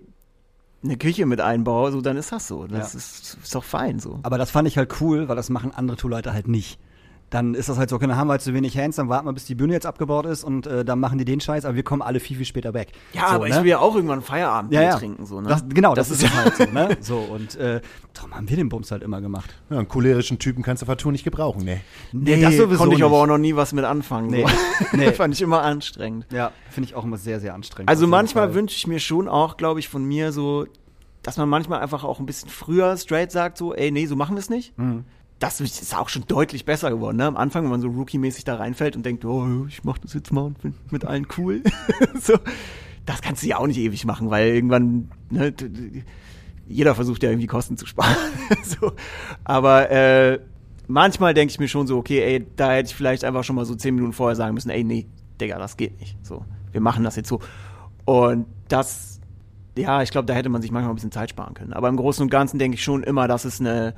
[0.84, 2.66] eine Küche mit einbaue, so, dann ist das so.
[2.66, 2.98] Das Ja.
[2.98, 4.20] ist, ist doch fein so.
[4.22, 6.78] Aber das fand ich halt cool, weil das machen andere Tourleute halt nicht.
[7.30, 9.26] Dann ist das halt so, okay, dann haben wir halt zu wenig Hands, dann warten
[9.28, 11.76] wir, bis die Bühne jetzt abgebaut ist und äh, dann machen die den Scheiß, aber
[11.76, 12.90] wir kommen alle viel, viel später weg.
[13.12, 13.54] Ja, so, aber ne?
[13.54, 14.96] ich will ja auch irgendwann Feierabend ja, ja.
[14.96, 15.48] trinken, so, ne?
[15.48, 16.96] Das, genau, das, Das ist halt so, ne?
[17.00, 17.80] So, und äh,
[18.14, 19.54] darum haben wir den Bums halt immer gemacht.
[19.70, 21.80] ja, einen cholerischen Typen kannst du auf der Tour nicht gebrauchen, ne?
[22.12, 23.22] Nee, das sowieso konnte ich aber nicht.
[23.22, 24.26] auch noch nie was mit anfangen.
[24.28, 24.44] Nee,
[24.90, 24.96] So.
[24.96, 25.12] nee.
[25.12, 26.26] Fand ich immer anstrengend.
[26.32, 27.90] Ja, finde ich auch immer sehr, sehr anstrengend.
[27.90, 30.66] Also manchmal wünsche ich mir schon auch, glaube ich, von mir so,
[31.22, 34.34] dass man manchmal einfach auch ein bisschen früher straight sagt, so, ey, nee, so machen
[34.34, 34.76] wir es nicht.
[34.78, 35.04] Mhm.
[35.40, 37.24] Das ist auch schon deutlich besser geworden, ne?
[37.26, 40.32] Am Anfang, wenn man so Rookie-mäßig da reinfällt und denkt, oh, ich mach das jetzt
[40.32, 41.62] mal und bin mit allen cool.
[42.20, 42.38] so,
[43.06, 45.52] das kannst du ja auch nicht ewig machen, weil irgendwann, ne,
[46.68, 48.14] jeder versucht ja irgendwie Kosten zu sparen.
[48.62, 48.92] so.
[49.42, 50.38] Aber äh,
[50.86, 53.64] manchmal denke ich mir schon so, okay, ey, da hätte ich vielleicht einfach schon mal
[53.64, 55.06] so zehn Minuten vorher sagen müssen, ey, nee,
[55.40, 56.16] Digga, das geht nicht.
[56.22, 57.40] So, wir machen das jetzt so.
[58.04, 59.20] Und das,
[59.76, 61.72] ja, ich glaube, da hätte man sich manchmal ein bisschen Zeit sparen können.
[61.72, 63.94] Aber im Großen und Ganzen denke ich schon immer, dass es eine,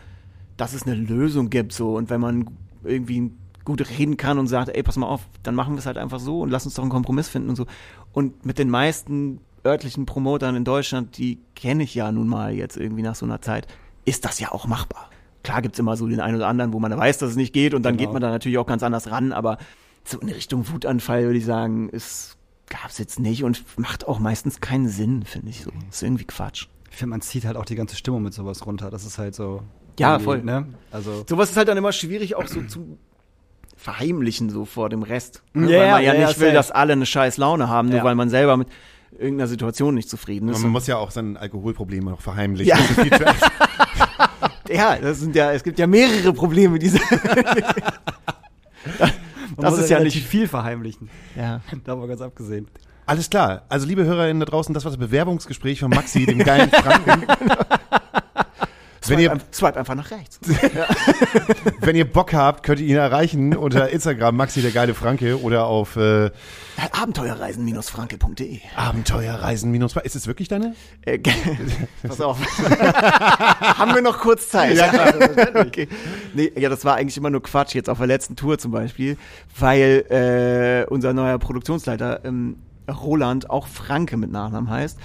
[0.57, 1.73] dass es eine Lösung gibt.
[1.73, 1.97] So.
[1.97, 2.47] Und wenn man
[2.85, 3.33] irgendwie
[3.65, 6.19] gut reden kann und sagt, ey, pass mal auf, dann machen wir es halt einfach
[6.21, 7.67] so und lass uns doch einen Kompromiss finden und so.
[8.13, 12.77] Und mit den meisten örtlichen Promotern in Deutschland, die kenne ich ja nun mal jetzt
[12.77, 13.69] irgendwie nach so einer Zeit,
[14.05, 15.11] ist das ja auch machbar.
[15.45, 17.73] Klar gibt's immer so den einen oder anderen, wo man weiß, dass es nicht geht
[17.75, 18.09] und dann Genau.
[18.09, 19.59] geht man da natürlich auch ganz anders ran, aber
[20.05, 22.37] so in Richtung Wutanfall würde ich sagen, ist
[22.69, 25.71] gab's jetzt nicht und macht auch meistens keinen Sinn, finde ich so.
[25.91, 26.67] Ist irgendwie Quatsch.
[26.91, 28.91] Ich finde, man zieht halt auch die ganze Stimmung mit sowas runter.
[28.91, 29.63] Das ist halt so.
[29.99, 30.43] Ja, voll.
[30.43, 30.67] Ne?
[30.91, 31.25] Also.
[31.29, 32.99] Sowas ist halt dann immer schwierig auch so zu
[33.77, 35.43] verheimlichen so vor dem Rest.
[35.55, 35.67] Ja, Ne?
[35.69, 36.53] weil man ja, ja, nicht will, safe.
[36.55, 38.05] dass alle eine scheiß Laune haben, nur Ja.
[38.05, 38.69] weil man selber mit
[39.19, 40.57] irgendeiner Situation nicht zufrieden ist.
[40.59, 42.69] Und man muss ja auch sein Alkoholproblem noch verheimlichen.
[42.69, 42.77] Ja.
[42.77, 43.25] Das ist viel zu-
[44.73, 46.99] ja, das sind ja, es gibt ja mehrere Probleme, diese.
[49.57, 51.11] Man das muss ist ja nicht- viel verheimlichen.
[51.37, 51.61] ja.
[51.85, 52.69] Davon ganz abgesehen.
[53.05, 53.63] Alles klar.
[53.69, 57.27] Also, liebe HörerInnen da draußen, das war das Bewerbungsgespräch von Maxi, dem geilen Franken.
[59.09, 60.39] Wenn Swipe, ihr, ein- swipe einfach nach rechts.
[61.81, 65.67] wenn ihr Bock habt, könnt ihr ihn erreichen unter Instagram Maxi der geile Franke oder
[65.67, 66.31] auf äh,
[66.93, 68.61] Abenteuerreisen-franke.de.
[68.77, 69.97] Abenteuerreisen minus.
[69.97, 70.75] Ist es wirklich deine?
[71.05, 71.19] Äh,
[72.07, 72.39] Pass auf.
[73.79, 74.77] Haben wir noch kurz Zeit?
[74.77, 74.93] Ja,
[75.55, 75.89] okay.
[76.35, 79.17] Nee, ja, das war eigentlich immer nur Quatsch, jetzt auf der letzten Tour zum Beispiel,
[79.59, 80.05] weil
[80.87, 82.57] äh, unser neuer Produktionsleiter ähm,
[82.89, 84.99] Roland auch Franke mit Nachnamen heißt.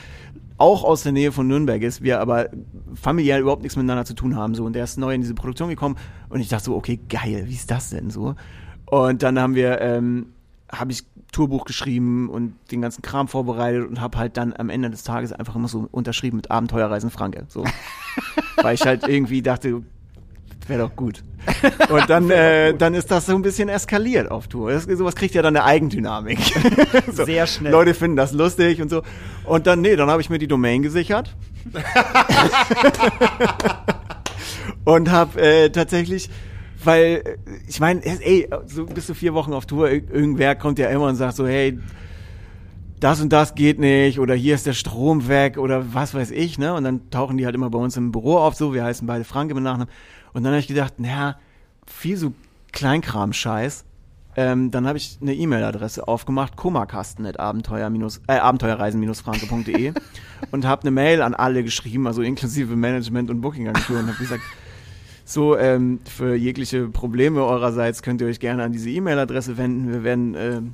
[0.57, 2.49] Auch aus der Nähe von Nürnberg ist, wir aber
[2.95, 4.55] familiär überhaupt nichts miteinander zu tun haben.
[4.55, 4.65] So.
[4.65, 5.97] Und der ist neu in diese Produktion gekommen
[6.29, 8.35] und ich dachte so, okay, geil, wie ist das denn so?
[8.85, 10.33] Und dann haben wir, ähm,
[10.71, 14.89] habe ich Tourbuch geschrieben und den ganzen Kram vorbereitet und habe halt dann am Ende
[14.89, 17.45] des Tages einfach immer so unterschrieben mit Abenteuerreisen Franke.
[17.49, 17.63] So.
[18.61, 19.83] Weil ich halt irgendwie dachte,
[20.69, 21.23] wäre doch gut.
[21.89, 24.71] Und dann, äh, dann ist das so ein bisschen eskaliert auf Tour.
[24.71, 26.39] Das, sowas kriegt ja dann eine Eigendynamik.
[27.11, 27.25] so.
[27.25, 27.71] Sehr schnell.
[27.71, 29.01] Leute finden das lustig und so.
[29.45, 31.35] Und dann, nee, dann habe ich mir die Domain gesichert.
[34.85, 36.29] und habe äh, tatsächlich,
[36.83, 37.37] weil,
[37.67, 41.05] ich meine, ey, so bist du vier Wochen auf Tour, ir- irgendwer kommt ja immer
[41.07, 41.77] und sagt so, hey,
[42.99, 46.57] das und das geht nicht oder hier ist der Strom weg oder was weiß ich,
[46.57, 46.73] ne?
[46.73, 49.23] Und dann tauchen die halt immer bei uns im Büro auf, so, wir heißen beide
[49.23, 49.91] Franke mit Nachnamen.
[50.37, 51.35] Und dann habe ich gedacht, naja,
[51.87, 52.31] viel so
[52.71, 53.85] Kleinkram-Scheiß.
[54.35, 57.91] Ähm, dann habe ich eine E-Mail-Adresse aufgemacht, komakasten at abenteuer
[58.27, 59.93] äh, abenteuerreisen-franke.de
[60.51, 64.43] und habe eine Mail an alle geschrieben, also inklusive Management und Booking-Agentur und habe gesagt,
[65.25, 69.91] so, ähm, für jegliche Probleme eurerseits könnt ihr euch gerne an diese E-Mail-Adresse wenden.
[69.91, 70.73] Wir werden ähm,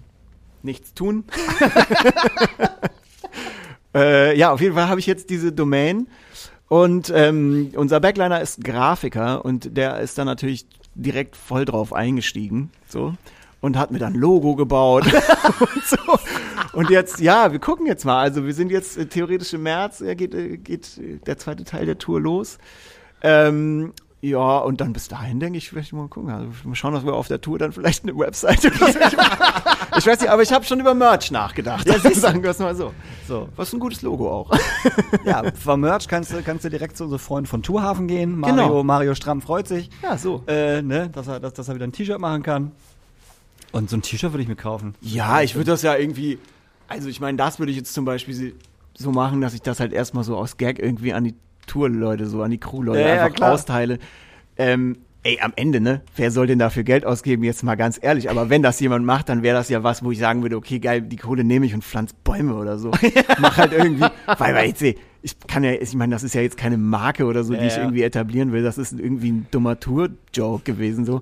[0.61, 1.23] nichts tun.
[3.95, 6.07] äh, ja, auf jeden Fall habe ich jetzt diese Domain
[6.73, 12.71] und ähm, unser Backliner ist Grafiker und der ist dann natürlich direkt voll drauf eingestiegen,
[12.87, 13.13] so
[13.61, 15.05] und hat mir dann Logo gebaut
[15.59, 16.19] und so.
[16.73, 18.21] Und jetzt, ja, wir gucken jetzt mal.
[18.21, 21.63] Also wir sind jetzt äh, theoretisch im März, äh, geht, äh, geht äh, der zweite
[21.63, 22.57] Teil der Tour los.
[23.21, 23.93] Ähm,
[24.25, 26.31] ja, und dann bis dahin denke ich, vielleicht mal gucken.
[26.31, 28.99] Also mal schauen, dass wir auf der Tour dann vielleicht eine Webseite oder so.
[29.95, 31.87] Ich weiß nicht, aber ich habe schon über Merch nachgedacht.
[31.87, 32.93] Ja, sagen wir es mal so.
[33.27, 33.47] So.
[33.55, 34.49] Was ein gutes Logo auch.
[35.25, 38.39] Ja, vom Merch kannst du, kannst du direkt zu unseren Freunden von Tourhafen gehen.
[38.39, 38.83] Mario, Genau.
[38.83, 39.89] Mario Stramm freut sich.
[40.01, 40.41] Ja, so.
[40.47, 42.71] Äh, ne, dass er, dass, dass er wieder ein T-Shirt machen kann.
[43.71, 44.95] Und so ein T-Shirt würde ich mir kaufen.
[45.01, 46.39] Ja, ich würde das ja irgendwie,
[46.87, 48.55] also ich meine, das würde ich jetzt zum Beispiel
[48.95, 51.35] so machen, dass ich das halt erstmal so aus Gag irgendwie an die
[51.67, 53.53] Tour-Leute, so an die Crew-Leute Ja, ja, einfach klar.
[53.53, 53.99] austeile.
[54.57, 56.01] Ähm, ey, am Ende, ne?
[56.15, 57.43] Wer soll denn dafür Geld ausgeben?
[57.43, 58.29] Jetzt mal ganz ehrlich.
[58.29, 60.79] Aber wenn das jemand macht, dann wäre das ja was, wo ich sagen würde, okay,
[60.79, 62.91] geil, die Kohle nehme ich und pflanz Bäume oder so.
[63.39, 64.05] Mach halt irgendwie,
[64.37, 67.25] weil, weil jetzt, seh, ich kann ja, ich meine, das ist ja jetzt keine Marke
[67.25, 67.83] oder so, die Ja, ich ja.
[67.83, 68.63] irgendwie etablieren will.
[68.63, 71.21] Das ist irgendwie ein dummer Tour-Joke gewesen, so.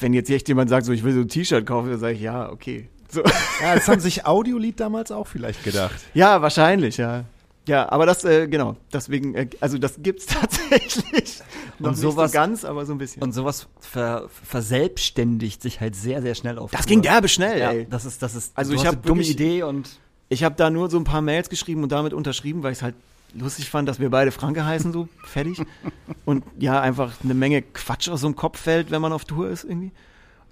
[0.00, 2.20] Wenn jetzt echt jemand sagt, so, ich will so ein T-Shirt kaufen, dann sage ich,
[2.20, 2.88] ja, okay.
[3.10, 3.22] So.
[3.60, 5.96] Ja, das haben sich Audiolied damals auch vielleicht gedacht.
[6.14, 7.24] Ja, wahrscheinlich, ja.
[7.68, 11.40] Ja, aber das, äh, genau, deswegen, äh, also das gibt's tatsächlich.
[11.78, 13.22] Noch Und sowas- nicht so ganz, aber so ein bisschen.
[13.22, 16.70] Und sowas ver, verselbstständigt sich halt sehr, sehr schnell auf.
[16.70, 17.86] das ging derbe schnell, Ja, ey.
[17.88, 20.70] das ist, das ist, Also ich hast hab eine dumme Idee und Ich habe da
[20.70, 22.94] nur so ein paar Mails geschrieben und damit unterschrieben, weil ich es halt
[23.34, 25.60] lustig fand, dass wir beide Franke heißen, so fertig.
[26.24, 29.48] Und ja, einfach eine Menge Quatsch aus so dem Kopf fällt, wenn man auf Tour
[29.50, 29.92] ist irgendwie.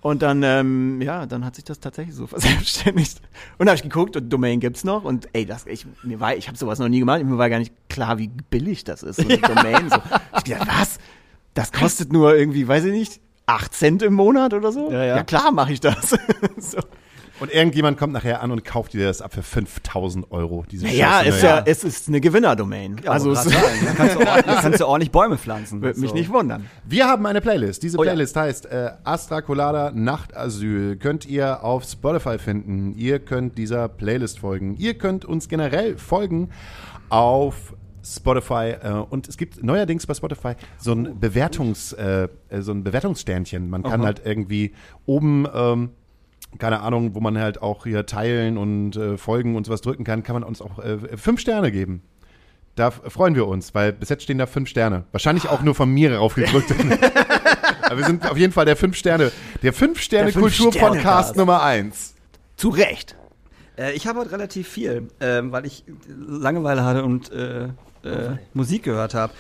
[0.01, 3.21] Und dann, ähm, ja, dann hat sich das tatsächlich so verselbstständigt.
[3.59, 6.37] Und da habe ich geguckt und Domain gibt's noch und ey, das, ich, mir war,
[6.37, 9.17] ich habe sowas noch nie gemacht, mir war gar nicht klar, wie billig das ist,
[9.17, 9.91] so eine Domain.
[9.91, 9.97] So.
[10.39, 10.99] Ich gedacht, was?
[11.55, 14.91] Das kostet nur irgendwie, weiß ich nicht, 8 Cent im Monat oder so?
[14.91, 15.17] Ja, ja.
[15.17, 16.11] ja klar mache ich das.
[16.59, 16.79] so.
[17.41, 20.65] Und irgendjemand kommt nachher an und kauft dir das ab für 5000 Euro.
[20.71, 22.97] Diese Ja, ist ja, es ist eine Gewinnerdomain.
[23.07, 23.51] also sagen,
[23.85, 25.83] da kannst du, ordentlich, kannst du ordentlich Bäume pflanzen.
[25.83, 26.17] würde mich So.
[26.17, 26.67] nicht wundern.
[26.85, 27.83] Wir haben eine Playlist.
[27.83, 28.13] Diese Oh ja.
[28.13, 30.97] Playlist heißt äh, Astra Colada Nachtasyl.
[30.97, 32.95] Könnt ihr auf Spotify finden.
[32.97, 34.77] Ihr könnt dieser Playlist folgen.
[34.79, 36.51] Ihr könnt uns generell folgen
[37.09, 42.73] auf Spotify äh, und es gibt neuerdings bei Spotify so ein Bewertungs äh, äh, so
[42.73, 43.69] ein Bewertungssternchen.
[43.69, 44.07] Man kann Aha.
[44.07, 44.73] halt irgendwie
[45.07, 45.91] oben ähm,
[46.59, 50.23] keine Ahnung, wo man halt auch hier teilen und äh, folgen und sowas drücken kann,
[50.23, 52.03] kann man uns auch äh, fünf Sterne geben.
[52.75, 55.05] Da freuen wir uns, weil bis jetzt stehen da fünf Sterne.
[55.11, 56.73] Wahrscheinlich auch nur von mir raufgedrückt.
[57.83, 61.37] Aber wir sind auf jeden Fall der fünf Sterne, der fünf Sterne Kulturpodcast Fünf-Sterne-Cast.
[61.37, 62.15] Nummer eins.
[62.57, 63.17] Zu Recht.
[63.79, 68.83] Äh, ich habe heute relativ viel, ähm, weil ich Langeweile hatte und äh, äh, Musik
[68.83, 69.33] gehört habe.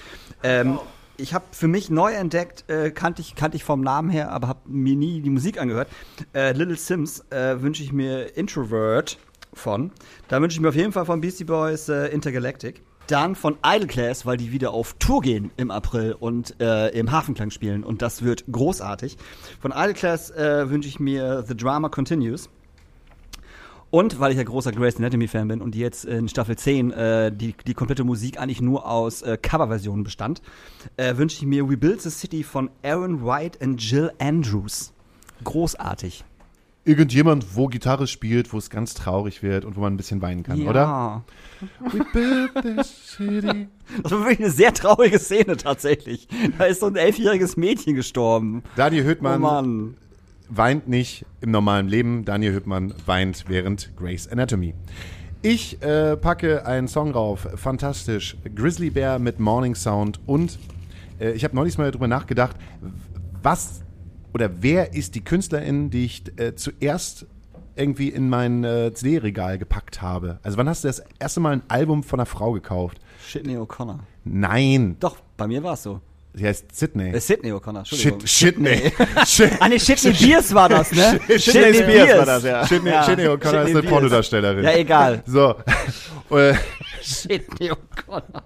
[0.43, 0.78] Ähm,
[1.18, 4.48] ich habe für mich neu entdeckt, äh, kannte ich kannte ich vom Namen her, aber
[4.48, 5.88] habe mir nie die Musik angehört.
[6.34, 9.18] Äh, Little Sims äh, wünsche ich mir Introvert
[9.52, 9.90] von.
[10.28, 12.82] Da wünsche ich mir auf jeden Fall von Beastie Boys äh, Intergalactic.
[13.06, 17.12] Dann von Idle Class, weil die wieder auf Tour gehen im April und äh, im
[17.12, 19.16] Hafenklang spielen und das wird großartig.
[19.60, 22.51] Von Idle Class äh, wünsche ich mir The Drama Continues.
[23.91, 27.33] Und weil ich ja großer Grey's Anatomy-Fan bin und die jetzt in Staffel 10 äh,
[27.33, 30.43] die, die komplette Musik eigentlich nur aus äh, Coverversionen bestand,
[30.97, 34.93] äh, wünsche ich mir We Build the City von Aaron White und Jill Andrews.
[35.45, 36.25] Großartig.
[36.85, 40.45] Irgendjemand, wo Gitarre spielt, wo es ganz traurig wird und wo man ein bisschen weinen
[40.45, 41.25] kann, oder?
[41.81, 43.69] We built this city.
[44.03, 46.27] Das war wirklich eine sehr traurige Szene tatsächlich.
[46.59, 48.63] Da ist so ein elfjähriges Mädchen gestorben.
[48.75, 49.97] Daniel Oh Hüttmann Mann.
[50.48, 52.24] Weint nicht im normalen Leben.
[52.24, 54.74] Daniel Hüttmann weint während Grey's Anatomy.
[55.43, 58.36] Ich äh, packe einen Song rauf, fantastisch.
[58.55, 60.59] Grizzly Bear mit Morning Sound und
[61.20, 62.56] äh, ich habe neulich mal darüber nachgedacht,
[63.43, 63.82] was
[64.35, 67.27] oder wer ist die Künstlerin, die ich äh, zuerst
[67.77, 70.40] irgendwie in mein äh, CD-Regal gepackt habe.
[70.43, 72.98] Also wann hast du das erste Mal ein Album von einer Frau gekauft?
[73.27, 74.01] Sidney O'Connor.
[74.24, 76.01] Nein, Doch, bei mir war es so.
[76.37, 77.11] Sie heißt Sydney.
[77.11, 78.21] Äh, Sidney O'Connor, Entschuldigung.
[78.27, 78.57] Shit.
[79.27, 79.53] Shit.
[79.59, 81.19] Ah, nee, Sidney Beers war das, ne?
[81.39, 82.65] Sidney Spears war das, ja.
[82.67, 83.03] Sidney, Ja.
[83.03, 83.87] Sidney O'Connor ist eine Beers.
[83.93, 84.65] Pornodarstellerin.
[84.65, 85.23] Ja, egal.
[85.27, 85.57] So.
[86.31, 86.55] Äh,
[87.03, 88.43] Sidney O'Connor.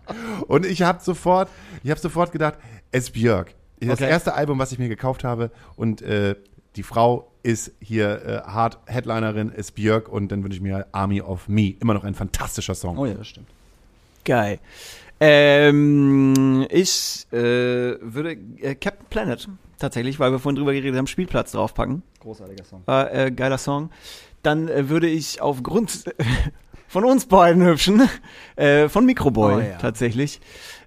[0.47, 1.49] Und ich habe sofort,
[1.83, 2.55] ich habe sofort gedacht,
[2.93, 3.55] es Björk.
[3.81, 4.11] Das Okay.
[4.11, 6.35] erste Album, was ich mir gekauft habe und äh,
[6.77, 11.23] die Frau ist hier äh, hart Headlinerin, ist Björk und dann wünsche ich mir Army
[11.23, 11.71] of Me.
[11.81, 12.99] Immer noch ein fantastischer Song.
[12.99, 13.49] Oh ja, das stimmt.
[14.27, 14.59] Geil.
[15.21, 19.49] Ähm, ich äh, würde äh, Captain Planet
[19.79, 22.03] tatsächlich, weil wir vorhin drüber geredet haben, Spielplatz draufpacken.
[22.21, 22.83] Großartiger Song.
[22.87, 23.91] War, äh, geiler Song.
[24.43, 26.05] Dann äh, würde ich aufgrund
[26.89, 28.09] von uns beiden Hübschen,
[28.57, 29.77] äh, von Microboy Oh, ja.
[29.79, 30.41] tatsächlich,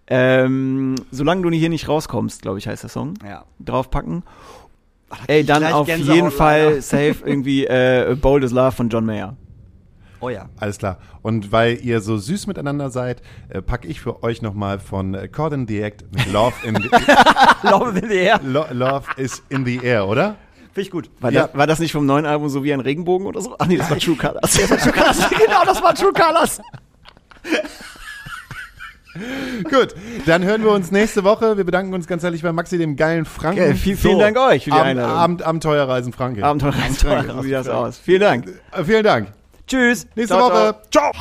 [0.08, 3.46] ähm, solange du hier nicht rauskommst, glaube ich, heißt der Song, Ja.
[3.64, 4.24] draufpacken.
[5.28, 9.36] Ey, dann auf jeden Fall safe irgendwie äh, Bold as Love von John Mayer.
[10.24, 10.48] Oh ja.
[10.58, 11.00] Alles klar.
[11.22, 15.28] Und weil ihr so süß miteinander seid, äh, packe ich für euch nochmal von äh,
[15.28, 16.90] Cord and the Act mit Love in the,
[17.68, 18.40] Love in the Air.
[18.44, 20.36] Lo, Love is in the air, oder?
[20.74, 21.10] Finde ich gut.
[21.20, 21.48] War, Ja.
[21.48, 23.56] das, war das nicht vom neuen Album so wie ein Regenbogen oder so?
[23.60, 24.40] Ach nee, das war True Colors.
[24.42, 25.30] Das war True Colors.
[25.46, 26.62] genau, das war True Colors.
[29.70, 29.94] Gut,
[30.26, 31.56] dann hören wir uns nächste Woche.
[31.58, 33.58] Wir bedanken uns ganz herzlich bei Maxi, dem geilen Franken.
[33.60, 35.16] Geil, viel- vielen Dank euch für die Abend, Einladung.
[35.18, 36.44] Abend, Abenteuerreisen Franke.
[36.44, 36.74] Abenteuer,
[37.36, 38.00] so sieht das aus.
[38.00, 38.48] Vielen Dank.
[38.72, 39.28] Äh, vielen Dank.
[39.74, 40.06] Tschüss.
[40.16, 40.76] Nächste Ciao, Woche.
[40.92, 41.12] ciao.